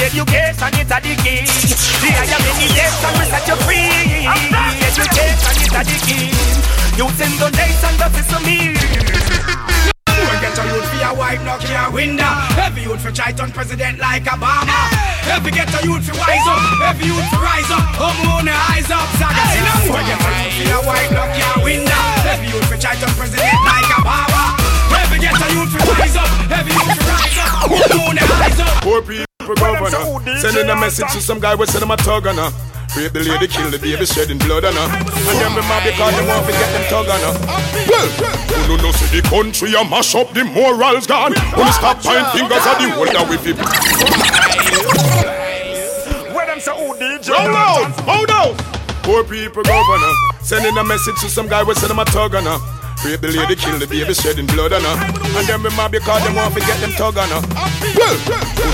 Education 0.00 0.72
is 0.80 0.88
a 0.88 0.98
the 1.04 1.12
key. 1.20 1.44
The 1.44 2.08
higher 2.16 2.40
meditation 2.40 3.12
will 3.20 3.28
set 3.28 3.44
you 3.44 3.56
free. 3.68 4.24
Education 4.80 5.56
is 5.60 5.76
a 5.76 5.82
the 5.84 5.96
key. 6.08 6.32
Youths 6.96 7.20
in 7.20 7.32
the 7.36 7.48
nation 7.52 7.92
that 8.00 8.16
is 8.16 8.32
me. 8.48 9.97
We 10.38 10.46
get 10.46 10.54
a 10.54 10.64
youth 10.70 10.86
for 10.86 10.98
your 11.02 11.14
wife, 11.18 11.42
knock 11.42 11.66
your 11.66 11.90
window. 11.90 12.30
Every 12.62 12.86
youth 12.86 13.02
for 13.02 13.10
try 13.10 13.32
turn 13.32 13.50
president 13.50 13.98
like 13.98 14.22
Obama. 14.22 14.70
Every 15.26 15.50
get 15.50 15.66
a 15.66 15.82
youth 15.82 16.06
for 16.06 16.14
wise 16.14 16.46
up. 16.46 16.62
Every 16.86 17.10
youth 17.10 17.26
for 17.34 17.42
rise 17.42 17.66
up. 17.74 17.82
Up 17.98 18.14
moon 18.22 18.46
eyes 18.46 18.86
up. 18.86 19.02
Saga 19.18 19.34
hey, 19.34 19.66
no. 19.66 19.98
We 19.98 19.98
get 20.06 20.14
a 20.14 20.30
youth 20.38 20.54
for 20.54 20.66
your 20.70 20.82
wife, 20.86 21.10
knock 21.10 21.34
your 21.34 21.64
window. 21.66 22.02
Every 22.22 22.54
youth 22.54 22.62
for 22.70 22.78
try 22.78 22.94
turn 22.94 23.10
president 23.18 23.58
like 23.66 23.90
Obama. 23.98 24.54
Every 25.02 25.18
get 25.18 25.34
a 25.34 25.48
youth 25.58 25.74
for 25.74 25.82
rise 25.90 26.14
up. 26.14 26.30
Every 26.54 26.70
youth 26.70 26.86
for 26.86 27.10
rise 27.10 27.38
up. 27.42 27.74
Up 27.74 27.90
moon 27.98 28.18
eyes 28.22 28.60
up. 28.62 28.82
Poor 28.86 29.02
people 29.02 29.26
governor 29.58 30.38
Sending 30.38 30.70
a 30.70 30.76
message 30.76 31.10
to 31.14 31.20
some 31.20 31.40
guy 31.40 31.56
with 31.56 31.70
send 31.70 31.82
him 31.82 31.90
a 31.90 31.96
tug 31.96 32.28
on 32.28 32.36
her 32.36 32.77
Rape 32.96 33.12
the 33.12 33.20
lady, 33.20 33.46
kill 33.48 33.70
the 33.70 33.78
baby, 33.78 34.06
shedding 34.06 34.38
blood 34.38 34.64
on 34.64 34.72
her 34.72 34.88
uh, 34.88 35.28
And 35.28 35.38
them 35.38 35.52
be 35.54 35.62
mad 35.68 35.84
because 35.84 36.14
they 36.16 36.24
want 36.26 36.46
to 36.46 36.52
get 36.52 36.70
them 36.72 36.84
tug 36.88 37.08
on 37.08 37.20
her 37.20 37.34
uh, 37.36 37.60
Well, 37.88 38.08
who 38.08 38.76
no 38.76 38.82
know 38.82 38.92
see 38.92 39.20
the 39.20 39.22
country 39.28 39.74
a 39.74 39.84
mash 39.84 40.14
up, 40.14 40.32
the 40.32 40.44
morals 40.44 41.06
gone 41.06 41.34
Wanna 41.56 41.72
stop 41.72 42.00
point 42.00 42.26
fingers 42.32 42.64
at 42.64 42.78
the 42.80 42.88
of 42.92 43.28
with 43.28 43.46
it 43.46 43.56
Where 46.34 46.46
them 46.46 46.60
say, 46.60 46.72
oh, 46.74 46.96
DJ. 46.96 47.30
Roll 47.30 47.54
out, 47.54 47.92
bow 48.06 48.24
down 48.24 48.56
Poor 49.04 49.22
people 49.24 49.62
governor 49.62 50.12
Sending 50.40 50.76
a 50.76 50.84
message 50.84 51.20
to 51.20 51.28
some 51.28 51.46
guy 51.46 51.62
with 51.62 51.78
send 51.78 51.92
him 51.92 51.98
a 51.98 52.04
tug 52.06 52.34
on 52.34 52.44
her 52.44 52.56
uh, 52.56 52.77
Rape 53.04 53.20
the 53.20 53.30
lady, 53.30 53.54
kill 53.54 53.78
the 53.78 53.86
baby, 53.86 54.12
shedding 54.12 54.46
blood 54.50 54.72
uh, 54.72 54.82
on 54.82 54.82
her 54.82 55.38
And 55.38 55.46
them 55.46 55.62
be 55.62 55.70
mad 55.78 55.94
because 55.94 56.18
they 56.26 56.34
want 56.34 56.50
to 56.54 56.60
get 56.60 56.80
them 56.82 56.90
tug 56.98 57.14
uh, 57.14 57.22
on 57.22 57.30
her 57.30 57.42
Well, 57.94 58.18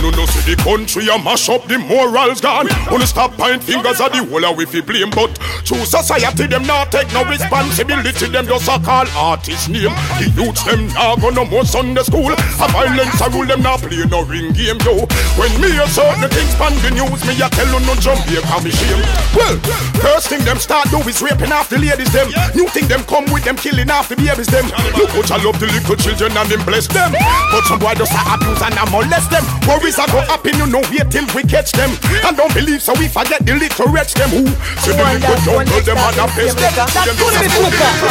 no 0.01 0.09
know 0.17 0.25
see 0.25 0.41
the 0.49 0.57
country 0.65 1.13
a 1.13 1.21
mash 1.21 1.53
up, 1.53 1.69
the 1.69 1.77
morals 1.77 2.41
gone. 2.41 2.69
Wanna 2.89 3.07
stop 3.07 3.37
point 3.37 3.63
fingers 3.63 4.01
at 4.01 4.17
the 4.17 4.25
whole 4.25 4.45
of 4.45 4.57
it 4.57 4.87
blame 4.89 5.13
But 5.13 5.37
true 5.69 5.85
society 5.85 6.49
them 6.49 6.65
not 6.65 6.89
take 6.89 7.13
no 7.13 7.21
responsibility 7.29 8.33
Them 8.33 8.49
just 8.49 8.65
a 8.65 8.81
call 8.81 9.05
artist 9.13 9.69
name. 9.69 9.93
The 10.17 10.33
youths 10.33 10.65
them 10.65 10.89
not 10.97 11.21
go 11.21 11.29
no 11.29 11.45
more 11.45 11.69
Sunday 11.69 12.03
school. 12.03 12.33
A 12.33 12.67
violence 12.73 13.21
a 13.21 13.29
rule 13.29 13.45
them 13.45 13.61
not 13.61 13.85
play 13.85 14.09
no 14.09 14.25
ring 14.25 14.57
game 14.57 14.81
yo. 14.89 15.05
When 15.37 15.53
me 15.61 15.69
a 15.77 15.85
certain 15.85 16.33
things 16.33 16.57
pan 16.57 16.73
the 16.81 16.97
news 16.97 17.21
Me 17.29 17.37
a 17.45 17.49
tell 17.53 17.69
you 17.69 17.81
no 17.85 17.93
Jamaica 18.01 18.57
me 18.65 18.73
shame. 18.73 19.05
Well, 19.37 19.57
first 20.01 20.33
thing 20.33 20.41
them 20.49 20.57
start 20.57 20.89
do 20.89 21.05
is 21.05 21.21
raping 21.21 21.53
the 21.53 21.77
ladies 21.77 22.13
them. 22.13 22.33
New 22.57 22.69
thing 22.73 22.89
them 22.89 23.05
come 23.05 23.29
with 23.29 23.45
them 23.45 23.57
killing 23.61 23.91
off 23.93 24.14
the 24.15 24.23
babies 24.23 24.47
them. 24.49 24.67
Look 24.97 25.11
how 25.11 25.37
I 25.37 25.43
love 25.43 25.59
the 25.59 25.67
little 25.67 25.97
children 25.97 26.37
and 26.37 26.49
them 26.49 26.65
bless 26.65 26.87
them. 26.87 27.13
But 27.13 27.65
some 27.67 27.79
boy 27.79 27.95
just 27.95 28.13
a 28.13 28.21
abuse 28.35 28.63
and 28.63 28.75
a 28.75 28.85
molest 28.91 29.31
them. 29.31 29.45
Worries 29.67 29.99
a 29.99 30.07
go 30.11 30.21
happen 30.27 30.57
you 30.59 30.67
know 30.67 30.83
wait 30.91 31.11
till 31.11 31.27
we 31.35 31.43
catch 31.43 31.73
them. 31.73 31.91
And 32.25 32.37
don't 32.37 32.53
believe 32.55 32.83
so 32.83 32.95
we 32.95 33.09
forget 33.09 33.45
the 33.45 33.55
little 33.55 33.91
wretch 33.91 34.15
them 34.15 34.31
Who? 34.31 34.47
Say 34.81 34.97
them 34.97 35.21
little 35.21 35.39
jungle 35.43 35.81
them 35.83 35.99
and 35.99 36.19
a 36.19 36.27
face 36.33 36.55
them 36.55 36.73
Them. 36.75 37.17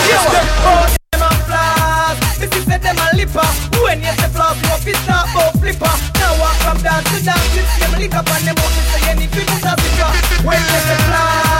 Just 0.07 0.99
a 0.99 1.02
if 2.43 2.51
you 2.51 2.61
say 2.67 2.77
them 2.77 2.99
a 2.99 3.07
lipper 3.15 3.49
When 3.79 4.03
you 4.03 4.13
say 4.19 4.29
flash, 4.35 4.59
you 4.59 4.75
up 4.75 4.83
start 4.83 5.27
about 5.31 5.53
flipper 5.57 5.93
Now 6.19 6.39
walk 6.39 6.57
from 6.61 6.77
dance 6.83 7.07
to 7.09 7.17
dance, 7.23 7.55
you 7.55 7.63
see 7.63 7.79
them 7.79 7.93
lick 7.97 8.15
up 8.15 8.27
on 8.27 8.41
them 8.43 8.59
out, 8.59 8.73
you 8.75 8.83
say 8.91 9.01
any 9.09 9.27
people 9.31 9.59
a 9.63 9.71
zipper 9.79 10.09
When 10.43 10.59
you 10.59 10.79
say 10.83 10.99
flash, 11.07 11.53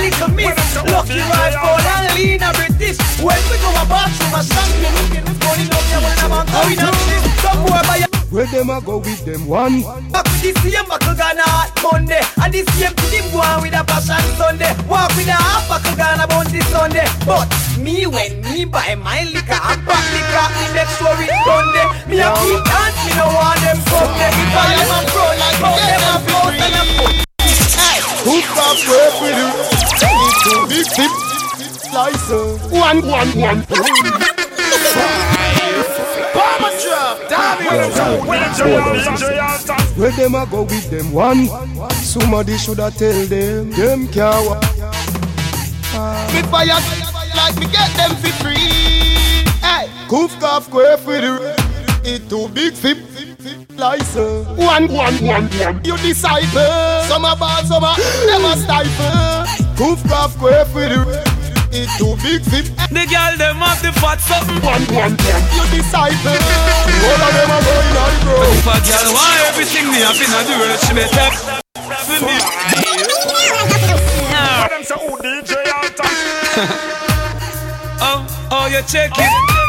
little 0.00 0.30
miss. 0.34 0.76
Lucky 0.90 1.20
rifle 1.20 1.76
and 1.76 2.14
lean 2.16 2.42
a 2.42 2.50
British. 2.56 2.98
When 3.20 3.40
we 3.50 3.56
go 3.60 3.70
a 3.76 3.84
bathroom, 3.84 4.34
a 4.34 4.40
champion 4.42 4.92
looking 4.96 5.26
is 5.28 5.38
going 5.38 5.68
up 5.68 5.84
here 5.88 6.00
when 6.00 6.16
I'm 6.24 6.32
on 6.32 6.46
going 6.48 6.80
up 6.80 6.94
shit. 7.06 7.22
Some 7.44 7.60
boy 7.64 7.82
by 7.84 8.10
Where 8.30 8.46
them 8.46 8.70
a 8.70 8.80
go 8.80 8.98
with 8.98 9.24
them 9.24 9.46
one? 9.46 9.82
Back 10.10 10.24
with 10.24 10.42
the 10.42 10.52
same 10.62 10.86
buckle 10.88 11.14
Ghana 11.14 11.42
hot 11.42 11.72
Monday 11.82 12.22
And 12.42 12.54
the 12.54 12.62
same 12.78 12.94
to 12.94 13.06
them 13.10 13.26
go 13.32 13.40
on 13.42 13.62
with 13.62 13.74
a 13.74 13.82
passion 13.84 14.22
Sunday 14.38 14.72
Walk 14.88 15.10
with 15.16 15.28
a 15.28 15.36
half 15.36 15.68
buckle 15.68 15.96
Ghana 15.96 16.26
bounty 16.28 16.60
Sunday 16.70 17.06
But 17.26 17.48
me 17.78 18.06
when 18.06 18.40
me 18.42 18.64
buy 18.64 18.94
my 18.94 19.24
liquor 19.24 19.58
and 19.58 19.79
back 19.84 20.04
liquor 20.12 20.60
sure 21.00 21.16
it 21.22 21.32
done 21.44 21.68
there. 21.72 21.88
Me 22.08 22.20
a 22.20 22.28
keep 22.36 22.60
dance, 22.68 23.00
me 23.06 23.12
no 23.16 23.26
want 23.32 23.60
them 23.64 23.78
come 23.88 24.12
there. 24.20 24.32
If 24.36 24.52
I 24.52 24.76
am 24.76 24.92
a 24.92 25.00
pro 25.08 25.24
like 25.40 25.58
how 25.60 25.76
them 25.80 26.04
a 26.04 26.16
float 26.26 26.54
and 26.60 26.76
a 26.76 26.84
foot 26.96 27.14
Who 28.24 28.34
stop 28.44 28.76
work 28.90 29.14
with 29.24 29.36
you? 29.40 29.48
Need 30.20 30.36
to 30.44 30.52
big 30.68 30.86
tip. 30.92 31.12
License 31.92 32.62
One, 32.70 33.00
one, 33.06 33.30
one. 33.34 33.60
Bomber 36.34 36.72
drop, 36.80 37.16
damn 37.28 37.58
Where 39.96 40.12
them 40.12 40.34
a 40.34 40.46
go 40.46 40.62
with 40.62 40.90
them? 40.90 41.12
One? 41.12 41.48
Somebody 41.90 42.56
shoulda 42.58 42.90
tell 42.90 43.26
them. 43.26 43.70
Them 43.70 44.08
can't. 44.08 44.62
Me 46.32 46.42
fire 46.42 46.80
like 47.34 47.56
me 47.58 47.66
get 47.66 47.90
them 47.96 48.14
for 48.16 48.32
free 48.42 48.79
Goof 50.10 50.34
cough 50.40 50.64
square 50.64 50.96
for 50.98 51.14
the 51.22 51.38
red 51.38 51.54
It 52.02 52.28
too 52.28 52.48
big 52.50 52.74
fit 52.74 52.98
License. 53.78 54.42
One, 54.58 54.90
one, 54.90 55.14
one, 55.22 55.46
one. 55.46 55.80
You 55.86 55.96
disciple 56.02 56.66
Some 57.06 57.22
a 57.22 57.38
bad, 57.38 57.70
some 57.70 57.86
a 57.86 57.94
never 58.26 58.58
stifle. 58.58 59.46
Goof 59.78 60.02
cough 60.10 60.34
square 60.34 60.64
for 60.66 60.82
the 60.82 60.98
It 61.70 61.86
too 61.94 62.18
big 62.26 62.42
fit 62.42 62.74
The 62.90 63.06
girl 63.06 63.38
them 63.38 63.62
have 63.62 63.78
the 63.86 63.94
fat 64.02 64.18
something. 64.18 64.58
One, 64.66 64.82
one, 64.98 65.14
one. 65.14 65.44
You 65.54 65.78
disciple 65.78 66.42
All 67.06 67.22
of 67.22 67.30
them 67.30 67.54
are 67.54 67.62
going 67.62 67.94
on 68.02 68.14
bro 68.26 68.34
But 68.66 68.82
if 68.82 68.90
a 68.90 69.06
girl 69.06 69.14
want 69.14 69.38
everything 69.46 69.94
me 69.94 70.02
up 70.02 70.18
in 70.18 70.26
a 70.26 70.42
the 70.42 70.58
world, 70.58 70.74
she 70.90 70.90
better 70.90 71.30
for 72.02 72.18
me. 72.26 72.34
Them 74.74 74.82
say, 74.82 74.98
oh, 74.98 75.14
DJ 75.22 75.54
Alton. 75.70 76.10
Oh, 78.02 78.48
oh, 78.50 78.66
you 78.66 78.82
check 78.88 79.12
it. 79.14 79.59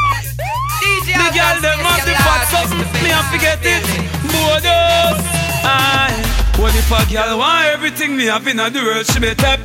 The 1.13 1.27
girl 1.35 1.57
them 1.61 1.79
have 1.79 2.05
the 2.05 2.15
fat 2.25 2.43
something. 2.51 3.03
Me 3.03 3.09
have 3.09 3.29
to 3.31 3.37
get 3.39 3.59
it. 3.63 3.83
Bodos. 4.31 5.19
Aye. 5.63 6.31
What 6.57 6.75
if 6.75 6.91
a 6.91 7.01
girl 7.11 7.39
want 7.39 7.67
everything 7.67 8.15
me 8.15 8.25
have 8.25 8.47
in 8.47 8.57
the 8.57 8.81
world, 8.85 9.05
she 9.05 9.19
better 9.19 9.57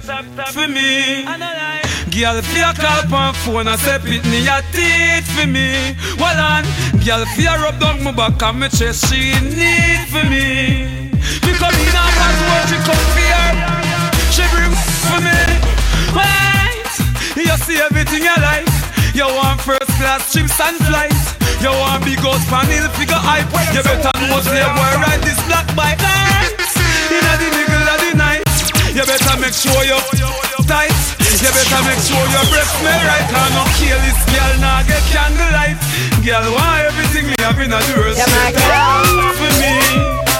for 0.53 0.67
me. 0.69 1.25
Girl, 2.11 2.41
fear 2.41 2.73
call 2.73 3.15
on 3.15 3.35
phone 3.35 3.69
and 3.69 3.79
say 3.79 3.99
pit 3.99 4.25
me 4.25 4.49
a 4.49 4.63
teeth 4.73 5.29
for 5.37 5.47
me. 5.47 5.95
Well 6.17 6.41
on, 6.41 6.65
girl, 7.05 7.27
fear 7.37 7.53
rub 7.61 7.79
down 7.79 8.03
my 8.03 8.13
back 8.13 8.43
and 8.43 8.61
me 8.61 8.69
chest 8.71 9.13
she 9.13 9.33
need 9.45 10.09
for 10.09 10.25
me. 10.31 11.11
Come 11.61 11.75
in 11.75 11.89
and 11.89 12.13
pass 12.17 12.39
what 12.49 12.65
she 12.69 12.79
come 12.87 13.07
fear. 13.17 13.45
She 14.33 14.45
bring 14.53 14.73
for 15.05 15.21
me. 15.21 15.37
Right, 16.17 16.89
you 17.37 17.57
see 17.65 17.79
everything 17.81 18.23
you 18.23 18.37
like. 18.41 18.86
You 19.17 19.25
want 19.25 19.64
first 19.64 19.89
class 19.97 20.29
trips 20.29 20.61
and 20.61 20.77
flights. 20.85 21.41
You 21.64 21.73
want 21.73 22.05
big 22.05 22.21
house 22.21 22.45
panel 22.53 22.85
figure 23.01 23.17
hype. 23.17 23.49
You 23.73 23.81
better 23.81 24.12
know 24.29 24.45
boy 24.45 24.93
ride 25.01 25.25
this 25.25 25.41
black 25.49 25.64
bike. 25.73 25.97
Inna 26.05 27.33
the 27.41 27.49
middle 27.49 27.81
of 27.81 27.99
the 28.05 28.12
night. 28.12 28.45
You 28.93 29.09
better 29.09 29.41
make 29.41 29.57
sure 29.57 29.73
you 29.89 29.97
tight. 30.69 30.93
You 31.41 31.49
better 31.49 31.81
make 31.89 32.03
sure 32.05 32.21
your 32.29 32.45
breath 32.53 32.69
smell 32.77 33.01
right. 33.09 33.25
I 33.25 33.57
no 33.57 33.64
kill 33.81 33.97
this 34.05 34.21
girl 34.29 34.53
now 34.61 34.85
get 34.85 35.01
candlelight. 35.09 35.81
Girl 36.21 36.53
want 36.53 36.85
everything 36.85 37.33
me 37.33 37.37
have 37.41 37.57
in 37.57 37.73
a 37.73 37.81
world. 37.97 38.21
Yeah, 38.21 38.29
my 38.37 38.53
girl. 38.53 39.33
For 39.33 39.49
me. 39.57 39.81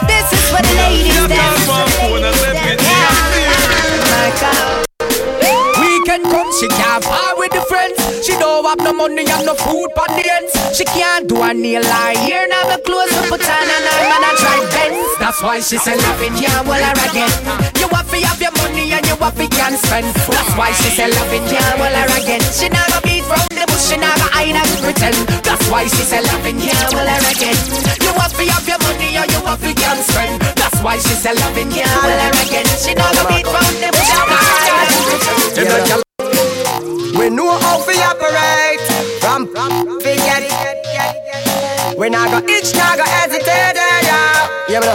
This 0.05 0.29
is 0.37 0.45
for 0.53 0.61
the 0.61 0.73
ladies 0.77 1.17
You 1.17 1.25
dance. 1.25 1.65
call 1.65 1.81
my 1.81 1.89
phone 1.97 2.25
and 2.29 2.37
say 2.45 2.53
pit 2.61 2.77
me 2.77 2.93
a 2.93 3.11
My 4.05 4.29
girl. 4.37 4.86
She 6.59 6.69
can't 6.69 7.05
part 7.05 7.37
with 7.37 7.53
the 7.53 7.61
friends. 7.69 8.01
She 8.25 8.33
don't 8.39 8.65
have 8.65 8.79
no 8.79 8.93
money 8.93 9.29
and 9.29 9.45
no 9.45 9.55
food 9.55 9.91
for 9.93 10.09
the 10.09 10.25
ends. 10.25 10.53
She 10.77 10.85
can't 10.85 11.29
do 11.29 11.43
a 11.43 11.53
nail 11.53 11.85
eye. 11.85 12.17
Here 12.25 12.47
the 12.49 12.83
clothes 12.83 13.13
to 13.15 13.23
put 13.31 13.45
on 13.45 13.67
and 13.69 13.85
I'm 13.85 14.05
gonna 14.11 14.33
try 14.41 14.59
Benz. 14.75 15.07
That's 15.21 15.41
why 15.43 15.61
she 15.61 15.79
say 15.79 15.97
loving 15.97 16.35
yeah, 16.41 16.61
well 16.67 16.83
I 16.83 16.93
again. 17.07 17.31
You 17.79 17.87
have 17.95 18.09
to 18.11 18.19
have 18.27 18.41
your 18.41 18.55
money 18.59 18.91
and 18.93 19.05
you 19.07 19.17
have 19.17 19.37
to 19.37 19.47
can 19.47 19.77
spend. 19.79 20.09
That's 20.29 20.53
why 20.59 20.73
she 20.73 20.91
say 20.91 21.09
loving 21.13 21.47
yeah, 21.53 21.79
well 21.79 21.95
I 21.95 22.09
again. 22.19 22.43
She 22.51 22.69
never 22.69 23.01
beat 23.07 23.25
from 23.25 23.45
the 23.55 23.65
bush, 23.69 23.93
she 23.93 23.97
never 23.97 24.29
hide 24.35 24.57
and 24.57 24.73
pretend. 24.83 25.17
That's 25.47 25.65
why 25.71 25.87
she 25.87 26.03
say 26.03 26.21
loving 26.21 26.59
yeah, 26.61 26.75
well 26.93 27.07
I 27.07 27.17
again. 27.31 27.59
You 28.03 28.13
have 28.19 28.35
to 28.35 28.45
have 28.51 28.67
your 28.67 28.81
money 28.83 29.17
and 29.17 29.31
you 29.31 29.41
have 29.47 29.63
to 29.63 29.73
can 29.73 29.99
spend. 30.03 30.43
That's 30.59 30.79
why 30.83 30.99
she 30.99 31.15
say 31.15 31.35
loving 31.35 31.71
yeah, 31.71 31.91
well 32.03 32.19
I 32.19 32.29
again. 32.45 32.67
She 32.81 32.93
never 32.97 33.25
beat 33.31 33.47
from 33.47 33.69
the 33.79 33.89
bush, 33.95 34.09
she 34.09 34.17
never 34.17 34.37
hide 34.37 34.89
and 34.89 34.97
pretend. 35.55 36.06
We 37.27 37.35
know 37.35 37.59
how 37.59 37.83
we 37.85 37.99
operate 38.07 38.79
From 39.19 39.51
forget 39.99 40.47
it 40.47 41.99
We 41.99 42.09
not 42.09 42.31
go 42.31 42.39
itch, 42.47 42.71
not 42.79 42.99
go 42.99 43.03
hesitate 43.03 43.75
yeah, 43.75 44.47
yeah, 44.71 44.79
bro. 44.79 44.95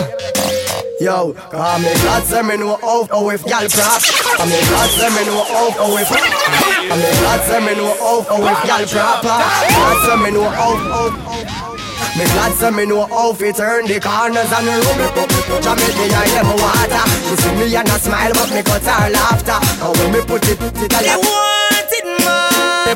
Yo, 1.01 1.33
cause 1.51 1.83
me 1.83 1.91
glad 1.99 2.23
say 2.23 2.41
me 2.41 2.55
know 2.55 2.77
how, 2.79 3.03
how 3.11 3.29
if 3.31 3.43
y'all 3.43 3.67
prop 3.67 3.99
And 4.39 4.47
me 4.47 4.63
glad 4.63 4.89
say 4.95 5.11
me 5.11 5.27
know 5.27 5.43
how, 5.43 5.71
how 5.75 5.97
if 5.99 6.07
And 6.07 7.01
me 7.03 7.11
glad 7.19 7.43
say 7.51 7.59
me 7.59 7.75
know 7.75 7.91
how, 7.99 8.23
how 8.23 8.47
if 8.47 8.63
y'all 8.63 8.87
proper 8.87 9.27
Glad 9.27 9.99
say 10.07 10.15
me 10.23 10.31
know 10.31 10.47
how, 10.47 10.75
how, 10.87 11.11
me 12.15 12.23
glad 12.31 12.53
say 12.55 12.71
me 12.71 12.85
know 12.85 13.07
how 13.07 13.33
fi 13.33 13.51
turn 13.51 13.87
the 13.87 13.99
corners 13.99 14.47
and 14.55 14.67
rub 14.71 15.03
it 15.03 15.19
up 15.19 15.27
Touch 15.59 15.83
me 15.83 15.91
the 15.99 16.15
eye 16.15 16.31
them 16.31 16.47
water 16.55 17.03
She 17.27 17.35
see 17.43 17.55
me 17.59 17.75
and 17.75 17.89
a 17.89 17.99
smile 17.99 18.31
but 18.31 18.49
me 18.55 18.63
cut 18.63 18.87
her 18.87 19.09
laughter 19.11 19.59
And 19.83 19.97
when 19.99 20.11
me 20.13 20.21
put 20.25 20.47
it, 20.47 20.61
it 20.61 20.93
a 20.95 20.99
it 21.11 21.50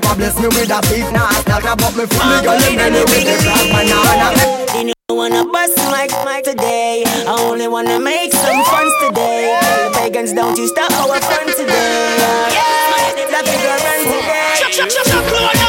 more 0.03 0.15
They 0.15 0.19
bless 0.19 0.35
me 0.39 0.47
with 0.47 0.71
a 0.71 0.79
big 0.89 1.07
knife 1.13 1.47
Knock 1.47 1.63
about 1.63 1.95
me 1.95 2.05
fully 2.05 2.39
girl 2.43 2.59
and 2.59 2.79
then 2.79 2.93
with 2.93 3.23
the 3.23 3.35
black 3.43 3.65
banana 3.71 4.27
You 4.75 4.83
know 4.87 5.15
wanna 5.15 5.45
bust 5.45 5.77
mic 5.91 6.11
mic 6.25 6.43
today. 6.43 7.03
I 7.05 7.37
only 7.39 7.67
wanna 7.67 7.99
make 7.99 8.33
some 8.33 8.63
funds 8.65 8.93
today. 9.07 9.57
Tell 9.61 9.89
the 9.89 9.97
pagans 9.97 10.33
don't 10.33 10.57
you 10.57 10.67
stop 10.67 10.91
our 10.91 11.19
fun 11.21 11.47
today. 11.47 12.17
Yeah, 12.51 13.31
that 13.31 13.45
figure 13.45 13.77
run 13.85 13.99
today. 14.03 14.55
Chuck, 14.59 14.71
chuck, 14.71 14.89
chuck, 14.89 15.05
chuck, 15.05 15.31
load 15.31 15.65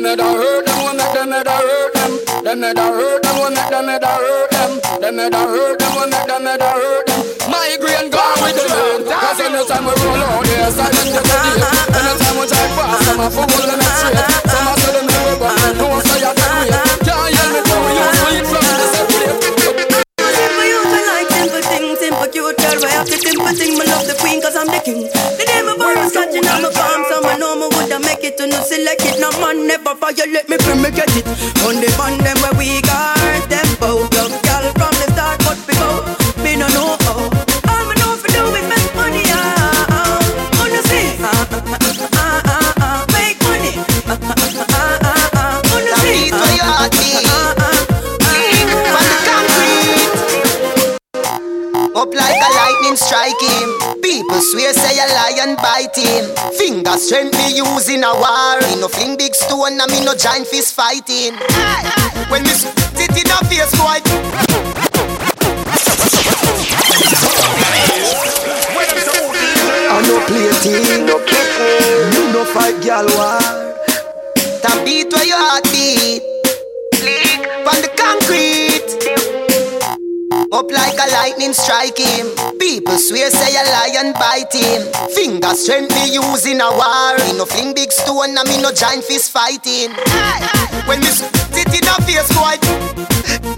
Them 0.00 0.16
head 0.16 0.20
a 0.20 0.32
hurt 0.32 0.64
them, 0.64 0.80
we 0.80 0.96
make 0.96 1.12
them 1.12 1.28
head 1.28 1.44
a 1.44 1.52
hurt 1.60 1.92
them. 1.92 2.12
Them 2.40 2.62
head 2.64 2.78
a 2.80 2.88
hurt 2.88 3.20
them, 3.20 3.36
we 3.36 3.52
make 3.52 3.68
them 3.68 3.84
head 3.84 4.00
a 4.00 4.08
hurt 4.08 4.48
them. 4.48 4.80
Them 4.96 5.18
head 5.20 5.34
a 5.36 5.42
hurt 5.44 5.76
them, 5.76 5.92
we 5.92 6.08
make 6.08 6.24
them 6.24 6.40
head 6.48 6.64
a 6.64 6.70
hurt 6.72 7.04
them. 7.04 7.20
Migraine 7.52 8.08
gone 8.08 8.40
with 8.40 8.56
the 8.56 8.64
rain. 8.64 9.04
Cause 9.04 9.44
anytime 9.44 9.84
we 9.84 9.92
roll 10.00 10.24
out, 10.24 10.40
yeah, 10.48 10.72
silent 10.72 11.04
get 11.04 11.20
the 11.20 11.36
day. 11.36 11.60
Anytime 12.00 12.32
we 12.40 12.48
drive 12.48 12.72
past, 12.80 13.04
some 13.04 13.20
a 13.20 13.28
fool 13.28 13.44
them 13.44 13.76
straight. 13.76 14.24
Some 14.48 14.72
a 14.72 14.80
say 14.80 14.88
them 14.88 15.04
never 15.04 15.36
back. 15.36 15.76
No 15.76 15.84
one 15.92 16.00
say 16.00 16.24
I 16.24 16.32
can 16.32 16.48
wait. 16.64 16.72
Can't 17.04 17.36
hear 17.36 17.48
me 17.52 17.60
now, 17.60 17.92
you 17.92 18.08
sweet 18.24 18.48
from 18.48 18.64
the 18.64 18.86
separate. 18.96 19.36
Simple 22.00 22.32
you 22.32 22.48
I 22.48 22.56
cute 22.56 22.56
girl. 22.56 22.80
Why 22.80 22.88
have 22.96 23.04
to 23.04 23.20
simple 23.20 23.52
thing? 23.52 23.76
Me 23.76 23.84
love 23.84 24.08
the 24.08 24.16
queen 24.16 24.40
cause 24.40 24.56
I'm 24.56 24.64
the 24.64 24.80
king. 24.80 25.12
The 25.12 25.44
day 25.44 25.60
my 25.60 25.76
born 25.76 26.00
was 26.00 26.16
catching 26.16 26.48
on 26.48 26.64
my 26.64 26.72
palm, 26.72 27.04
so 27.04 27.19
I 28.22 28.46
know 28.46 28.46
me 28.46 28.56
woulda 28.68 28.84
make 28.84 29.00
it 29.00 29.18
no 29.20 29.30
it. 29.30 29.40
Man 29.40 29.66
never 29.66 29.94
violate 29.94 30.48
me, 30.48 30.56
free 30.58 30.74
me 30.74 30.90
get 30.90 31.08
it. 31.16 31.26
On 31.64 31.80
the 31.80 31.88
fun 31.96 32.18
them 32.18 32.36
where 32.42 32.52
we 32.58 32.82
got 32.82 33.48
them 33.48 33.66
both. 33.80 34.19
Lightning 52.90 52.96
strike 52.96 53.40
him. 53.40 54.02
People 54.02 54.40
swear 54.40 54.72
say 54.72 54.98
a 54.98 55.06
lion 55.06 55.56
bite 55.56 55.96
him. 55.96 56.24
Finger 56.56 56.96
strength 56.98 57.36
me 57.36 57.56
using 57.56 58.02
a 58.04 58.12
war. 58.14 58.60
Me 58.60 58.80
no 58.80 58.88
fling 58.88 59.16
big 59.16 59.34
stone 59.34 59.80
and 59.80 59.90
me 59.90 60.04
no 60.04 60.14
giant 60.14 60.46
fist 60.46 60.74
fighting. 60.74 61.34
When 62.30 62.42
me 62.42 62.50
sit 62.50 63.16
in 63.16 63.30
a 63.30 63.38
face 63.46 63.74
boy. 63.78 64.00
I 69.92 70.02
no 70.06 70.20
play 70.26 70.50
team, 70.62 71.06
no 71.06 71.18
kissing. 71.24 72.12
You 72.14 72.32
no 72.32 72.44
fight 72.44 72.82
gal 72.82 73.06
war. 73.06 73.40
That 74.62 74.82
beat 74.84 75.12
where 75.12 75.24
your 75.24 75.38
heart 75.38 75.69
Up 80.52 80.66
like 80.70 80.98
a 80.98 81.06
lightning 81.14 81.52
strike 81.52 81.96
him. 81.96 82.26
People 82.58 82.98
swear 82.98 83.30
say 83.30 83.54
a 83.54 83.62
lion 83.70 84.12
bite 84.18 84.50
him. 84.50 84.82
Finger 85.14 85.54
strength 85.54 85.94
me 85.94 86.10
using 86.10 86.60
a 86.60 86.70
war. 86.74 87.14
Me 87.22 87.38
no 87.38 87.46
fling 87.46 87.72
big 87.72 87.92
stone 87.92 88.34
and 88.34 88.48
me 88.48 88.60
no 88.60 88.72
giant 88.72 89.04
fist 89.04 89.30
fighting. 89.30 89.94
When 90.90 90.98
me 91.00 91.10
sit 91.14 91.70
in 91.70 91.86
a 91.86 91.94
face 92.02 92.26
boy, 92.34 92.58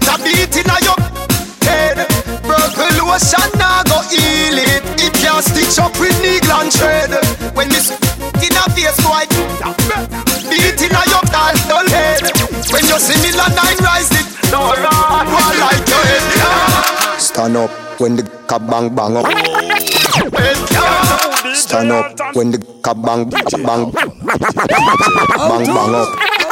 that 0.05 0.21
beat 0.21 0.53
in 0.53 0.69
a 0.69 0.77
your 0.85 0.99
head. 1.65 1.97
Purple 2.45 2.93
lotion 3.01 3.49
now 3.57 3.81
go 3.89 3.97
heal 4.13 4.61
it. 4.61 4.85
It 5.01 5.13
can't 5.17 5.41
stitch 5.41 5.81
up 5.81 5.97
with 5.97 6.13
needle 6.21 6.61
and 6.61 6.69
thread. 6.69 7.09
When 7.57 7.73
me 7.73 7.81
sit 7.81 7.97
in 8.37 8.53
a 8.53 8.69
face 8.69 9.01
boy, 9.01 9.25
beat 10.45 10.77
in 10.77 10.93
a 10.93 11.03
your 11.09 11.25
dull 11.33 11.89
head. 11.89 12.21
When 12.69 12.85
you 12.85 13.01
see 13.01 13.17
me 13.25 13.33
land 13.33 13.57
nine 13.57 13.81
rise 13.81 14.13
it, 14.13 14.29
no 14.53 14.61
run, 14.77 15.25
one 15.25 15.57
like 15.57 15.89
your 15.89 16.05
head. 16.05 16.42
Stand 17.33 17.57
up 17.57 17.71
when 17.99 18.15
the 18.15 18.21
cap 18.47 18.61
bang 18.69 18.93
bang 18.93 19.17
up. 19.17 19.25
Stand 21.55 21.91
up 21.91 22.35
when 22.35 22.51
the 22.51 22.59
cap 22.83 22.95
bang 23.01 23.27
bang 23.27 23.91
bang 25.49 25.65
bang 25.65 25.95
up. 25.95 26.42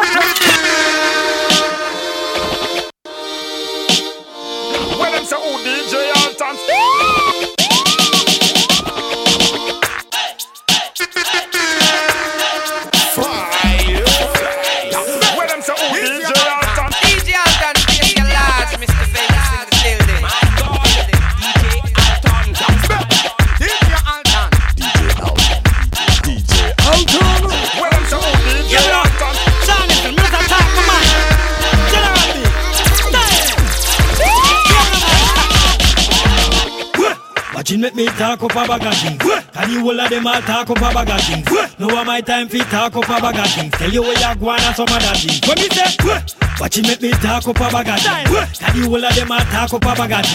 Watching 37.71 37.81
make 37.81 37.95
me 37.95 38.05
talk 38.17 38.43
up 38.43 38.51
a 38.51 38.67
bag 38.67 38.85
of 38.85 38.93
things. 38.97 39.17
Can 39.53 39.71
you 39.71 39.81
all 39.85 39.97
of 39.97 40.09
them 40.09 40.27
all 40.27 40.41
talk 40.41 40.69
up 40.69 40.77
a 40.77 40.81
bag 40.81 41.09
of 41.09 41.21
things? 41.21 41.79
No 41.79 41.87
one 41.87 42.05
my 42.05 42.19
time 42.19 42.49
fi 42.49 42.59
talk 42.65 42.97
up 42.97 43.05
a 43.05 43.21
bag 43.21 43.39
of 43.39 43.53
things. 43.53 43.71
Tell 43.71 43.89
you 43.89 44.01
where 44.01 44.11
you 44.11 44.35
go 44.35 44.51
and 44.51 44.75
some 44.75 44.87
other 44.89 45.15
things. 45.15 45.39
When 45.47 45.57
me 45.57 45.69
say, 45.69 46.40
watching 46.59 46.83
make 46.83 47.01
me 47.01 47.11
talk 47.11 47.47
up 47.47 47.55
a 47.55 47.67
bag 47.71 47.87
of 47.87 47.99
things. 48.01 48.59
Can 48.59 48.75
you 48.75 48.89
all 48.89 49.03
of 49.05 49.15
them 49.15 49.31
all 49.31 49.45
talk 49.51 49.73
up 49.73 49.85
a 49.85 49.93
bag? 49.95 50.25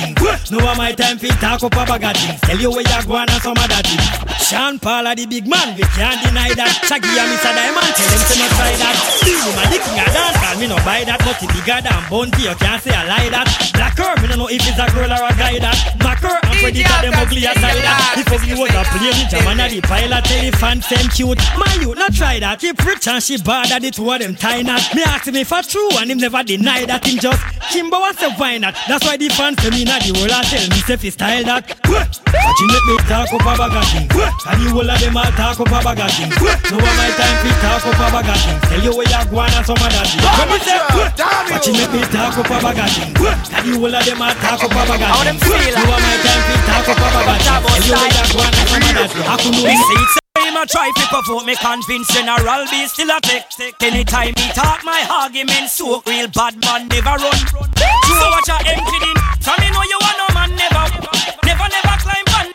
No 0.51 0.65
one 0.65 0.77
my 0.77 0.93
time 0.93 1.19
fi 1.19 1.29
talk 1.41 1.63
up 1.63 1.73
a 1.73 1.99
bag. 1.99 2.17
Tell 2.43 2.59
you 2.59 2.71
where 2.71 2.81
you 2.81 3.07
go 3.07 3.17
and 3.17 3.31
some 3.43 3.57
other 3.59 3.83
things. 3.83 4.27
Sean 4.47 4.79
Paul 4.79 5.07
are 5.07 5.17
the 5.17 5.27
big 5.27 5.47
man, 5.49 5.75
we 5.75 5.83
can't 5.99 6.23
deny 6.23 6.55
that. 6.55 6.71
Shaggy 6.87 7.11
and 7.19 7.35
Mr. 7.35 7.51
Diamond, 7.51 7.93
tell 7.99 8.07
them 8.07 8.23
to 8.23 8.35
not 8.39 8.51
try 8.55 8.73
that. 8.79 8.95
Steve, 9.19 9.43
man, 9.59 9.67
the 9.75 9.79
king 9.83 9.99
of 9.99 10.09
dance, 10.15 10.39
call 10.39 10.55
me 10.61 10.67
no 10.71 10.79
buy 10.87 11.03
that. 11.03 11.19
Nothing 11.27 11.51
bigger 11.51 11.81
than 11.83 12.03
Bounty, 12.07 12.47
you 12.47 12.55
can't 12.55 12.79
say 12.79 12.95
I 12.95 13.03
lie 13.11 13.29
that. 13.35 13.51
Black 13.75 13.99
her, 13.99 14.15
me 14.23 14.29
no 14.31 14.47
know 14.47 14.49
if 14.49 14.63
it's 14.63 14.79
a 14.79 14.87
girl 14.95 15.11
or 15.11 15.27
a 15.27 15.35
guy 15.35 15.59
that. 15.59 15.99
Mac 15.99 16.23
her, 16.23 16.39
and 16.47 16.57
Predator, 16.63 16.99
them 17.03 17.19
ugly 17.19 17.43
aside 17.43 17.83
that. 17.83 18.23
If 18.23 18.31
ugly 18.31 18.55
was 18.55 18.71
a 18.71 18.87
plane, 18.87 19.19
Ninjaman 19.19 19.59
a 19.59 19.67
the 19.67 19.81
pilot, 19.83 20.31
elephant, 20.31 20.83
them 20.87 21.07
cute. 21.11 21.43
My 21.59 21.67
you 21.83 21.95
not 21.99 22.15
try 22.15 22.39
that. 22.39 22.63
If 22.63 22.79
rich 22.87 23.09
and 23.09 23.23
she 23.23 23.43
bad 23.43 23.73
at 23.73 23.83
the 23.83 23.91
two 23.91 24.07
of 24.07 24.21
them 24.23 24.39
tie 24.39 24.63
knot. 24.63 24.95
Me 24.95 25.03
ask 25.03 25.27
him 25.27 25.35
if 25.35 25.53
I 25.53 25.63
true 25.63 25.91
and 25.99 26.06
him 26.11 26.19
never 26.19 26.43
deny 26.43 26.85
that. 26.85 27.07
Him 27.07 27.19
just 27.19 27.43
Kimbo 27.71 27.99
was 27.99 28.21
a 28.23 28.31
why 28.39 28.59
not. 28.59 28.75
That's 28.89 29.05
why 29.05 29.17
the 29.17 29.29
fans 29.29 29.61
say 29.63 29.71
me 29.71 29.85
not 29.85 30.03
the 30.03 30.15
and 30.15 30.47
tell 30.47 30.67
me 30.71 30.81
say 30.87 30.97
fi 30.97 31.11
style 31.11 31.45
that. 31.45 31.67
But 31.83 32.57
you 32.61 32.67
make 32.71 32.87
me 32.87 32.97
talk 33.11 33.33
up 33.33 33.43
a 33.43 33.53
bag 33.59 33.75
of 33.75 33.85
things. 33.91 34.13
And 34.47 34.59
you 34.63 34.71
all 34.71 34.87
of 34.87 34.97
them 34.97 35.17
all 35.17 35.33
talk 35.35 35.59
up 35.61 35.67
a 35.67 35.79
bag 35.83 36.01
of 36.01 36.11
things. 36.15 36.37
No 36.71 36.77
one 36.79 36.97
my 36.97 37.11
time 37.19 37.37
fi 37.43 37.51
talk 37.61 37.85
up 37.87 38.01
a 38.01 38.07
bag 38.15 38.31
of 38.31 38.39
things. 38.39 38.63
Tell 38.71 38.83
you 38.87 38.93
where 38.97 39.09
you 39.09 39.23
go 39.27 39.41
and 39.43 39.67
some 39.67 39.77
other 39.77 40.05
things. 40.07 40.25
When 40.25 40.47
me 40.47 40.59
say, 40.63 40.79
but 40.87 41.63
you 41.67 41.73
make 41.75 41.93
me 41.93 42.03
talk 42.13 42.39
up 42.39 42.51
a 42.51 42.57
bag 42.63 42.81
of 42.81 42.89
things. 42.93 43.17
And 43.51 43.65
you 43.67 43.75
all 43.77 43.95
of 43.95 44.03
them 44.07 44.23
all 44.23 44.35
talk 44.41 44.63
up 44.63 44.73
a 44.73 44.81
bag 44.87 45.03
of 45.03 45.11
things. 45.11 45.75
No 45.75 45.83
one 45.91 46.03
my 46.03 46.15
time 46.23 46.43
fi 46.47 46.55
talk 46.71 46.89
up 46.93 47.03
a 47.03 47.21
bag 47.27 47.45
of 47.45 47.61
things. 47.67 47.87
Tell 47.87 47.93
you 47.93 47.99
where 47.99 48.15
you 48.15 48.25
go 48.31 48.41
and 48.47 48.55
some 48.57 48.79
other 48.79 49.07
things. 49.11 49.27
I 49.27 49.35
could 49.43 49.53
know 49.53 50.26
Me 50.47 50.53
see 50.53 50.59
it 50.59 50.63
say 50.63 50.63
him 50.63 50.63
a 50.63 50.67
try 50.67 50.91
fi 50.95 51.07
provoke 51.11 51.45
me 51.45 51.57
convince 51.57 52.07
General 52.15 52.67
B 52.71 52.87
still 52.87 53.11
a 53.11 53.21
take 53.21 53.83
Anytime 53.83 54.35
he 54.37 54.53
talk 54.53 54.85
my 54.85 55.03
argument 55.11 55.69
soak 55.69 56.07
Real 56.07 56.29
bad 56.29 56.55
man 56.63 56.87
never 56.89 57.19
run. 57.19 57.39
You 58.07 58.15
watch 58.31 58.49
a 58.49 58.57
empty 58.63 58.99
din. 59.03 59.17
From 59.43 59.59
me 59.61 59.71
know 59.71 59.83
you 59.83 59.99
want 60.01 60.19
no 60.19 60.27
man 60.35 60.55
never. 60.55 60.87
Never 61.43 61.67
never 61.67 61.97
climb 61.99 62.31
on. 62.39 62.47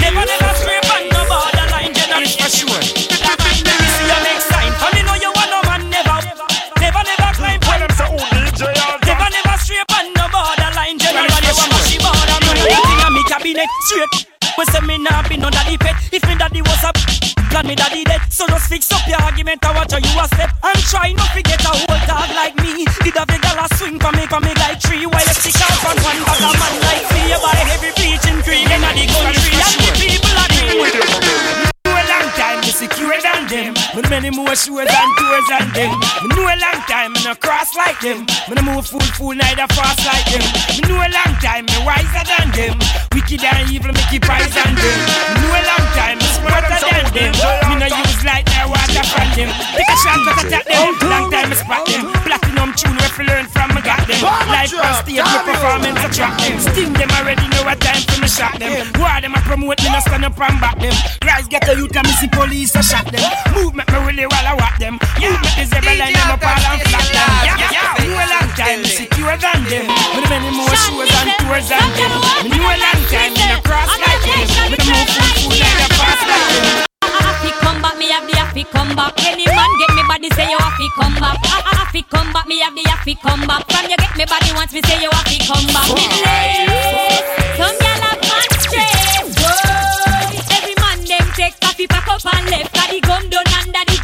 Never 0.00 0.26
never 0.26 0.54
scrape 0.60 0.90
on. 0.92 1.08
No 1.08 1.24
borderline 1.28 1.94
General. 1.94 2.28
For 2.28 2.50
sure. 2.50 3.06
To 3.08 3.16
straight. 13.86 14.26
We 14.58 14.64
say 14.64 14.80
me 14.80 14.98
nah 14.98 15.22
been 15.28 15.44
under 15.44 15.58
the 15.58 15.76
me 17.66 17.74
daddy 17.74 18.04
dead 18.04 18.20
So 18.30 18.46
just 18.46 18.68
fix 18.68 18.90
up 18.92 19.06
your 19.06 19.20
argument 19.20 19.64
and 19.64 19.74
watch 19.76 19.92
how 19.92 19.98
you 19.98 20.14
a 20.20 20.26
step 20.30 20.50
And 20.62 20.78
try 20.86 21.12
not 21.12 21.30
forget 21.34 21.60
a 21.66 21.72
whole 21.74 22.00
dog 22.06 22.30
like 22.34 22.56
me 22.62 22.86
Did 23.02 23.16
a 23.18 23.26
big 23.26 23.42
a 23.42 23.66
swing 23.74 23.98
for 23.98 24.12
me, 24.12 24.24
for 24.26 24.40
me 24.40 24.54
like 24.54 24.80
tree 24.80 25.06
While 25.06 25.26
you 25.26 25.34
stick 25.34 25.58
out 25.60 25.74
on 25.84 25.96
one 26.00 26.20
bag 26.22 26.42
of 26.46 26.54
man 26.54 26.74
like 26.86 27.06
me 27.10 27.20
You 27.30 27.38
buy 27.42 27.58
heavy 27.66 27.90
bleaching 27.98 28.40
cream 28.46 28.70
Inna 28.70 28.90
the 28.94 29.04
country 29.10 29.52
And 29.58 29.74
the 29.82 29.90
people 29.98 30.38
are 30.38 30.56
a 31.96 32.04
long 32.12 32.28
time, 32.36 32.60
me 32.60 32.70
secure 32.70 33.16
than 33.22 33.48
them. 33.48 33.72
With 33.94 34.08
many 34.10 34.30
more 34.30 34.54
shows 34.54 34.84
and 34.84 35.10
tours 35.16 35.46
than 35.48 35.66
them. 35.72 35.92
Me 36.22 36.28
know 36.36 36.44
a 36.44 36.56
long 36.60 36.80
time, 36.84 37.12
me 37.12 37.20
no 37.24 37.34
cross 37.34 37.74
like 37.74 37.98
them. 38.00 38.26
Me 38.48 38.54
no 38.54 38.62
move 38.62 38.86
fool 38.86 39.08
fool, 39.16 39.34
neither 39.34 39.66
fast 39.72 40.04
like 40.04 40.26
them. 40.28 40.44
Me 40.76 40.82
know 40.88 41.00
a 41.00 41.08
long 41.08 41.32
time, 41.40 41.64
me 41.66 41.78
wiser 41.88 42.24
than 42.28 42.48
them. 42.52 42.76
Wicked 43.12 43.42
and 43.42 43.70
evil, 43.70 43.92
me 43.92 44.02
keep 44.10 44.28
eyes 44.28 44.52
on 44.60 44.74
them. 44.76 44.98
Me 45.32 45.40
know 45.40 45.52
a 45.56 45.62
long 45.64 45.86
time, 45.96 46.18
smarter 46.46 46.80
than 46.86 47.06
them. 47.12 47.32
Me 47.68 47.74
no 47.76 47.86
use 47.90 48.22
light 48.24 48.46
nor 48.54 48.70
water 48.70 49.04
from 49.04 49.28
them. 49.34 49.50
Take 49.74 49.90
a 49.90 49.96
shot, 50.02 50.22
attack 50.22 50.64
them. 50.64 50.94
Long 51.10 51.30
time, 51.30 51.50
me 51.50 51.56
spot 51.56 51.86
them. 51.86 52.12
Platinum 52.22 52.70
tune, 52.78 52.96
we 53.18 53.24
learn 53.26 53.46
from 53.46 53.75
got 54.06 54.46
them. 54.46 54.48
Life 54.48 54.74
on 54.78 54.94
stage, 55.02 55.22
me 55.22 55.38
performance 55.44 56.00
attract 56.04 56.36
them. 56.40 56.56
Sting 56.60 56.92
them 56.94 57.10
already, 57.18 57.46
know 57.50 57.64
what 57.66 57.80
time 57.80 58.02
for 58.06 58.20
me 58.20 58.28
shot 58.28 58.58
them. 58.58 58.86
War 58.98 59.20
them 59.20 59.34
a 59.34 59.40
promote, 59.42 59.82
me 59.82 59.90
no 59.90 60.00
stand 60.00 60.24
up 60.24 60.38
and 60.38 60.60
back 60.60 60.78
them. 60.78 60.94
Rise, 61.26 61.48
get 61.48 61.68
a 61.68 61.74
youth 61.74 61.96
and 61.96 62.06
me 62.06 62.12
see 62.16 62.28
police 62.28 62.74
a 62.74 62.82
shot 62.82 63.06
them. 63.10 63.24
Movement 63.54 63.88
me 63.90 63.98
really 64.06 64.26
while 64.26 64.46
I 64.46 64.54
rock 64.56 64.78
them. 64.78 64.98
Movement 65.18 65.58
is 65.58 65.72
every 65.72 65.96
line 65.98 66.14
them 66.14 66.30
up 66.30 66.42
all 66.42 66.54
and 66.54 66.82
flat 66.86 67.06
them. 67.10 67.28
Yeah, 67.44 67.96
a 67.98 68.26
long 68.30 68.50
time, 68.54 68.82
me 68.82 68.88
secure 68.88 69.36
than 69.36 69.60
them. 69.66 69.86
Do 70.14 70.20
many 70.30 70.50
more 70.54 70.74
shows 70.74 71.10
and 71.20 71.30
tours 71.42 71.68
than 71.68 71.86
them. 71.98 72.12
Me 72.46 72.58
a 72.58 72.76
long 72.78 73.02
time, 73.10 73.32
me 73.34 73.44
no 73.50 73.58
cross 73.62 73.90
like 73.98 74.22
them. 74.22 74.44
Me 74.70 74.76
no 74.78 74.86
move 74.86 75.08
full 75.10 75.50
full 75.50 75.56
like 75.58 75.80
a 75.82 75.88
fast 75.94 76.22
like 76.26 76.48
them. 76.62 76.95
Back, 77.86 77.98
me 78.02 78.10
have 78.10 78.26
the 78.26 78.34
happy 78.34 78.64
come 78.64 78.96
back. 78.98 79.14
Any 79.22 79.46
man 79.46 79.70
get 79.78 79.94
me 79.94 80.02
body 80.10 80.26
say 80.34 80.50
you 80.50 80.58
happy 80.58 80.90
come 80.98 81.14
back. 81.22 81.38
Ah, 81.46 81.62
ah, 81.62 81.86
happy 81.86 82.02
come 82.10 82.32
back, 82.34 82.50
me 82.50 82.58
have 82.58 82.74
the 82.74 82.82
happy 82.82 83.14
come 83.14 83.46
back. 83.46 83.62
From 83.70 83.86
you 83.86 83.94
get 83.94 84.10
me 84.18 84.26
body 84.26 84.50
once 84.58 84.74
me 84.74 84.82
say 84.82 84.98
you 84.98 85.10
happy 85.14 85.38
come 85.46 85.70
back. 85.70 85.86
Some 87.54 87.78
gyal 87.78 88.02
have 88.02 88.18
man. 88.26 88.42
Boy, 89.38 90.34
every 90.50 90.74
man 90.82 90.98
them 91.06 91.30
take 91.38 91.54
coffee 91.62 91.86
pack 91.86 92.10
up 92.10 92.26
and 92.26 92.50
left. 92.50 92.74
Got 92.74 92.90
the 92.90 92.98
gum 93.06 93.22
done 93.30 93.54
under 93.54 93.86
the. 93.86 93.96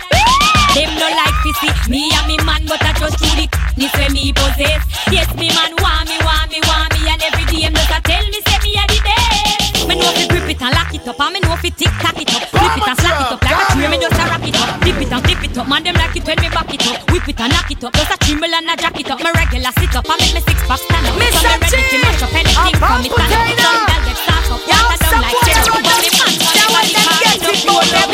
Them 0.79 0.95
no 1.03 1.11
like 1.11 1.35
to 1.43 1.51
see 1.59 1.75
me 1.91 2.07
and 2.15 2.27
me 2.31 2.39
man, 2.47 2.63
but 2.71 2.79
I 2.87 2.95
just 3.03 3.19
do 3.19 3.27
the 3.35 3.51
this 3.75 3.91
way 3.99 4.15
me 4.15 4.31
possess. 4.31 4.79
Yes, 5.11 5.27
me 5.35 5.51
man 5.59 5.75
want 5.83 6.07
me, 6.07 6.23
want 6.23 6.55
me, 6.55 6.63
want 6.71 6.95
me, 6.95 7.11
and 7.11 7.19
every 7.19 7.51
day 7.51 7.67
him 7.67 7.75
just 7.75 7.91
a 7.91 7.99
tell 7.99 8.23
me 8.31 8.39
say 8.47 8.63
me 8.63 8.79
a 8.79 8.87
the 8.87 8.99
best. 9.03 9.91
Me 9.91 9.99
know 9.99 10.07
fi 10.15 10.23
grip 10.31 10.47
it 10.47 10.63
and 10.63 10.71
lock 10.71 10.95
it 10.95 11.03
up, 11.03 11.19
and 11.19 11.35
me 11.35 11.41
know 11.43 11.59
fi 11.59 11.69
tick 11.75 11.91
tack 11.99 12.15
it 12.15 12.31
up, 12.31 12.47
flip 12.47 12.79
it 12.79 12.87
and 12.87 12.99
slack 13.03 13.19
it 13.19 13.33
up 13.35 13.43
like 13.43 13.52
spray 13.83 13.99
me 13.99 13.99
just 13.99 14.15
a 14.15 14.25
it 14.47 14.55
up. 14.63 14.81
Dip 14.83 15.01
it 15.03 15.13
and 15.13 15.23
dip 15.27 15.43
it 15.43 15.59
up. 15.59 15.69
Man 15.69 15.83
them 15.83 15.95
like 15.95 16.17
it 16.17 16.27
when 16.27 16.39
me 16.39 16.49
back 16.49 16.73
it 16.73 16.87
up. 16.87 17.11
Whip 17.11 17.29
it 17.29 17.41
and 17.41 17.53
knock 17.53 17.71
it 17.71 17.85
up. 17.85 17.93
Just 17.93 18.15
a 18.15 18.17
trimble 18.23 18.55
and 18.55 18.71
a 18.71 18.77
jack 18.79 18.99
it 18.99 19.11
up. 19.11 19.19
Regular 19.19 19.73
sit 19.79 19.97
up 19.97 20.07
I 20.07 20.17
make 20.23 20.35
me 20.35 20.41
six 20.47 20.63
pack 20.67 20.79
stand 20.79 21.07
up. 21.07 21.15
Mr. 21.19 21.43
So 21.43 21.51
me 21.59 21.67
ready 21.67 21.91
to 21.91 21.99
mash 22.03 22.23
up 22.23 22.35
anything 22.35 22.77
from 22.79 23.03
me 23.03 23.09
stand 23.11 23.27
up. 23.27 23.43
Some 23.43 23.83
gal 23.83 24.07
get 24.07 24.19
start 24.23 24.47
up 24.47 24.63
Water 24.63 25.03
down 25.03 25.23
like 25.23 25.39
cherry 25.43 25.71
But 25.73 25.99
me 25.99 26.11
man 26.15 26.33
That. 26.47 26.71
One 26.71 26.89
them 26.95 27.11
get 27.23 27.43
it 27.43 27.59
for 27.67 27.83
them 27.91 28.11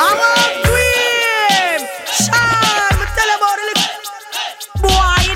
I'm 0.00 0.16
a 0.16 0.40
queen 0.64 1.80
Me 1.84 2.14
Boy 4.88 5.28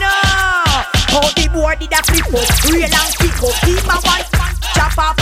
How 1.05 1.29
Real 2.73 2.89
and 2.89 3.13
pick 3.21 3.43
up. 3.43 3.55
Keep 3.61 3.85
my 3.87 3.97
one, 4.01 4.25
Chop 4.75 4.99
up 4.99 5.22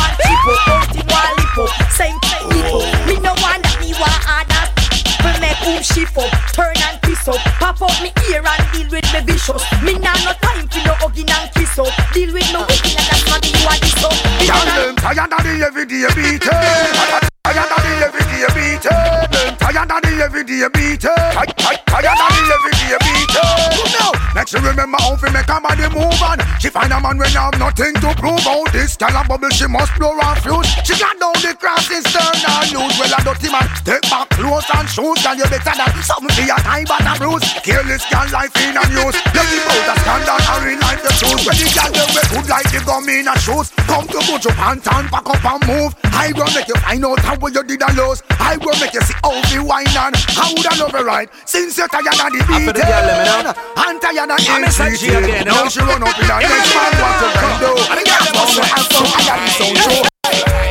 She 26.61 26.69
find 26.69 26.93
a 26.93 27.01
man 27.01 27.17
when 27.17 27.33
have 27.33 27.57
nothing 27.59 27.95
to 28.05 28.13
prove. 28.21 28.45
Out 28.47 28.69
this 28.71 28.93
gal 28.97 29.17
a 29.17 29.25
bubble, 29.25 29.49
she 29.49 29.67
must 29.67 29.97
blow 29.97 30.13
and 30.13 30.39
fuse. 30.45 30.69
She 30.85 30.93
got 31.01 31.17
down 31.17 31.33
the 31.41 31.57
crossing 31.57 32.05
stern 32.05 32.37
and 32.37 32.69
lose. 32.77 32.93
Well, 33.01 33.17
a 33.17 33.19
dirty 33.25 33.49
man, 33.49 33.65
take 33.81 34.05
back 34.13 34.29
clothes 34.37 34.69
and 34.77 34.85
shoes. 34.85 35.17
Girl, 35.25 35.41
you 35.41 35.49
better 35.49 35.73
than 35.73 35.89
something 36.05 36.29
for 36.37 36.45
your 36.45 36.61
time, 36.61 36.85
but 36.85 37.01
a 37.01 37.17
bruise. 37.17 37.49
Careless 37.65 38.05
gal 38.13 38.29
life 38.29 38.53
in 38.61 38.77
and 38.77 38.93
use. 38.93 39.17
You 39.33 39.41
keep 39.49 39.65
out 39.73 39.89
a 39.89 39.95
scandal 40.05 40.37
or 40.37 40.69
in 40.69 40.79
life 40.85 41.01
the 41.01 41.11
choose. 41.17 41.41
When 41.49 41.57
the 41.57 41.67
gal 41.73 41.91
them 41.97 42.09
we 42.13 42.23
good 42.29 42.47
like 42.53 42.69
the 42.69 42.81
gum 42.85 43.09
in 43.09 43.25
a 43.25 43.35
shoes. 43.41 43.73
Come 43.89 44.05
to 44.13 44.21
put 44.21 44.45
your 44.45 44.53
pants 44.61 44.85
on, 44.93 45.09
pack 45.09 45.25
up 45.33 45.41
and 45.41 45.63
move. 45.65 45.93
I 46.13 46.29
go 46.37 46.45
make 46.53 46.69
you 46.69 46.77
find 46.85 47.01
out 47.09 47.25
how 47.25 47.41
you 47.41 47.63
did 47.65 47.81
a 47.81 47.89
lose. 47.97 48.21
I 48.37 48.61
will 48.61 48.77
make 48.77 48.93
you 48.93 49.01
see 49.01 49.17
how 49.25 49.33
the 49.49 49.65
wine 49.65 49.89
and 49.97 50.13
how 50.37 50.53
would 50.53 50.69
I 50.69 50.77
love 50.77 50.93
it 50.93 51.05
right. 51.09 51.29
Since 51.49 51.81
you're 51.81 51.89
tired 51.89 52.21
of 52.21 52.29
the 52.37 52.45
beating, 52.45 52.69
the 52.69 52.85
girl, 52.85 53.01
let 53.09 53.17
me 53.17 53.49
know. 53.49 53.55
and 53.81 53.97
tired 53.97 54.29
of 54.29 54.37
I'm 54.45 54.65
a 54.65 54.71
side 54.71 55.01
G 55.01 55.09
again, 55.09 55.25
you 55.25 55.45
Now 55.49 55.65
know. 55.65 55.73
she 55.73 55.81
run 55.81 56.05
up 56.05 56.13
in 56.21 56.29
her 56.29 56.41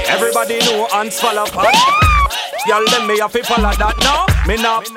Everybody 0.07 0.59
know 0.59 0.87
ants 0.93 1.19
fall 1.19 1.37
apart. 1.37 1.75
Y'all 2.67 2.85
them 2.85 3.07
me 3.07 3.19
have 3.19 3.31
to 3.31 3.43
follow 3.43 3.71
that 3.71 3.95
now. 3.99 4.25
Me 4.47 4.61
not 4.61 4.89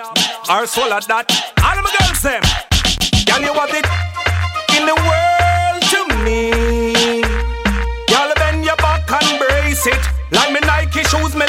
or 0.51 0.67
swallow 0.67 1.01
that. 1.09 1.31
All 1.63 1.79
my 1.81 1.91
girls 1.99 2.23
them. 2.23 2.43
Y'all 3.29 3.41
you 3.41 3.55
want 3.55 3.73
it 3.73 3.87
in 4.77 4.85
the 4.89 4.97
world 5.07 5.83
to 5.93 6.01
me. 6.25 7.23
Y'all 8.11 8.35
bend 8.35 8.65
your 8.65 8.77
back 8.77 9.09
and 9.11 9.39
brace 9.39 9.87
it. 9.87 10.03
Like 10.33 10.53
me 10.53 10.61
Nike 10.61 11.05
shoes, 11.05 11.35
me 11.35 11.47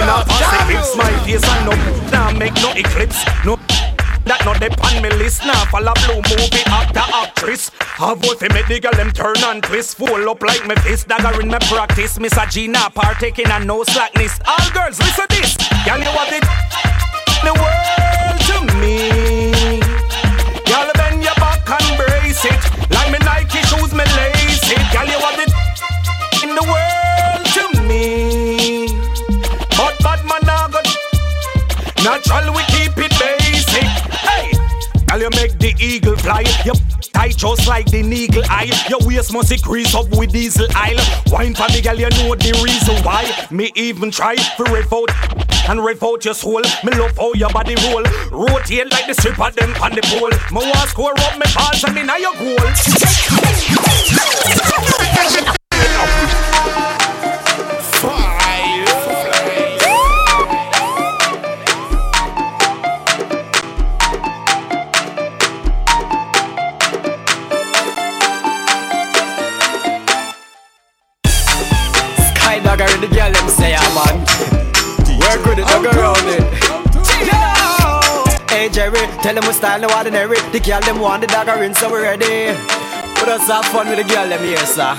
me 0.00 0.06
not 0.06 0.26
pass. 0.26 0.70
It's 0.70 0.96
my 0.96 1.12
face 1.24 1.44
and 1.44 1.66
no 1.68 1.74
now 2.10 2.30
make 2.32 2.54
no 2.62 2.72
eclipse. 2.72 3.24
No. 3.44 3.56
That 4.24 4.44
not 4.44 4.60
dep 4.60 4.76
on 4.84 5.02
me 5.02 5.10
list. 5.16 5.44
Now 5.44 5.64
Follow 5.66 5.94
blue 6.06 6.22
movie 6.24 6.64
actor 6.66 7.04
actress. 7.12 7.70
Have 8.00 8.20
what 8.24 8.40
make 8.52 8.68
the 8.68 8.80
girl 8.80 8.92
them 8.92 9.12
turn 9.12 9.36
and 9.44 9.62
twist. 9.62 9.96
Full 9.96 10.28
up 10.28 10.42
like 10.42 10.66
me 10.66 10.74
fist 10.76 11.08
Dagger 11.08 11.40
in 11.40 11.48
me 11.48 11.58
practice. 11.68 12.18
Miss 12.18 12.36
Gina 12.50 12.90
partaking 12.94 13.46
and 13.48 13.66
no 13.66 13.84
slackness. 13.84 14.40
All 14.46 14.70
girls 14.72 14.98
listen 14.98 15.26
this. 15.30 15.56
Girl 15.84 15.98
you 15.98 16.12
want 16.16 16.32
it. 16.32 16.44
The 17.44 17.52
world 17.60 18.38
to 18.48 18.56
me. 18.80 19.80
Girl 20.68 20.88
bend 20.94 21.22
your 21.24 21.36
back 21.36 21.68
and 21.68 21.88
brace 21.98 22.44
it. 22.44 22.62
Like 22.90 23.10
me 23.12 23.18
Nike 23.24 23.60
shoes 23.68 23.92
me 23.92 24.04
lace 24.16 24.68
it. 24.70 24.84
Girl 24.92 25.08
you 25.08 25.20
want 25.20 25.40
it. 25.44 25.50
In 26.44 26.54
the 26.54 26.64
world 26.64 27.44
to 27.56 27.82
me 27.88 28.99
Natural 32.02 32.54
we 32.54 32.62
keep 32.64 32.96
it 32.96 33.12
basic. 33.20 33.84
Hey, 34.24 34.52
girl 35.06 35.20
you 35.20 35.30
make 35.30 35.58
the 35.58 35.74
eagle 35.78 36.16
fly. 36.16 36.44
Yep, 36.64 36.76
tight 37.12 37.36
just 37.36 37.68
like 37.68 37.90
the 37.90 37.98
eagle 37.98 38.42
eye. 38.48 38.70
Your 38.88 39.00
waist 39.02 39.32
must 39.34 39.52
increase 39.52 39.94
up 39.94 40.08
with 40.16 40.32
diesel 40.32 40.66
oil. 40.76 40.96
Wine 41.26 41.54
for 41.54 41.68
me, 41.68 41.82
girl, 41.82 41.96
you 41.96 42.08
know 42.08 42.34
the 42.34 42.58
reason 42.64 42.96
why. 43.04 43.30
Me 43.50 43.70
even 43.74 44.10
try 44.10 44.36
for 44.56 44.64
rev 44.64 44.90
out 44.92 45.10
and 45.68 45.84
rev 45.84 46.02
out 46.02 46.24
your 46.24 46.32
soul. 46.34 46.62
Me 46.84 46.92
love 46.96 47.16
how 47.18 47.34
your 47.34 47.50
body 47.50 47.74
roll. 47.84 48.02
Rotate 48.32 48.90
like 48.90 49.06
the 49.06 49.14
stripper 49.14 49.50
them 49.50 49.70
on 49.82 49.92
the 49.92 50.00
pole. 50.08 50.32
Me 50.50 50.70
want 50.70 50.88
score 50.88 51.12
up 51.12 51.36
me 51.36 51.44
balls 51.54 51.84
and 51.84 52.06
now 52.06 52.16
your 52.16 52.32
goal. 52.34 52.56
Tell 79.22 79.34
them 79.34 79.44
we 79.46 79.52
style 79.52 79.80
no 79.80 79.88
ordinary. 79.96 80.40
The 80.52 80.60
girl 80.60 80.80
them 80.80 81.00
want 81.00 81.20
the 81.22 81.28
dagger 81.28 81.62
in 81.62 81.74
so 81.74 81.92
we 81.92 82.00
ready. 82.00 82.56
Put 83.16 83.28
us 83.28 83.46
have 83.48 83.64
fun 83.66 83.88
with 83.88 83.98
the 84.00 84.06
girl 84.08 84.28
them 84.28 84.42
here 84.44 84.56
sir. 84.64 84.96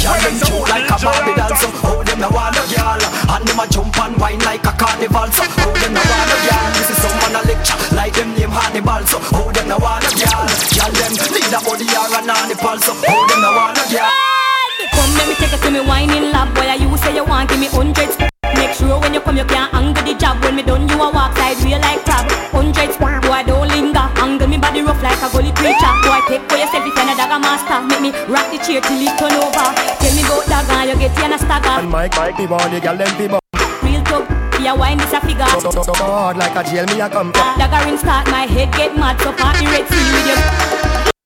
Girl 0.00 0.18
them 0.22 0.36
cute 0.40 0.68
like 0.70 0.88
a 0.88 0.96
Barbie 1.02 1.34
doll 1.36 1.52
So 1.58 1.68
how 1.82 2.02
them 2.02 2.18
no 2.20 2.28
want 2.30 2.56
no 2.56 2.62
girl? 2.72 3.00
And 3.36 3.44
them 3.44 3.60
a 3.60 3.64
jump 3.68 3.96
and 4.00 4.16
wine 4.16 4.40
like 4.48 4.64
a 4.64 4.72
carnival. 4.72 5.28
So 5.34 5.44
how 5.44 5.70
them 5.76 5.92
no 5.92 6.02
want 6.02 6.26
no 6.30 6.36
girl? 6.46 6.66
This 6.76 6.88
is 6.90 6.98
someone 7.04 7.36
a 7.36 7.42
lecture. 7.44 7.78
Like 7.94 8.14
them 8.14 8.32
name 8.34 8.52
Hannibal. 8.54 9.02
So 9.06 9.18
how 9.20 9.50
them 9.52 9.66
no 9.68 9.76
want 9.78 10.04
no 10.04 10.10
girl? 10.16 10.46
Girl 10.72 10.92
them 10.96 11.12
need 11.12 11.52
a 11.52 11.60
body 11.60 11.86
or 11.92 12.08
an 12.16 12.30
animal 12.32 12.78
So 12.80 12.92
how 13.04 13.20
them 13.28 13.40
no 13.44 13.50
want 13.52 13.76
no 13.76 13.84
girl? 13.92 14.12
Come 14.92 15.12
let 15.20 15.26
me 15.28 15.34
take 15.36 15.52
you 15.52 15.60
to 15.60 15.68
me 15.70 15.80
whining 15.84 16.32
lab. 16.32 16.54
Boy, 16.54 16.70
you 16.80 16.88
say 16.98 17.12
you 17.14 17.24
want 17.24 17.50
give 17.50 17.60
me 17.60 17.66
hundreds. 17.68 18.16
Make 18.54 18.72
sure 18.72 18.96
when 19.00 19.12
you 19.12 19.20
come 19.20 19.36
you 19.36 19.44
can't 19.44 19.72
angle 19.74 20.04
the 20.04 20.14
job. 20.14 20.40
When 20.44 20.56
me 20.56 20.62
done 20.62 20.88
you 20.88 20.96
a 20.96 21.10
walk 21.10 21.36
side 21.36 21.58
real 21.64 21.80
like 21.80 22.04
crab. 22.04 22.30
Hundreds, 22.54 22.75
a 25.26 25.32
gully 25.32 25.52
preacher 25.52 25.92
Boy 26.06 26.22
take 26.30 26.44
for 26.46 26.56
yourself 26.56 26.86
if 26.86 26.94
you're 26.94 27.10
a 27.10 27.14
dagger 27.18 27.40
master. 27.42 27.78
Make 27.90 28.02
me 28.02 28.10
rock 28.30 28.46
the 28.50 28.58
chair 28.62 28.80
till 28.80 29.02
it 29.02 29.14
turn 29.18 29.34
over. 29.34 29.68
Tell 29.98 30.14
me 30.14 30.22
about 30.22 30.46
dagger, 30.46 30.94
you 30.94 30.96
get 30.98 31.18
in 31.18 31.34
a 31.34 31.38
stagger. 31.38 31.82
And 31.82 31.90
Mike, 31.90 32.14
Mike, 32.14 32.38
me 32.38 32.46
born 32.46 32.70
the 32.70 32.78
girl 32.78 32.96
them 32.96 33.10
bum. 33.18 33.42
Real 33.82 34.02
talk, 34.06 34.28
yeah 34.62 34.74
wine 34.74 34.98
this 34.98 35.12
a 35.12 35.20
figure. 35.20 35.46
So, 35.58 35.70
so, 35.70 35.82
so, 35.82 35.92
so 35.92 35.94
hard 35.94 36.36
like 36.36 36.54
a 36.54 36.62
jail 36.62 36.86
me 36.86 37.00
a 37.02 37.08
come. 37.10 37.32
From. 37.32 37.58
Dagger 37.58 37.82
in 37.90 37.98
start, 37.98 38.26
my 38.30 38.46
head 38.46 38.70
get 38.72 38.94
mad. 38.94 39.18
So 39.20 39.32
party 39.34 39.66
red 39.66 39.86
sea 39.90 40.06
with 40.14 40.30
you. 40.30 40.38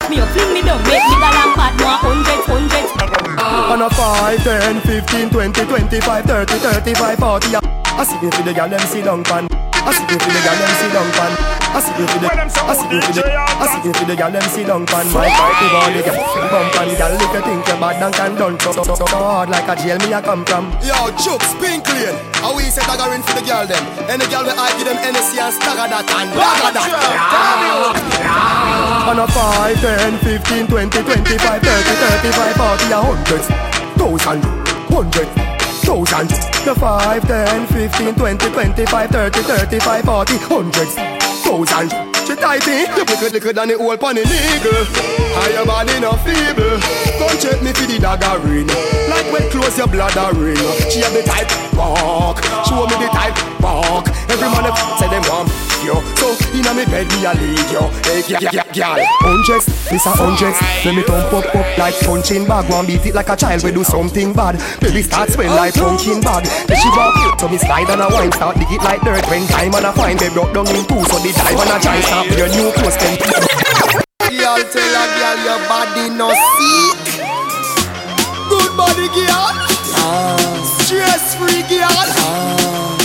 Me 0.08 0.16
up, 0.20 0.28
fling 0.32 0.52
me 0.54 0.62
down, 0.62 0.80
make 0.88 1.04
me 1.06 1.16
galang 1.22 1.54
bad 1.54 1.72
More 1.78 2.00
hundreds, 2.00 2.44
hundreds. 2.48 2.90
On 3.40 3.82
a 3.82 3.88
5, 3.88 4.42
10, 4.42 4.80
15, 4.80 5.30
20, 5.30 5.64
25, 5.64 6.24
30, 6.24 6.52
35, 6.58 7.18
40 7.18 7.46
I 7.54 8.04
see 8.04 8.18
you 8.20 8.30
for 8.30 8.42
the 8.42 8.52
girl 8.52 8.68
them 8.68 8.80
sit 8.80 9.04
down 9.04 9.22
pan 9.24 9.59
I 9.80 9.90
see 9.96 10.04
you 10.12 10.18
for 10.20 10.30
the 10.30 10.40
girl 10.44 10.56
them 10.60 10.72
sit 10.80 10.92
down 10.92 11.08
pan 11.16 11.32
I 11.70 11.78
see 11.80 11.94
you 11.96 12.06
for 12.06 12.18
the 12.20 12.28
I 12.28 12.74
see 12.76 12.88
you 12.92 13.00
for 13.00 13.12
the 13.16 13.22
I 13.24 13.64
see 13.70 13.80
you 13.86 13.92
for 13.94 14.04
the 14.04 14.14
girl 14.16 14.30
them 14.30 14.46
sit 14.52 14.66
down 14.66 14.84
pan 14.86 15.06
My 15.12 15.28
fight 15.32 15.56
the 15.60 15.66
body 15.72 16.00
get 16.04 16.16
bump 16.50 16.76
and 16.80 16.92
girl 16.98 17.12
if 17.16 17.32
you 17.32 17.40
think 17.40 17.64
you 17.64 17.76
bad 17.80 18.02
and 18.02 18.14
can 18.14 18.32
done 18.36 18.56
so, 18.60 18.72
so, 18.72 18.82
so, 18.84 18.94
so 18.94 19.06
hard 19.08 19.48
like 19.48 19.68
a 19.68 19.74
jail 19.80 19.98
me 20.04 20.12
a 20.12 20.20
come 20.20 20.44
from 20.44 20.68
Yo, 20.84 21.08
Chooks, 21.20 21.52
pink 21.60 21.86
lane. 21.88 22.16
How 22.40 22.56
we 22.56 22.64
say 22.72 22.82
dagger 22.88 23.12
in 23.14 23.22
for 23.22 23.34
the 23.36 23.42
girl 23.44 23.66
them? 23.66 23.84
Any 24.08 24.26
girl 24.28 24.44
we 24.44 24.52
I 24.52 24.72
give 24.76 24.88
them 24.88 24.96
NSC 25.00 25.36
and 25.40 25.52
stagger 25.54 25.88
that 25.88 26.08
and 26.08 26.30
dagger 26.32 26.72
that. 26.76 26.88
On 29.10 29.18
a 29.18 29.26
5, 29.26 29.80
10, 29.80 30.18
15, 30.18 30.66
20, 30.68 31.02
25, 31.02 31.62
30, 31.62 31.94
35, 32.24 32.56
40, 32.56 32.92
a 32.92 32.98
hundreds, 33.00 33.46
thousand, 33.96 34.40
hundred, 34.88 35.28
thousand. 35.90 36.28
The 36.64 36.74
5, 36.74 37.26
10, 37.26 37.66
15, 37.66 38.14
20, 38.14 38.50
25, 38.50 39.10
30, 39.10 39.40
35, 39.40 40.04
40, 40.04 40.36
hundreds, 40.38 40.94
thousand. 41.42 41.90
She 42.26 42.36
tight 42.36 42.66
me, 42.66 42.82
you 42.82 43.04
liquid, 43.04 43.32
liquid 43.32 43.56
than 43.56 43.68
the 43.68 43.78
whole 43.78 43.96
pony 43.96 44.22
nigga. 44.22 44.84
How 45.34 45.48
your 45.48 45.66
body 45.66 45.98
no 45.98 46.12
feeble. 46.22 47.09
Come 47.20 47.36
check 47.36 47.60
me 47.60 47.68
for 47.76 47.84
the 47.84 48.00
dagger 48.00 48.40
ring. 48.48 48.64
Like 49.12 49.28
when 49.28 49.44
close 49.52 49.76
your 49.76 49.92
bladder 49.92 50.32
ring. 50.40 50.56
She 50.88 51.04
have 51.04 51.12
the 51.12 51.20
type 51.20 51.52
walk. 51.76 52.40
Show 52.64 52.88
me 52.88 52.96
the 52.96 53.12
type 53.12 53.36
walk. 53.60 54.08
Every 54.32 54.48
man 54.48 54.64
say 54.96 55.04
them 55.12 55.20
want 55.28 55.52
yo. 55.84 56.00
So 56.16 56.32
inna 56.56 56.72
me 56.72 56.88
bed 56.88 57.12
me 57.12 57.28
a 57.28 57.36
lead 57.36 57.68
yo. 57.68 57.92
Hey, 58.08 58.24
yeah, 58.24 58.40
yeah, 58.40 58.64
yeah, 58.72 59.04
Hundreds, 59.20 59.68
this 59.92 60.06
a 60.08 60.16
hundreds. 60.16 60.56
Let 60.80 60.96
me 60.96 61.04
thump 61.04 61.28
up 61.28 61.44
up 61.52 61.68
like 61.76 61.92
punching 62.00 62.48
bag. 62.48 62.72
One 62.72 62.86
beat 62.88 63.04
it 63.04 63.14
like 63.14 63.28
a 63.28 63.36
child 63.36 63.64
we 63.64 63.72
do 63.72 63.84
something 63.84 64.32
bad. 64.32 64.56
Baby 64.80 65.02
start 65.02 65.28
swell 65.28 65.52
like 65.52 65.74
pumpkin 65.76 66.24
bag. 66.24 66.48
Then 66.64 66.76
she 66.80 66.88
walk 66.96 67.36
so 67.36 67.52
me 67.52 67.58
slide 67.58 67.92
and 67.92 68.00
a 68.00 68.08
wine 68.08 68.32
start 68.32 68.56
dig 68.56 68.72
it 68.72 68.80
like 68.80 69.04
dirt. 69.04 69.28
When 69.28 69.44
time 69.48 69.76
and 69.76 69.84
a 69.84 69.92
fine, 69.92 70.16
they 70.16 70.32
broke 70.32 70.56
down 70.56 70.72
in 70.72 70.88
two. 70.88 71.04
So 71.04 71.20
the 71.20 71.36
dive 71.36 71.60
and 71.60 71.68
a 71.68 72.00
start 72.00 72.32
with 72.32 72.40
your 72.40 72.48
new 72.48 72.72
clothes. 72.72 72.96
Girl, 74.40 74.56
tell 74.72 74.96
a 74.96 75.04
girl 75.20 75.38
your 75.44 75.60
body 75.68 76.08
no 76.16 76.32
sick. 76.32 77.09
Body 78.80 79.12
girl. 79.12 79.52
Stress 80.80 81.36
free, 81.36 81.60
girl. 81.68 82.00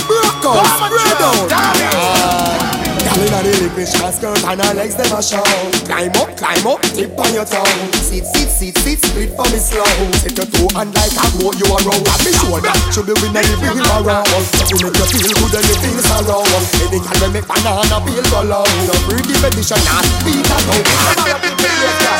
Broke 0.08 0.48
out, 0.48 0.64
spread 0.80 1.20
out. 1.20 1.52
Girl 1.52 3.20
inna 3.26 3.40
the 3.44 3.52
liquid 3.60 3.88
skirt 3.88 4.40
and 4.44 4.60
her 4.60 4.74
legs 4.74 4.96
them 4.96 5.12
a 5.12 5.20
show. 5.20 5.44
Climb 5.84 6.16
up, 6.16 6.32
climb 6.36 6.66
up, 6.66 6.80
tip 6.96 7.12
on 7.18 7.28
your 7.36 7.44
toe. 7.44 7.64
Sit, 8.00 8.24
sit, 8.24 8.48
sit, 8.48 8.76
sit, 8.78 8.98
split 9.04 9.30
for 9.36 9.44
me 9.52 9.60
slow. 9.60 9.84
Take 10.24 10.40
your 10.40 10.48
two 10.48 10.68
hand 10.72 10.96
like 10.96 11.12
a 11.12 11.24
boat 11.36 11.56
you 11.60 11.68
a 11.68 11.76
row. 11.84 12.00
At 12.08 12.20
me 12.24 12.32
shoulder, 12.40 12.72
should 12.88 13.04
be 13.04 13.14
winning 13.20 13.44
the 13.44 13.56
wheel 13.60 13.84
around. 14.00 14.28
You 14.72 14.80
make 14.80 14.96
you 14.96 15.06
feel 15.12 15.36
good 15.36 15.60
and 15.60 15.66
you 15.68 15.76
feel 15.76 16.00
so 16.00 16.18
low. 16.24 16.44
Any 16.88 17.04
can 17.04 17.16
we 17.20 17.28
make 17.36 17.48
banana 17.48 18.00
feel 18.00 18.24
go 18.32 18.40
low. 18.48 18.64
Freaky 19.04 19.36
petition, 19.44 19.80
not 19.84 20.04
beat 20.24 20.40
a 20.40 20.56
toe. 20.56 20.84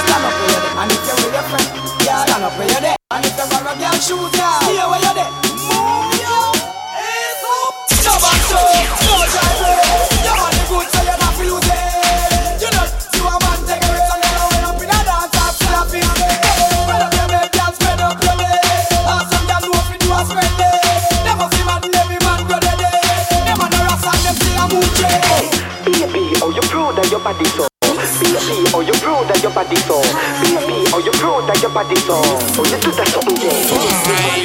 Stand 0.05 0.25
up 0.29 0.35
where 0.37 0.51
you're 0.53 0.61
there, 0.61 0.81
and 0.81 0.93
if 0.93 1.01
you're 1.09 1.17
with 1.25 1.35
your 1.35 1.45
friend, 1.49 1.69
stand 2.05 2.45
up 2.45 2.57
there. 2.57 2.96
And 3.17 3.25
if 3.25 3.33
you're 3.33 3.49
a 3.49 3.73
girl, 3.81 3.97
shoot 3.97 4.29
ya. 4.37 4.61
Stay 4.61 4.77
where 4.77 5.01
you're 5.01 5.17
there. 5.17 5.33
Move 5.57 6.21
yo. 6.21 6.37
Hands 7.01 7.45
up. 7.49 7.73
No 8.05 8.13
back 8.21 8.41
to, 8.45 8.61
no 9.09 9.17
drive. 9.33 9.57
Your 10.21 10.37
money 10.37 10.61
good, 10.69 10.85
so 10.93 11.01
not 11.17 11.33
feel 11.41 11.57
it. 11.57 12.61
You 12.61 12.69
know, 12.77 12.85
you 13.17 13.25
a 13.25 13.37
man 13.41 13.59
take 13.65 13.81
a 13.81 13.89
risk 13.89 14.13
and 14.13 14.21
then 14.21 14.37
away 14.37 14.69
up 14.69 14.77
in 14.85 14.93
a 14.93 15.01
dance 15.33 15.33
and 15.65 15.81
up 15.81 15.89
your 15.97 17.49
girl, 17.57 17.73
spread 17.73 18.05
up 18.05 18.21
your 18.21 18.37
leg. 18.37 18.85
And 18.85 19.25
some 19.33 19.49
girl 19.49 19.65
know 19.65 19.81
you 19.97 20.13
spread 20.29 20.53
leg. 20.61 20.85
Never 21.25 21.49
see 21.57 21.65
man, 21.65 21.89
every 21.97 22.21
man 22.21 22.41
go 22.45 22.61
dead. 22.61 22.85
Them 23.49 23.65
on 23.65 23.71
the 23.73 23.81
rasta, 23.81 24.13
them 24.13 24.37
still 24.37 24.61
a 24.61 24.65
move. 24.69 24.93
Baby, 25.89 26.37
oh 26.45 26.53
you 26.53 26.61
proud 26.69 27.01
of 27.01 27.09
your 27.09 27.25
body 27.25 27.49
Oh 28.77 28.81
you 28.83 28.93
proud 28.93 29.31
of 29.31 29.43
your 29.43 29.53
body 29.53 29.77
so. 29.89 30.03
Baby, 30.45 30.85
oh 30.93 31.01
you 31.03 31.11
proud 31.13 31.49
of 31.49 31.63
your 31.63 31.71
body 31.73 31.97
so. 31.97 32.13
Oh 32.61 32.65
you 32.69 32.77
do 32.77 32.93
that 32.93 33.09
something 33.09 33.37
yeah 33.41 34.36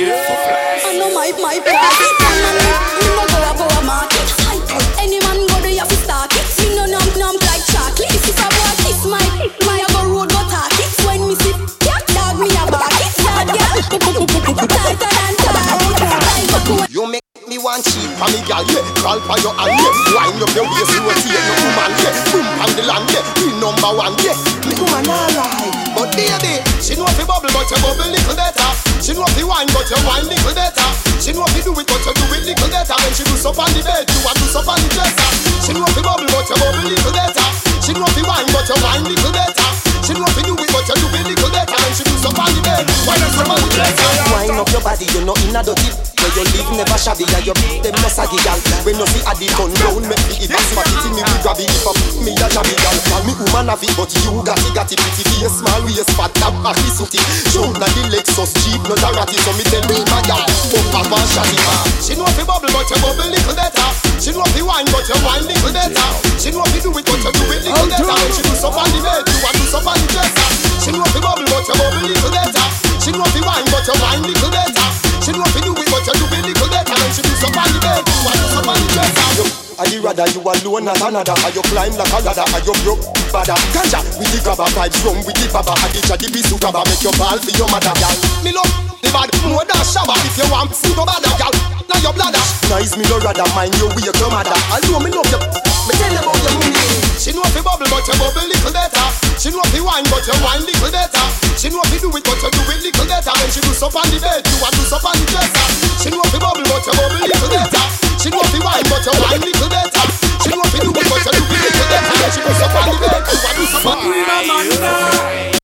me 17.81 17.89
cheap 17.89 18.11
for 18.17 18.29
me 18.29 18.39
gal, 18.45 18.63
yeah. 18.69 18.85
Call 19.01 19.19
for 19.25 19.37
your 19.41 19.53
hand, 19.57 19.73
yeah. 19.73 20.13
Wind 20.13 20.41
up 20.41 20.53
your 20.53 20.65
waist, 20.69 20.93
rotate 21.01 21.33
your 21.33 21.57
woman, 21.65 21.91
yeah. 21.97 22.13
Boom 22.29 22.45
on 22.61 22.71
the 22.77 22.83
land, 22.85 23.09
yeah. 23.09 23.25
Be 23.41 23.45
number 23.57 23.91
one, 23.97 24.15
yeah. 24.21 24.37
Me 24.69 24.73
woman 24.77 25.09
alright 25.09 25.73
But 25.97 26.13
baby, 26.13 26.61
she 26.77 26.93
know 26.93 27.09
fi 27.17 27.23
bubble 27.25 27.49
but 27.49 27.65
you 27.69 27.79
bubble 27.81 28.05
little 28.05 28.37
better. 28.37 28.69
She 29.01 29.17
know 29.17 29.25
fi 29.33 29.41
wine 29.41 29.69
but 29.73 29.89
you 29.89 29.97
wine 30.05 30.27
little 30.29 30.53
better. 30.53 30.89
She 31.17 31.33
know 31.33 31.45
fi 31.49 31.59
do 31.65 31.73
it 31.73 31.87
but 31.89 32.01
you 32.05 32.13
do 32.13 32.25
it 32.37 32.43
little 32.53 32.69
better. 32.69 32.97
When 33.01 33.13
she 33.17 33.23
do 33.25 33.33
up 33.33 33.57
on 33.57 33.69
the 33.73 33.81
bed, 33.81 34.05
you 34.05 34.19
want 34.21 34.37
do 34.37 34.45
up 34.53 34.69
on 34.69 34.77
the 34.77 34.89
dresser. 34.93 35.29
She 35.65 35.71
know 35.73 35.89
fi 35.89 36.01
bubble 36.05 36.29
but 36.29 36.45
you 36.49 36.57
bubble 36.61 36.85
little 36.85 37.13
better. 37.13 37.47
She 37.81 37.91
know 37.97 38.09
fi 38.13 38.21
wine 38.21 38.49
but 38.53 38.69
you 38.69 38.77
wine 38.85 39.03
little 39.09 39.33
better. 39.33 39.69
She 40.05 40.13
know 40.13 40.29
fi 40.29 40.41
do 40.45 40.53
it 40.53 40.69
but 40.69 40.85
you 40.85 40.95
do 41.01 41.07
it 41.17 41.25
little 41.33 41.49
better. 41.49 41.77
When 41.81 41.93
she 41.97 42.03
do 42.05 42.13
up 42.29 42.37
on 42.37 42.51
the 42.53 42.61
bed, 42.61 42.85
want 43.09 43.17
do 43.17 43.27
up 43.41 43.49
on 43.49 43.57
the 43.57 43.69
dresser 43.73 44.30
up 44.61 44.69
your 44.69 44.81
body, 44.85 45.09
you 45.09 45.25
know 45.25 45.33
in 45.49 45.57
a 45.57 45.61
dirty. 45.65 45.89
Where 46.21 46.29
you 46.37 46.45
live 46.53 46.69
never 46.77 47.01
shabby 47.01 47.25
and 47.33 47.41
you 47.49 47.55
them 47.81 47.97
no 47.97 48.05
saggy 48.05 48.37
gal 48.45 48.53
When 48.85 48.93
you 48.93 49.09
see 49.09 49.25
a 49.25 49.33
the 49.33 49.49
gun 49.57 49.73
round 49.81 50.05
make 50.05 50.21
me 50.29 50.45
if 50.45 50.53
I 50.53 50.61
spot 50.69 50.85
it 50.85 51.01
in 51.09 51.17
me 51.17 51.21
we 51.25 51.35
grab 51.41 51.57
it. 51.57 51.65
If 51.65 51.81
I 51.81 51.97
me 52.21 52.31
a 52.37 52.45
jabby 52.45 52.77
gal 52.77 52.93
Me 53.25 53.33
woman 53.41 53.73
have 53.73 53.81
it 53.81 53.89
but 53.97 54.13
you 54.13 54.37
got 54.45 54.61
it 54.61 54.69
got 54.77 54.85
it. 54.93 55.01
Pretty 55.01 55.25
face 55.25 55.49
Small 55.49 55.81
waist 55.81 56.13
fat 56.13 56.29
tap 56.37 56.53
a 56.61 56.77
kiss 56.77 57.01
it. 57.01 57.17
Jump 57.49 57.73
na 57.81 57.89
the 57.89 58.13
Lexus 58.13 58.53
Jeep 58.61 58.85
no 58.85 58.93
Tarati. 59.01 59.33
So 59.41 59.49
me 59.57 59.65
tell 59.65 59.81
me 59.89 59.97
my 60.13 60.21
gal 60.29 60.45
Up 60.45 60.93
up 60.93 61.09
and 61.09 61.25
shot 61.33 61.49
it 61.49 62.05
She 62.05 62.13
know 62.13 62.29
fi 62.37 62.45
bubble 62.45 62.69
but 62.69 62.85
you 62.85 63.01
bubble 63.01 63.25
little 63.25 63.57
better. 63.57 63.89
She 64.21 64.29
know 64.29 64.45
fi 64.53 64.61
wine 64.61 64.85
but 64.93 65.09
you 65.09 65.17
wine 65.25 65.41
little 65.49 65.73
better. 65.73 66.05
She 66.37 66.53
know 66.53 66.69
fi 66.69 66.77
do 66.85 66.93
it 66.93 67.05
but 67.09 67.17
you 67.17 67.33
do 67.33 67.43
it 67.49 67.65
little 67.65 67.89
better. 67.89 68.29
she 68.29 68.45
do 68.45 68.53
on 68.61 68.89
the 68.93 68.99
bed 69.01 69.25
you 69.25 69.37
want 69.41 69.57
do 69.57 69.65
on 69.73 69.97
the 69.97 70.05
dresser 70.05 70.45
She 70.85 70.93
know 70.93 71.09
fi 71.09 71.17
bubble 71.17 71.49
but 71.49 71.65
you 71.65 71.73
bubble 71.81 72.05
little 72.05 72.29
better 72.29 72.90
She 73.01 73.09
know 73.09 73.25
fi 73.33 73.41
wine 73.41 73.65
but 73.73 73.81
you 73.81 73.97
wine 73.97 74.21
little 74.21 74.53
better. 74.53 74.87
She 75.25 75.33
know 75.33 75.41
fi 75.49 75.57
do 75.65 75.73
it 75.73 75.89
but 75.89 76.05
you 76.05 76.13
do 76.21 76.25
it 76.37 76.53
little 76.53 76.69
better. 76.69 76.93
When 76.93 77.09
she 77.09 77.25
do 77.25 77.33
the 77.33 77.49
bed 77.81 78.05
you 78.05 78.21
want 78.21 78.37
do 78.37 78.61
the 78.61 78.85
dresser 78.93 79.81
Are 79.81 79.89
you 79.89 80.05
rather 80.05 80.29
you 80.29 80.41
alone 80.45 80.85
as 80.85 81.01
another? 81.01 81.33
Are 81.33 81.49
you 81.49 81.65
climb 81.65 81.97
like 81.97 82.13
a 82.13 82.19
ladder? 82.21 82.45
Are 82.45 82.61
you 82.61 82.77
broke 82.85 83.01
bada 83.33 83.57
Ganja 83.73 84.05
with 84.21 84.29
the 84.29 84.37
grabber 84.45 84.69
Vibes 84.77 85.01
rum 85.01 85.17
with 85.25 85.33
the 85.33 85.49
baba. 85.49 85.73
Addiction 85.81 86.17
the 86.21 86.27
piece 86.29 86.53
of 86.53 86.61
grabber 86.61 86.85
Make 86.85 87.01
your 87.01 87.15
ball 87.17 87.41
for 87.41 87.53
your 87.57 87.65
mother 87.73 87.95
gal. 87.97 88.15
Me 88.45 88.53
love 88.53 88.69
the 89.01 89.09
bad 89.09 89.33
more 89.49 89.65
than 89.65 89.81
shabba. 89.81 90.13
If 90.21 90.37
you 90.37 90.45
want 90.53 90.69
see 90.77 90.93
no 90.93 91.01
bother 91.01 91.33
gal. 91.41 91.53
Now 91.89 91.97
your 92.05 92.13
bladder. 92.13 92.45
Nice 92.69 92.93
me 93.01 93.09
no 93.09 93.17
rather 93.17 93.49
mind 93.57 93.73
you 93.81 93.89
with 93.97 94.05
your 94.05 94.29
mother. 94.29 94.53
Although 94.69 95.01
me 95.01 95.09
love 95.09 95.25
you. 95.25 95.41
Me 95.89 95.93
tell 95.97 96.13
you 96.13 96.21
about 96.21 96.37
your 96.37 96.53
mommy 96.53 97.17
She 97.17 97.33
know 97.33 97.41
fi 97.49 97.65
bubble 97.65 97.89
but 97.89 98.05
you 98.05 98.13
bubble 98.21 98.45
little 98.45 98.69
better 98.69 99.10
She 99.41 99.49
know 99.49 99.65
fi 99.73 99.81
wine 99.81 100.05
but 100.13 100.21
you 100.21 100.37
wine 100.45 100.61
little 100.69 100.93
better 100.93 101.25
She 101.57 101.73
know 101.73 101.81
fi 101.89 101.97
do 101.97 102.13
it 102.13 102.21
but 102.21 102.37
you 102.37 102.49
do 102.53 102.61
it 102.61 102.77
little 102.85 103.05
better 103.09 103.33
When 103.41 103.49
she 103.49 103.57
do 103.57 103.73
up 103.73 103.97
on 103.97 104.05
the 104.13 104.21
bed 104.21 104.45
you 104.45 104.57
want 104.61 104.77
do 104.77 104.85
up 104.85 105.01
on 105.01 105.17
the 105.17 105.25
dresser 105.33 105.65
She 105.97 106.13
know 106.13 106.21
fi 106.29 106.37
bubble 106.37 106.61
but 106.61 106.85
you 106.85 106.93
bubble 106.93 107.17
little 107.25 107.49
better 107.49 107.83
She 108.21 108.29
know 108.29 108.45
fi 108.45 108.61
wine 108.61 108.85
but 108.85 109.01
you 109.01 109.17
wine 109.17 109.41
little 109.41 109.65
better 109.65 110.05
She 110.45 110.53
know 110.53 110.61
fi 110.61 110.77
do 110.77 110.93
it 110.93 111.05
but 111.09 111.25
you 111.25 111.33
do 111.33 111.41
it 111.41 111.57
little 111.57 111.89
better 111.89 112.13
When 112.21 112.29
she 112.29 112.41
do 112.45 112.53
up 112.53 112.69
on 112.69 112.85
the 112.85 112.97
bed 113.01 113.21
you 113.25 113.37
want 113.41 113.57
do 113.57 113.65
up 113.65 114.45
on 114.45 114.61
the 114.69 114.75
dresser 114.77 115.57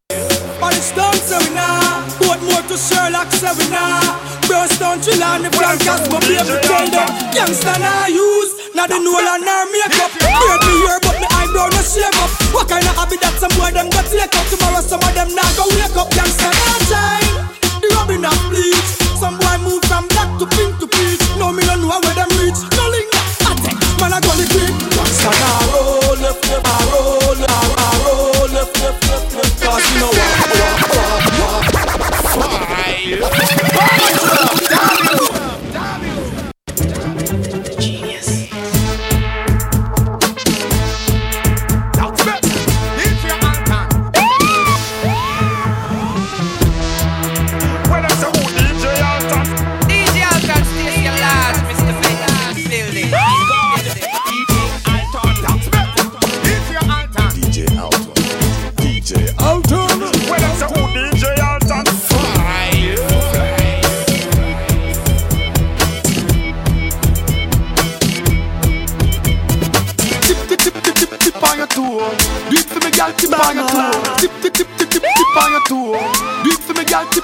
But 0.57 0.73
it's 0.73 0.89
done, 0.97 1.21
so 1.21 1.37
we 1.37 1.53
now. 1.53 2.01
What 2.25 2.41
more 2.41 2.65
to 2.65 2.77
Sherlock, 2.81 3.29
so 3.29 3.53
we 3.61 3.69
now. 3.69 4.01
Brownstone, 4.49 5.05
chill 5.05 5.21
on 5.21 5.45
the 5.45 5.53
flank, 5.53 5.85
cause 5.85 6.01
my 6.09 6.17
baby 6.25 6.57
tell 6.65 6.89
them. 6.89 7.09
Youngster, 7.29 7.77
now 7.77 8.09
use. 8.09 8.73
Now 8.73 8.89
the 8.89 8.97
Nolan 8.97 9.45
or 9.45 9.69
makeup. 9.69 10.17
Beard 10.17 10.61
me 10.65 10.73
here, 10.81 10.97
but 11.05 11.16
no 11.69 11.81
shave 11.81 12.17
up. 12.21 12.31
What 12.53 12.67
kind 12.69 12.85
of 12.85 12.95
habit 12.95 13.21
that 13.21 13.35
some 13.39 13.51
boy 13.57 13.71
them 13.71 13.89
got 13.89 14.05
take 14.07 14.35
up? 14.35 14.45
Tomorrow, 14.51 14.81
some 14.81 15.01
of 15.01 15.13
them 15.15 15.29
now 15.35 15.49
go 15.55 15.65
wake 15.75 15.97
up. 15.97 16.09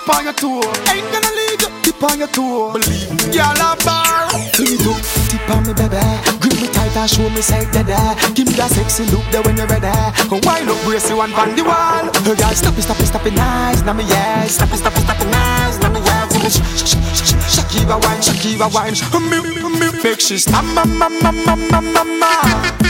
Tip 0.04 0.16
on 0.16 0.24
your 0.26 0.34
toe. 0.34 0.60
Ain't 0.92 1.08
gonna 1.16 1.32
leave 1.32 1.62
you. 1.64 1.72
Tip 1.82 2.04
on 2.04 2.20
your 2.20 2.28
toe. 2.28 2.74
Believe 2.74 3.08
me, 3.08 3.32
girl. 3.32 3.56
I'm 3.56 3.78
bar. 3.88 4.28
Please 4.52 4.84
look, 4.84 5.00
tip 5.32 5.48
on 5.48 5.64
me, 5.64 5.72
baby. 5.72 6.04
Grip 6.44 6.60
me 6.60 6.68
tight 6.76 6.92
and 6.92 7.10
show 7.10 7.30
me 7.32 7.40
say 7.40 7.64
that. 7.72 8.20
Give 8.36 8.46
me 8.46 8.52
that 8.60 8.72
sexy 8.76 9.08
look 9.16 9.24
there 9.32 9.42
when 9.44 9.56
you're 9.56 9.68
ready. 9.72 9.88
Wind 10.28 10.68
up, 10.68 10.76
brace 10.84 11.08
you 11.08 11.16
one 11.16 11.32
on 11.40 11.56
the 11.56 11.64
wall. 11.64 12.12
Oh, 12.12 12.36
girl, 12.36 12.52
stop 12.52 12.76
it, 12.76 12.84
stop 12.84 13.00
it, 13.00 13.08
stop 13.08 13.26
it, 13.26 13.32
nice. 13.32 13.80
Now 13.88 13.94
me 13.94 14.04
yes. 14.04 14.60
Stop 14.60 14.76
it, 14.76 14.84
stop 14.84 14.92
it, 14.92 15.08
stop 15.08 15.22
it, 15.24 15.30
nice. 15.32 15.80
Now 15.80 15.88
me 15.96 16.04
yes. 16.04 16.52
Sh- 16.52 16.60
sh- 16.84 17.00
sh- 17.00 17.24
sh- 17.24 17.40
Shakira 17.56 17.96
wine, 18.04 18.20
Shakira 18.20 18.68
wine. 18.76 19.00
Me, 19.32 19.40
me, 19.40 19.56
me, 19.56 19.88
make 20.04 20.20
she 20.20 20.36
stop, 20.38 20.66
ma, 20.76 20.84
ma, 20.84 21.08
ma, 21.08 21.32
ma, 21.32 21.56
ma, 21.56 21.80
ma, 21.80 22.04
ma. 22.04 22.32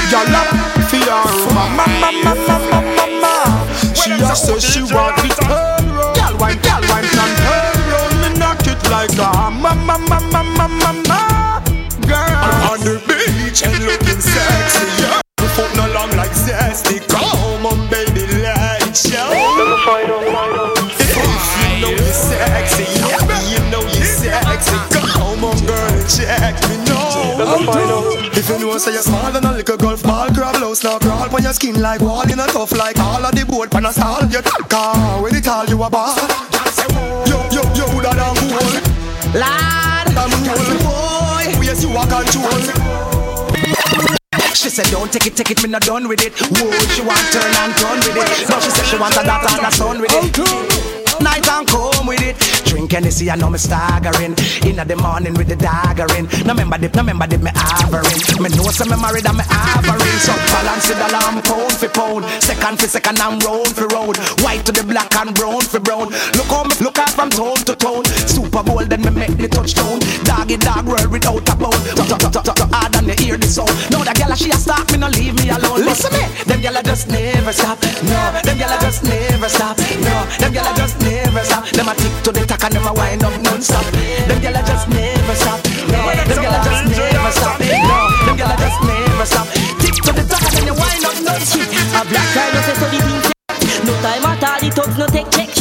Y'all 0.09 1.29
for 1.29 1.53
ma, 1.53 1.69
ma, 1.77 1.85
ma, 1.85 2.09
ma, 2.09 2.33
ma, 2.33 2.57
ma, 2.57 2.81
ma, 2.81 3.05
ma. 3.21 3.33
She 3.93 4.17
a 4.17 4.33
say 4.33 4.57
she 4.57 4.81
want 4.89 5.21
it 5.21 5.72
Gal 6.33 6.41
wine, 6.41 6.57
gal 6.61 6.81
wine, 6.89 7.05
turn 7.05 7.77
round 7.93 8.15
me 8.21 8.29
knock 8.39 8.65
it 8.65 8.81
like 8.89 9.13
a 9.19 9.25
hammer, 9.37 9.75
ma 9.85 9.97
ma 9.97 10.19
ma 10.31 10.41
ma 10.41 10.67
ma 10.67 10.91
ma. 11.07 11.61
Girl, 12.07 12.17
I'm 12.17 12.71
on 12.71 12.79
the 12.79 12.97
beach 13.05 13.61
and 13.61 13.77
looking 13.85 14.19
sexy. 14.19 14.85
Yeah, 15.03 15.21
the 15.37 15.47
foot 15.53 15.69
no 15.75 15.85
long 15.93 16.09
like 16.17 16.31
zesty. 16.31 16.97
Come 17.07 17.65
on, 17.67 17.87
baby, 17.89 18.25
let's 18.41 19.07
show. 19.07 19.29
If 19.29 19.85
you 21.61 21.81
know 21.81 21.91
you're 21.91 22.13
sexy, 22.13 22.85
yeah, 22.99 23.21
you 23.53 23.59
know 23.69 23.81
you're 23.81 24.03
sexy. 24.03 24.77
Come 25.13 25.43
on, 25.45 25.57
girl, 25.67 26.03
check 26.07 26.57
me 26.67 26.77
now 26.85 28.22
know 28.49 28.77
say 28.77 28.93
you're 28.93 29.01
smaller 29.01 29.31
than 29.31 29.45
a 29.45 29.51
little 29.51 29.77
golf 29.77 30.03
ball. 30.03 30.29
Grab 30.33 30.59
now 30.59 30.73
crawl 30.99 31.35
on 31.35 31.43
your 31.43 31.53
skin 31.53 31.81
like 31.81 32.01
wall. 32.01 32.25
You 32.25 32.35
know 32.35 32.47
tough 32.47 32.71
like 32.73 32.99
all 32.99 33.25
of 33.25 33.31
the 33.33 33.45
boat 33.45 33.71
pan 33.71 33.85
a 33.85 33.93
stall. 33.93 34.25
You 34.25 34.41
car 34.41 35.21
with 35.21 35.35
it 35.35 35.47
all 35.47 35.65
you 35.65 35.81
a 35.81 35.89
ball. 35.89 36.15
Yo 37.27 37.37
yo 37.51 37.63
yo 37.73 37.87
that 38.01 38.19
I'm 38.19 38.35
cool. 38.35 39.39
Lad, 39.39 40.07
I'm 40.17 40.31
cool. 40.43 40.77
Boy, 40.83 41.45
oh, 41.55 41.61
yes 41.63 41.83
you 41.83 41.89
a 41.89 42.03
control. 42.05 42.93
She 44.53 44.69
said, 44.69 44.85
don't 44.91 45.11
take 45.11 45.27
it, 45.27 45.35
take 45.35 45.51
it, 45.51 45.63
me 45.63 45.69
not 45.69 45.81
done 45.81 46.07
with 46.07 46.23
it. 46.23 46.33
Whoa, 46.39 46.71
she 46.87 47.01
want 47.01 47.19
turn 47.33 47.43
and 47.43 47.75
turn 47.75 47.97
with 47.97 48.15
it. 48.15 48.49
No, 48.49 48.59
she 48.59 48.69
said 48.69 48.85
she 48.85 48.97
want 48.97 49.15
a 49.17 49.23
daughter 49.23 49.55
and 49.57 49.67
a 49.67 49.71
son 49.71 49.99
with 49.99 50.11
it. 50.13 51.02
Night 51.21 51.47
and 51.49 51.67
come 51.67 52.07
with 52.07 52.21
it. 52.21 52.37
Drink 52.65 52.91
Hennessy, 52.91 53.29
I 53.29 53.35
know 53.35 53.49
me 53.49 53.57
staggering. 53.57 54.33
In 54.65 54.77
the 54.81 54.95
morning 54.97 55.33
with 55.33 55.47
the 55.47 55.55
daggering. 55.55 56.25
No 56.45 56.53
member 56.53 56.77
dip, 56.77 56.95
no 56.95 57.03
member 57.03 57.27
dip, 57.27 57.41
me 57.41 57.51
havering. 57.53 58.17
Me 58.41 58.49
know 58.57 58.69
some 58.73 58.89
me 58.89 58.97
married 58.97 59.25
and 59.25 59.37
me 59.37 59.43
havering. 59.45 60.17
So 60.25 60.33
balance 60.49 60.87
the 60.89 60.95
alarm, 60.97 61.41
pound 61.43 61.73
for 61.73 61.89
pound. 61.89 62.25
Second 62.41 62.79
for 62.79 62.87
second, 62.87 63.19
I'm 63.19 63.39
round 63.39 63.75
for 63.75 63.87
round. 63.87 64.17
White 64.41 64.65
to 64.65 64.71
the 64.71 64.83
black 64.83 65.13
and 65.15 65.35
brown 65.35 65.61
for 65.61 65.79
brown. 65.79 66.09
Look 66.33 66.49
how 66.49 66.63
me 66.63 66.75
look 66.81 66.97
out 66.97 67.11
from 67.11 67.29
town 67.29 67.61
to 67.69 67.75
town. 67.75 68.05
Super 68.25 68.63
Bowl, 68.63 68.83
then 68.85 69.01
me 69.01 69.11
make 69.11 69.37
the 69.37 69.47
touchdown. 69.47 69.99
Doggy 70.23 70.57
dog 70.57 70.87
world 70.87 71.11
without 71.11 71.47
a 71.47 71.55
bone. 71.55 71.83
Hard 72.73 72.95
and 72.95 73.07
you 73.07 73.15
hear 73.21 73.37
the 73.37 73.47
sound. 73.47 73.69
Now 73.91 74.01
the 74.01 74.13
gyal 74.17 74.33
she 74.35 74.49
a 74.49 74.57
stop 74.57 74.89
me, 74.91 74.97
no 74.97 75.07
leave 75.09 75.35
me 75.35 75.49
alone. 75.49 75.85
Listen 75.85 76.11
me, 76.13 76.25
them 76.49 76.59
gyal 76.61 76.81
just 76.83 77.07
never 77.07 77.53
stop. 77.53 77.77
No, 78.01 78.17
them 78.41 78.57
gyal 78.57 78.81
just 78.81 79.03
never 79.03 79.49
stop. 79.49 79.77
No, 79.77 80.25
them 80.41 80.51
gyal 80.53 80.73
just 80.75 80.97
never 81.03 81.43
stop. 81.43 81.67
Them 81.69 81.89
a 81.89 81.93
tick 81.95 82.13
to 82.23 82.31
the 82.31 82.45
tack 82.47 82.63
and 82.63 82.73
them 82.73 82.87
a 82.87 82.93
wind 82.93 83.23
up 83.23 83.35
non-stop. 83.41 83.85
Them 84.27 84.39
gyal 84.41 84.57
a 84.57 84.61
just 84.63 84.87
never 84.89 85.35
stop. 85.35 85.59
No, 85.91 85.99
them 86.15 86.39
gyal 86.41 86.55
a 86.55 86.59
just 86.63 86.83
never 86.87 87.31
stop. 87.31 87.59
No, 87.59 87.97
them 88.25 88.35
gyal 88.39 88.51
a 88.51 88.55
just 88.57 88.79
never 88.83 89.27
stop. 89.27 89.47
Tick 89.83 89.95
to 90.03 90.11
the 90.15 90.23
tack 90.23 90.43
and 90.47 90.53
then 90.55 90.65
you 90.71 90.75
wind 90.75 91.03
up 91.05 91.17
non-stop. 91.21 91.67
A 91.99 92.01
black 92.07 92.27
guy 92.33 92.47
no 92.55 92.59
say 92.63 92.75
so 92.79 92.87
the 92.87 92.99
thing. 93.03 93.21
No 93.83 93.93
time 93.99 94.25
at 94.25 94.43
all, 94.43 94.59
the 94.63 94.69
thugs 94.71 94.97
no 94.97 95.05
take 95.07 95.29
check. 95.31 95.51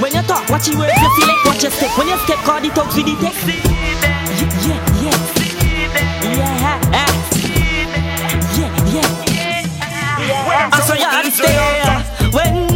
When 0.00 0.12
you 0.12 0.22
talk, 0.22 0.48
watch 0.48 0.68
your 0.68 0.78
words, 0.80 0.96
you 0.96 1.10
select 1.20 1.44
what 1.44 1.62
you 1.62 1.70
step. 1.70 1.92
When 1.96 2.08
you 2.08 2.18
step, 2.24 2.38
call 2.44 2.60
the 2.60 2.70
thugs 2.70 2.96
with 2.96 3.06
the 3.06 3.14
text. 3.20 3.46
Yeah, 3.46 4.50
yeah, 4.66 4.80
yeah. 5.02 5.16
Yeah, 6.26 6.72
yeah, 8.56 9.08
yeah. 10.24 10.70
I 10.72 10.80
saw 10.80 10.94
you 10.94 11.06
on 11.06 11.30
stay 11.30 11.56
when 12.32 12.52
we 12.54 12.66
care. 12.68 12.75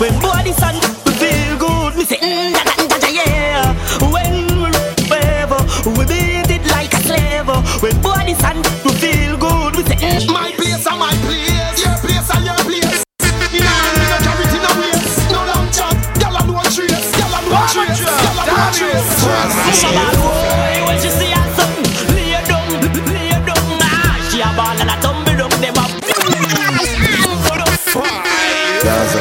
When 0.00 0.18
body 0.20 0.52
sun 0.52 0.74
we 1.06 1.12
feel 1.22 1.56
good, 1.58 1.94
we 1.94 2.04
say 2.04 2.18
mm, 2.18 2.52
da, 2.52 2.64
da, 2.64 2.86
da, 2.86 2.98
da, 2.98 3.08
yeah. 3.08 3.74
When 4.12 4.46
we 4.60 4.70
wave, 5.08 5.54
we 5.96 6.04
beat 6.04 6.50
it 6.50 6.66
like 6.70 6.92
a 6.94 7.00
slave. 7.00 7.46
When 7.82 8.02
body 8.02 8.34
sun 8.34 8.56
we 8.84 8.90
feel 9.00 9.36
good, 9.36 9.76
we 9.76 9.82
say 9.84 9.96
mm. 9.96 10.32
My 10.32 10.50
place 10.52 10.86
and 10.86 10.98
my 10.98 11.14
place, 11.24 11.78
your 11.84 11.96
place 12.02 12.30
and 12.34 12.44
your 12.44 12.58
place. 12.66 13.02
Me. 13.52 13.60
No 15.32 15.40
long 15.46 15.68
chat, 15.70 15.94
gyal 16.18 16.36
a 16.36 16.46
no 16.46 16.60
trace, 16.74 17.10
gyal 17.14 17.34
a 17.34 17.40
no 17.48 17.60
trace, 17.72 18.02
gyal 18.02 18.38
a 18.40 18.44
no 18.50 18.56
trace. 18.74 19.24
Mama 19.24 19.90
bad 19.94 20.14
boy, 20.18 20.34
when 20.34 20.43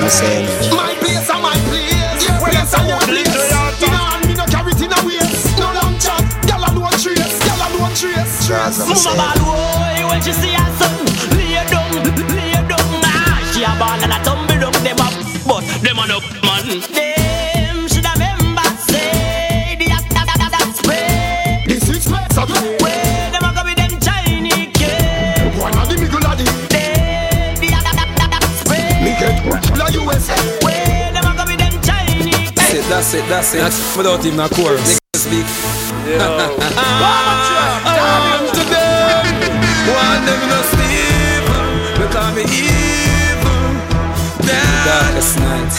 I'm 0.03 0.09
saying. 0.09 0.45
My 0.75 0.93
place 0.99 1.29
and 1.29 1.41
my 1.41 1.55
place, 1.71 2.27
your 2.27 2.35
place 2.43 2.73
and 2.75 2.87
your 2.91 2.99
place. 3.07 3.51
Nah, 3.87 4.19
me 4.27 4.33
no 4.35 4.43
carry 4.51 4.73
it 4.73 4.81
in 4.81 4.91
a 4.91 4.99
waist. 5.07 5.57
No 5.57 5.71
long 5.71 5.95
chat, 5.97 6.19
gyal 6.43 6.59
a 6.59 6.73
no 6.75 6.89
trace, 6.99 7.39
gyal 7.39 7.63
a 7.63 7.67
no 7.71 7.87
trace. 7.95 8.49
Mama 8.83 9.15
bad 9.15 9.39
boy, 9.39 10.09
when 10.09 10.21
she 10.21 10.33
see 10.33 10.51
her 10.51 10.71
something, 10.75 11.39
lay 11.39 11.55
down, 11.71 11.87
lay 12.35 12.51
down. 12.67 12.99
Ah, 13.07 13.39
she 13.55 13.63
a 13.63 13.71
ball 13.79 13.95
and 14.03 14.11
a 14.11 14.19
tumble 14.25 14.59
down. 14.59 14.75
Them 14.83 14.99
a 14.99 15.07
but 15.47 15.63
them 15.79 15.97
a 15.97 16.05
no 16.05 16.19
man. 16.43 16.81
Them 16.91 17.22
That's 33.13 33.25
it, 33.25 33.29
that's 33.29 33.53
it, 33.53 33.57
that's 33.59 33.77
it. 33.77 33.97
Without 33.97 34.25
even 34.25 34.39
a 34.39 34.49
chorus. 34.49 34.97
Niggas 34.97 35.21
speak. 35.21 35.45
I'm 37.85 38.41
to 38.49 38.63
them. 38.73 39.21
One 40.01 40.25
them 40.25 40.41
no 40.49 40.57
sleep. 40.73 41.45
Because 41.93 42.33
me 42.33 42.41
evil. 42.49 43.69
Darkest 44.49 45.37
night. 45.37 45.69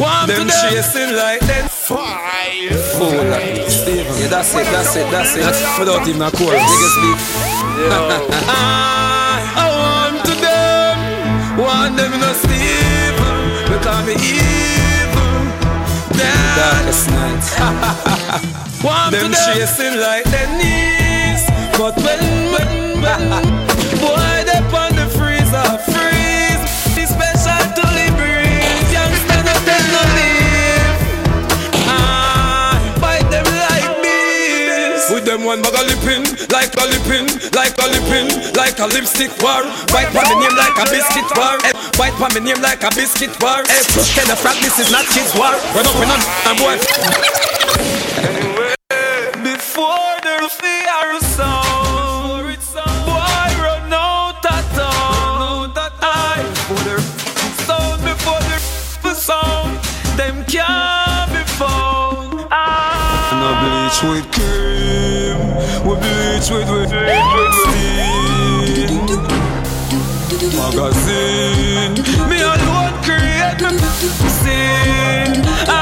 One 0.00 0.24
them 0.24 0.48
chasing 0.48 1.12
like 1.20 1.44
them. 1.44 1.68
Five. 1.68 2.80
Fool 2.96 3.20
like 3.28 3.60
me. 3.60 3.68
Steven. 3.68 4.16
Yeah, 4.16 4.28
that's 4.28 4.54
it, 4.54 4.64
that's 4.72 4.96
it, 4.96 5.04
that's 5.10 5.36
it. 5.36 5.40
That's 5.40 5.78
without 5.78 6.08
even 6.08 6.22
a 6.22 6.30
chorus. 6.30 6.64
Niggas 6.64 6.96
speak. 6.96 7.20
I 8.48 9.68
want 9.68 10.24
to 10.24 10.32
them. 10.32 10.96
One 11.60 11.94
them 11.94 12.12
no 12.18 12.32
sleep. 12.32 13.20
Because 13.68 14.06
me 14.06 14.14
evil. 14.16 14.59
Darkest 16.56 17.08
night. 17.10 17.44
Want 18.84 19.12
them 19.12 19.32
chasing 19.32 20.00
like 20.00 20.24
their 20.24 20.48
knees. 20.58 21.42
But 21.78 21.96
when, 21.96 22.20
when, 22.52 23.02
when, 23.02 23.59
one 35.50 35.62
bag 35.62 35.74
of 35.74 35.86
lippin, 35.90 36.22
like 36.54 36.70
a 36.78 36.84
lippin, 36.86 37.26
like 37.58 37.74
a 37.82 37.86
lippin, 37.90 38.26
like 38.54 38.78
a 38.78 38.86
lipstick 38.86 39.34
war. 39.42 39.66
Bite 39.90 40.14
on 40.14 40.22
me 40.30 40.46
name 40.46 40.54
like 40.54 40.78
a 40.78 40.86
biscuit 40.86 41.26
war. 41.34 41.58
Eh, 41.66 41.74
Bite 41.98 42.14
on 42.22 42.30
me 42.34 42.40
name 42.40 42.62
like 42.62 42.82
a 42.86 42.90
biscuit 42.94 43.34
war. 43.42 43.58
Hey, 43.66 43.82
tell 44.14 44.26
the 44.30 44.36
frog 44.38 44.54
this 44.62 44.78
is 44.78 44.92
not 44.92 45.04
kids 45.10 45.34
war. 45.34 45.50
Run 45.74 45.86
up 45.90 45.98
in 45.98 46.06
a 46.06 46.54
boy. 46.54 46.76
Before 49.42 50.14
the 50.22 50.36
fear 50.54 51.18
sound, 51.34 52.46
boy 53.10 53.50
run 53.58 53.92
out 53.92 54.46
of 54.46 54.62
town. 54.78 55.74
I 55.74 56.46
before 56.46 56.84
the 56.86 56.96
sound, 57.66 57.98
before 58.06 58.42
the 59.02 59.14
sound, 59.18 59.72
them 60.16 60.44
can't 60.46 61.26
be 61.34 61.42
found. 61.58 62.46
I 62.52 63.34
no 63.40 63.50
bleach 63.62 63.98
with 64.04 64.26
cream, 64.36 64.89
with 65.84 66.00
steam. 67.60 68.96
Magazine, 70.56 71.94
me 72.28 72.38
alone 72.40 72.94
create 73.04 73.60
me 73.60 73.76
scene. 74.40 75.36
I 75.68 75.78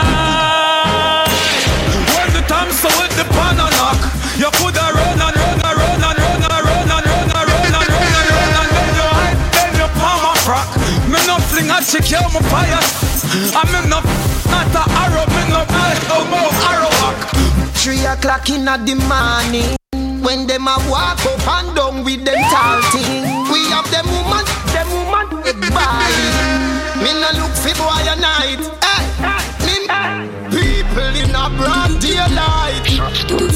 when 2.14 2.28
the 2.34 2.42
time 2.48 2.70
so 2.72 2.88
with 2.98 3.14
the 3.14 3.24
pan 3.34 3.58
and 3.58 3.74
knock, 3.78 4.00
you 4.38 4.50
coulda 4.58 4.90
run 4.94 5.20
and 5.20 5.36
run 5.36 5.60
and 5.62 5.76
run 5.78 6.02
and 6.02 6.18
run 6.18 6.42
and 6.42 6.62
run 6.66 6.90
and 6.90 7.06
run 7.06 7.30
and 7.30 7.46
run 7.46 7.68
and 7.68 7.86
run 7.88 8.14
and 8.14 8.28
run 8.34 8.54
and 8.58 8.70
then 8.74 8.90
you 8.98 9.06
hide, 9.14 9.38
then 9.54 9.70
you 9.78 9.88
palm 9.98 10.26
a 10.26 10.32
frock. 10.42 10.70
Me 11.06 11.18
no 11.26 11.38
fling 11.50 11.70
a 11.70 11.78
chick, 11.82 12.10
you 12.10 12.18
my 12.34 12.42
fire. 12.50 12.82
I 13.54 13.62
me 13.70 13.80
no 13.86 14.02
not 14.50 14.74
a 14.74 14.82
arrow, 15.06 15.26
me 15.34 15.42
no 15.54 15.62
a 15.62 16.18
bow 16.30 16.50
arrow 16.66 16.90
back. 16.98 17.37
Three 17.88 18.04
o'clock 18.04 18.50
in 18.50 18.66
the 18.66 18.96
morning. 19.08 19.72
When 20.20 20.46
them 20.46 20.68
a 20.68 20.76
walk 20.92 21.24
up 21.24 21.40
and 21.56 21.72
down 21.74 22.04
with 22.04 22.20
them 22.20 22.36
tall 22.52 22.84
thing. 22.92 23.24
We 23.48 23.64
have 23.72 23.88
them 23.88 24.04
woman, 24.12 24.44
them 24.76 24.88
woman 24.92 25.24
body 25.72 26.28
Me 27.00 27.16
no 27.16 27.32
look 27.40 27.54
for 27.56 27.72
boy 27.80 28.04
a 28.04 28.14
night. 28.20 28.60
Hey, 28.84 29.08
me, 29.64 29.88
People 30.52 31.16
in 31.16 31.32
a 31.32 31.48
broad 31.56 31.96
daylight. 31.96 32.84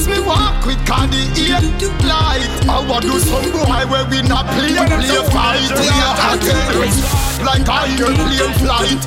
Me 0.09 0.17
walk 0.25 0.65
with 0.65 0.81
candy 0.81 1.29
ear 1.37 1.61
light. 2.01 2.49
I 2.65 2.81
want 2.89 3.05
do 3.05 3.19
some 3.21 3.45
boy 3.53 3.85
where 3.85 4.09
we 4.09 4.25
not 4.25 4.49
play, 4.57 4.73
play 4.73 5.13
fight. 5.29 5.69
We 5.77 5.93
are 5.93 6.17
hot 6.17 6.41
like 7.45 7.69
I 7.69 7.85
plane 8.01 8.53
flight. 8.57 8.97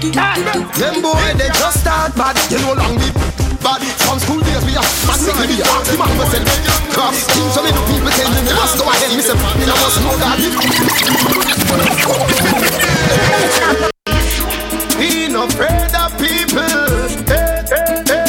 Them 0.79 1.03
boy 1.03 1.35
they 1.35 1.51
just 1.59 1.81
start 1.81 2.15
bad. 2.15 2.39
You 2.49 2.59
know 2.63 2.75
long 2.75 2.95
the 2.95 3.36
bad 3.67 3.83
From 4.07 4.19
school 4.23 4.41
days 4.47 4.63
we 4.63 4.79
are 4.79 4.87
mad 5.11 5.19
sick 5.19 5.35
with 5.35 5.51
the 5.51 5.59
art 5.67 5.83
The 5.91 5.99
man 5.99 6.15
Cross 6.95 7.27
King 7.35 7.51
so 7.51 7.61
many 7.67 7.81
people 7.91 8.11
tell 8.15 8.31
me 8.31 8.41
must 8.55 8.79
go 8.79 8.87
ahead. 8.87 9.11
Me 9.19 9.23
say 9.27 9.35
Me 9.59 9.67
must 9.67 9.99
know 10.07 10.15
that 10.23 10.39
He 14.99 15.29
no 15.33 15.45
afraid 15.45 15.93
of 15.95 16.11
people. 16.17 16.63
Hey, 17.27 17.63
hey, 17.69 18.03
hey. 18.07 18.27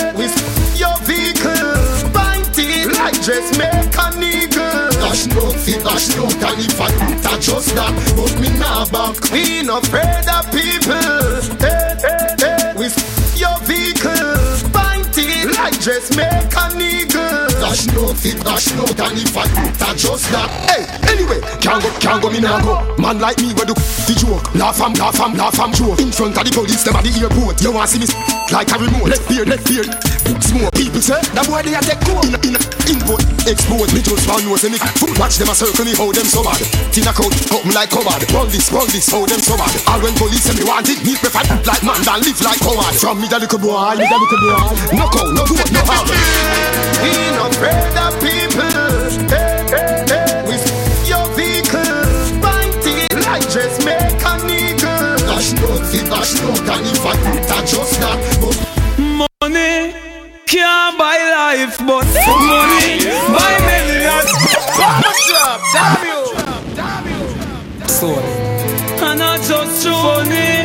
Nigga 4.18 4.90
Dash 4.94 5.28
no 5.28 5.52
fit, 5.52 5.84
dash 5.84 6.16
no 6.16 6.26
qualify 6.40 6.90
That 7.22 7.40
just 7.40 7.76
that 7.76 7.94
But 8.16 8.34
me 8.42 8.50
now 8.58 8.86
back. 8.90 9.24
He 9.30 9.62
no 9.62 9.78
afraid 9.78 10.17
like 16.16 16.32
just 16.32 16.47
Dash 17.78 17.94
no 17.94 18.10
fit, 18.10 18.42
dash 18.42 18.74
no 18.74 18.82
and 18.90 19.22
if 19.22 19.38
I 19.38 19.46
that 19.78 19.94
just 19.94 20.26
that. 20.34 20.50
Hey, 20.66 20.82
anyway, 21.14 21.38
can't 21.62 21.78
go, 21.78 21.94
can't 22.02 22.18
go, 22.18 22.34
me 22.34 22.42
nah 22.42 22.58
go. 22.58 22.74
Man 22.98 23.22
like 23.22 23.38
me, 23.38 23.54
where 23.54 23.70
do 23.70 23.78
the 23.78 24.18
joke? 24.18 24.42
Laugh 24.58 24.82
am, 24.82 24.98
laugh 24.98 25.22
am, 25.22 25.38
laugh 25.38 25.62
am 25.62 25.70
joke. 25.70 26.02
In 26.02 26.10
front 26.10 26.34
of 26.34 26.42
the 26.42 26.50
police, 26.50 26.82
them 26.82 26.98
at 26.98 27.06
the 27.06 27.14
airport. 27.22 27.62
You 27.62 27.70
want 27.70 27.94
see 27.94 28.02
me 28.02 28.10
like 28.50 28.74
a 28.74 28.82
remote? 28.82 29.14
Left 29.14 29.30
ear, 29.30 29.46
left 29.46 29.70
ear. 29.70 29.86
Smoke 30.38 30.74
people 30.74 31.02
say 31.02 31.22
that 31.38 31.46
boy 31.46 31.62
they 31.62 31.78
a 31.78 31.82
take 31.86 32.02
cool. 32.02 32.22
In, 32.26 32.34
in, 32.50 32.58
input, 32.90 33.22
expose 33.46 33.94
me 33.94 34.02
just 34.02 34.26
found 34.26 34.42
nose 34.50 34.66
and 34.66 34.74
me 34.74 34.82
foot 34.82 35.14
watch 35.22 35.38
them 35.38 35.50
a 35.50 35.56
circle 35.56 35.86
me 35.86 35.94
how 35.94 36.10
them 36.10 36.26
so 36.26 36.42
bad. 36.42 36.58
Tina 36.90 37.14
coat, 37.14 37.34
open 37.54 37.78
like 37.78 37.94
cupboard. 37.94 38.26
Roll 38.34 38.50
this, 38.50 38.74
roll 38.74 38.90
this, 38.90 39.06
how 39.06 39.22
them 39.22 39.38
so 39.38 39.54
bad. 39.54 39.70
All 39.86 40.02
when 40.02 40.18
police 40.18 40.50
say 40.50 40.58
me 40.58 40.66
want 40.66 40.90
it, 40.90 40.98
me 41.06 41.14
prefer 41.14 41.46
like 41.62 41.86
man 41.86 42.02
than 42.02 42.26
live 42.26 42.42
like 42.42 42.58
coward. 42.58 42.98
From 42.98 43.22
me 43.22 43.30
the 43.30 43.38
little 43.38 43.62
boy, 43.62 44.02
me 44.02 44.06
the 44.10 44.18
little 44.18 44.40
boy. 44.42 44.98
No 44.98 45.06
cow, 45.14 45.30
no 45.30 45.44
good, 45.46 45.70
no 45.70 45.82
harm. 45.86 46.10
We 46.10 47.28
no 47.96 48.12
people. 48.24 48.88
Hey, 49.28 49.64
hey, 49.72 50.68
your 51.08 51.26
vehicle, 51.36 52.08
like 53.28 53.46
just 53.50 53.86
make 53.86 54.24
an 54.26 54.50
eagle. 54.50 55.16
Dash 55.28 55.52
no 55.54 55.70
fit, 55.90 56.06
dash 56.10 56.34
no 56.42 56.54
can 56.68 56.84
if 56.86 57.06
I 57.06 57.16
that 57.50 57.64
just 57.68 58.00
that. 58.02 58.18
Money 59.42 59.94
can't 60.46 60.98
buy 60.98 61.18
life, 61.38 61.78
but 61.80 62.06
money 62.48 63.04
buy 63.36 63.54
millions. 63.68 64.32
Damn 65.74 66.04
you! 66.08 66.24
So, 67.88 68.10
and 69.06 69.20
not 69.20 69.40
just 69.42 69.84
through 69.84 70.02
money, 70.04 70.56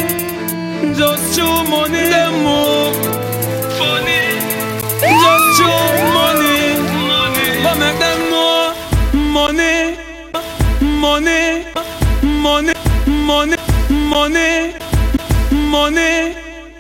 just 0.95 1.35
through 1.35 1.65
money 1.71 2.05
them 2.13 2.33
move. 2.45 3.12
Money, 11.23 11.65
money, 12.43 12.75
money, 13.07 13.57
money, 13.91 14.75
money. 15.71 16.35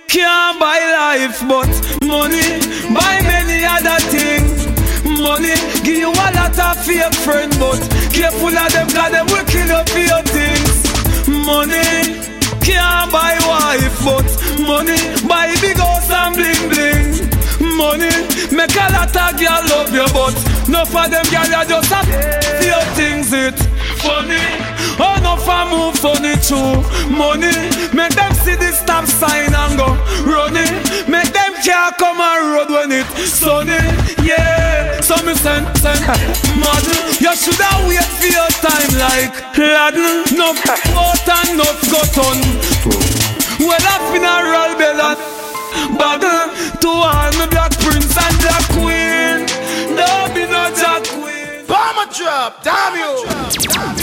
Can't 0.08 0.58
buy 0.58 0.78
life, 0.98 1.40
but 1.48 1.70
money 2.04 2.58
buy 2.92 3.20
many 3.22 3.64
other 3.64 3.98
things. 4.10 4.66
Money 5.06 5.54
give 5.84 5.98
you 5.98 6.10
a 6.10 6.26
lot 6.34 6.58
of 6.58 6.84
fake 6.84 7.14
friends, 7.22 7.56
but 7.58 7.78
careful 8.12 8.48
of 8.50 8.72
them, 8.72 8.88
cause 8.90 9.12
them 9.12 9.26
will 9.26 9.44
kill 9.46 9.84
for 9.86 9.98
your 10.10 10.22
things. 10.34 10.76
Money 11.28 12.18
can't 12.66 13.12
buy 13.12 13.38
wife, 13.46 13.96
but 14.04 14.26
money 14.66 14.98
buy 15.28 15.54
big 15.60 15.76
house 15.76 16.10
and 16.10 16.34
bling 16.34 16.68
bling. 16.68 17.76
Money 17.78 18.10
make 18.50 18.74
a 18.74 18.86
lot 18.90 19.14
of 19.14 19.38
girl 19.38 19.62
love 19.70 19.94
you, 19.94 20.06
but 20.12 20.34
no 20.68 20.84
for 20.84 21.06
them 21.08 21.24
girl 21.30 21.46
you 21.46 21.68
just 21.68 21.92
a 21.92 22.02
few 22.58 22.80
things 22.98 23.32
it 23.32 23.72
funny. 24.02 24.42
Oh 24.98 25.16
no 25.22 25.38
for 25.38 25.62
move 25.70 25.96
funny 25.96 26.34
too. 26.42 26.82
Money 27.08 27.54
make 27.94 28.14
them 28.18 28.34
see 28.34 28.56
the 28.58 28.70
stop 28.74 29.06
sign 29.06 29.54
and 29.54 29.78
go 29.78 29.94
running. 30.26 30.74
Make 31.06 31.30
them 31.32 31.52
can't 31.62 31.96
come 31.96 32.20
on 32.20 32.40
road 32.52 32.70
when 32.70 32.92
it 32.92 33.06
sunny. 33.26 33.78
Yeah, 34.26 35.00
so 35.00 35.14
me 35.24 35.34
send 35.34 35.66
send 35.78 36.02
mad. 36.58 36.84
You 37.22 37.32
shoulda 37.38 37.70
wait 37.86 38.10
for 38.18 38.30
your 38.30 38.50
time 38.60 38.92
like 38.98 39.34
lad. 39.58 39.94
No 40.34 40.50
out 40.98 41.28
and 41.38 41.58
no 41.58 41.68
got 41.90 42.18
on. 42.26 42.38
Well 43.62 43.86
a 43.92 43.94
funeral 44.10 44.72
bell 44.78 45.00
and 45.08 45.98
bag 45.98 46.22
to 46.82 46.88
all 46.88 47.30
me 47.38 47.46
black 47.50 47.72
prince 47.78 48.16
and 48.18 48.36
black 48.42 48.64
queen. 48.74 49.31
Drop, 52.12 52.62
damn 52.62 52.94
you. 52.94 54.01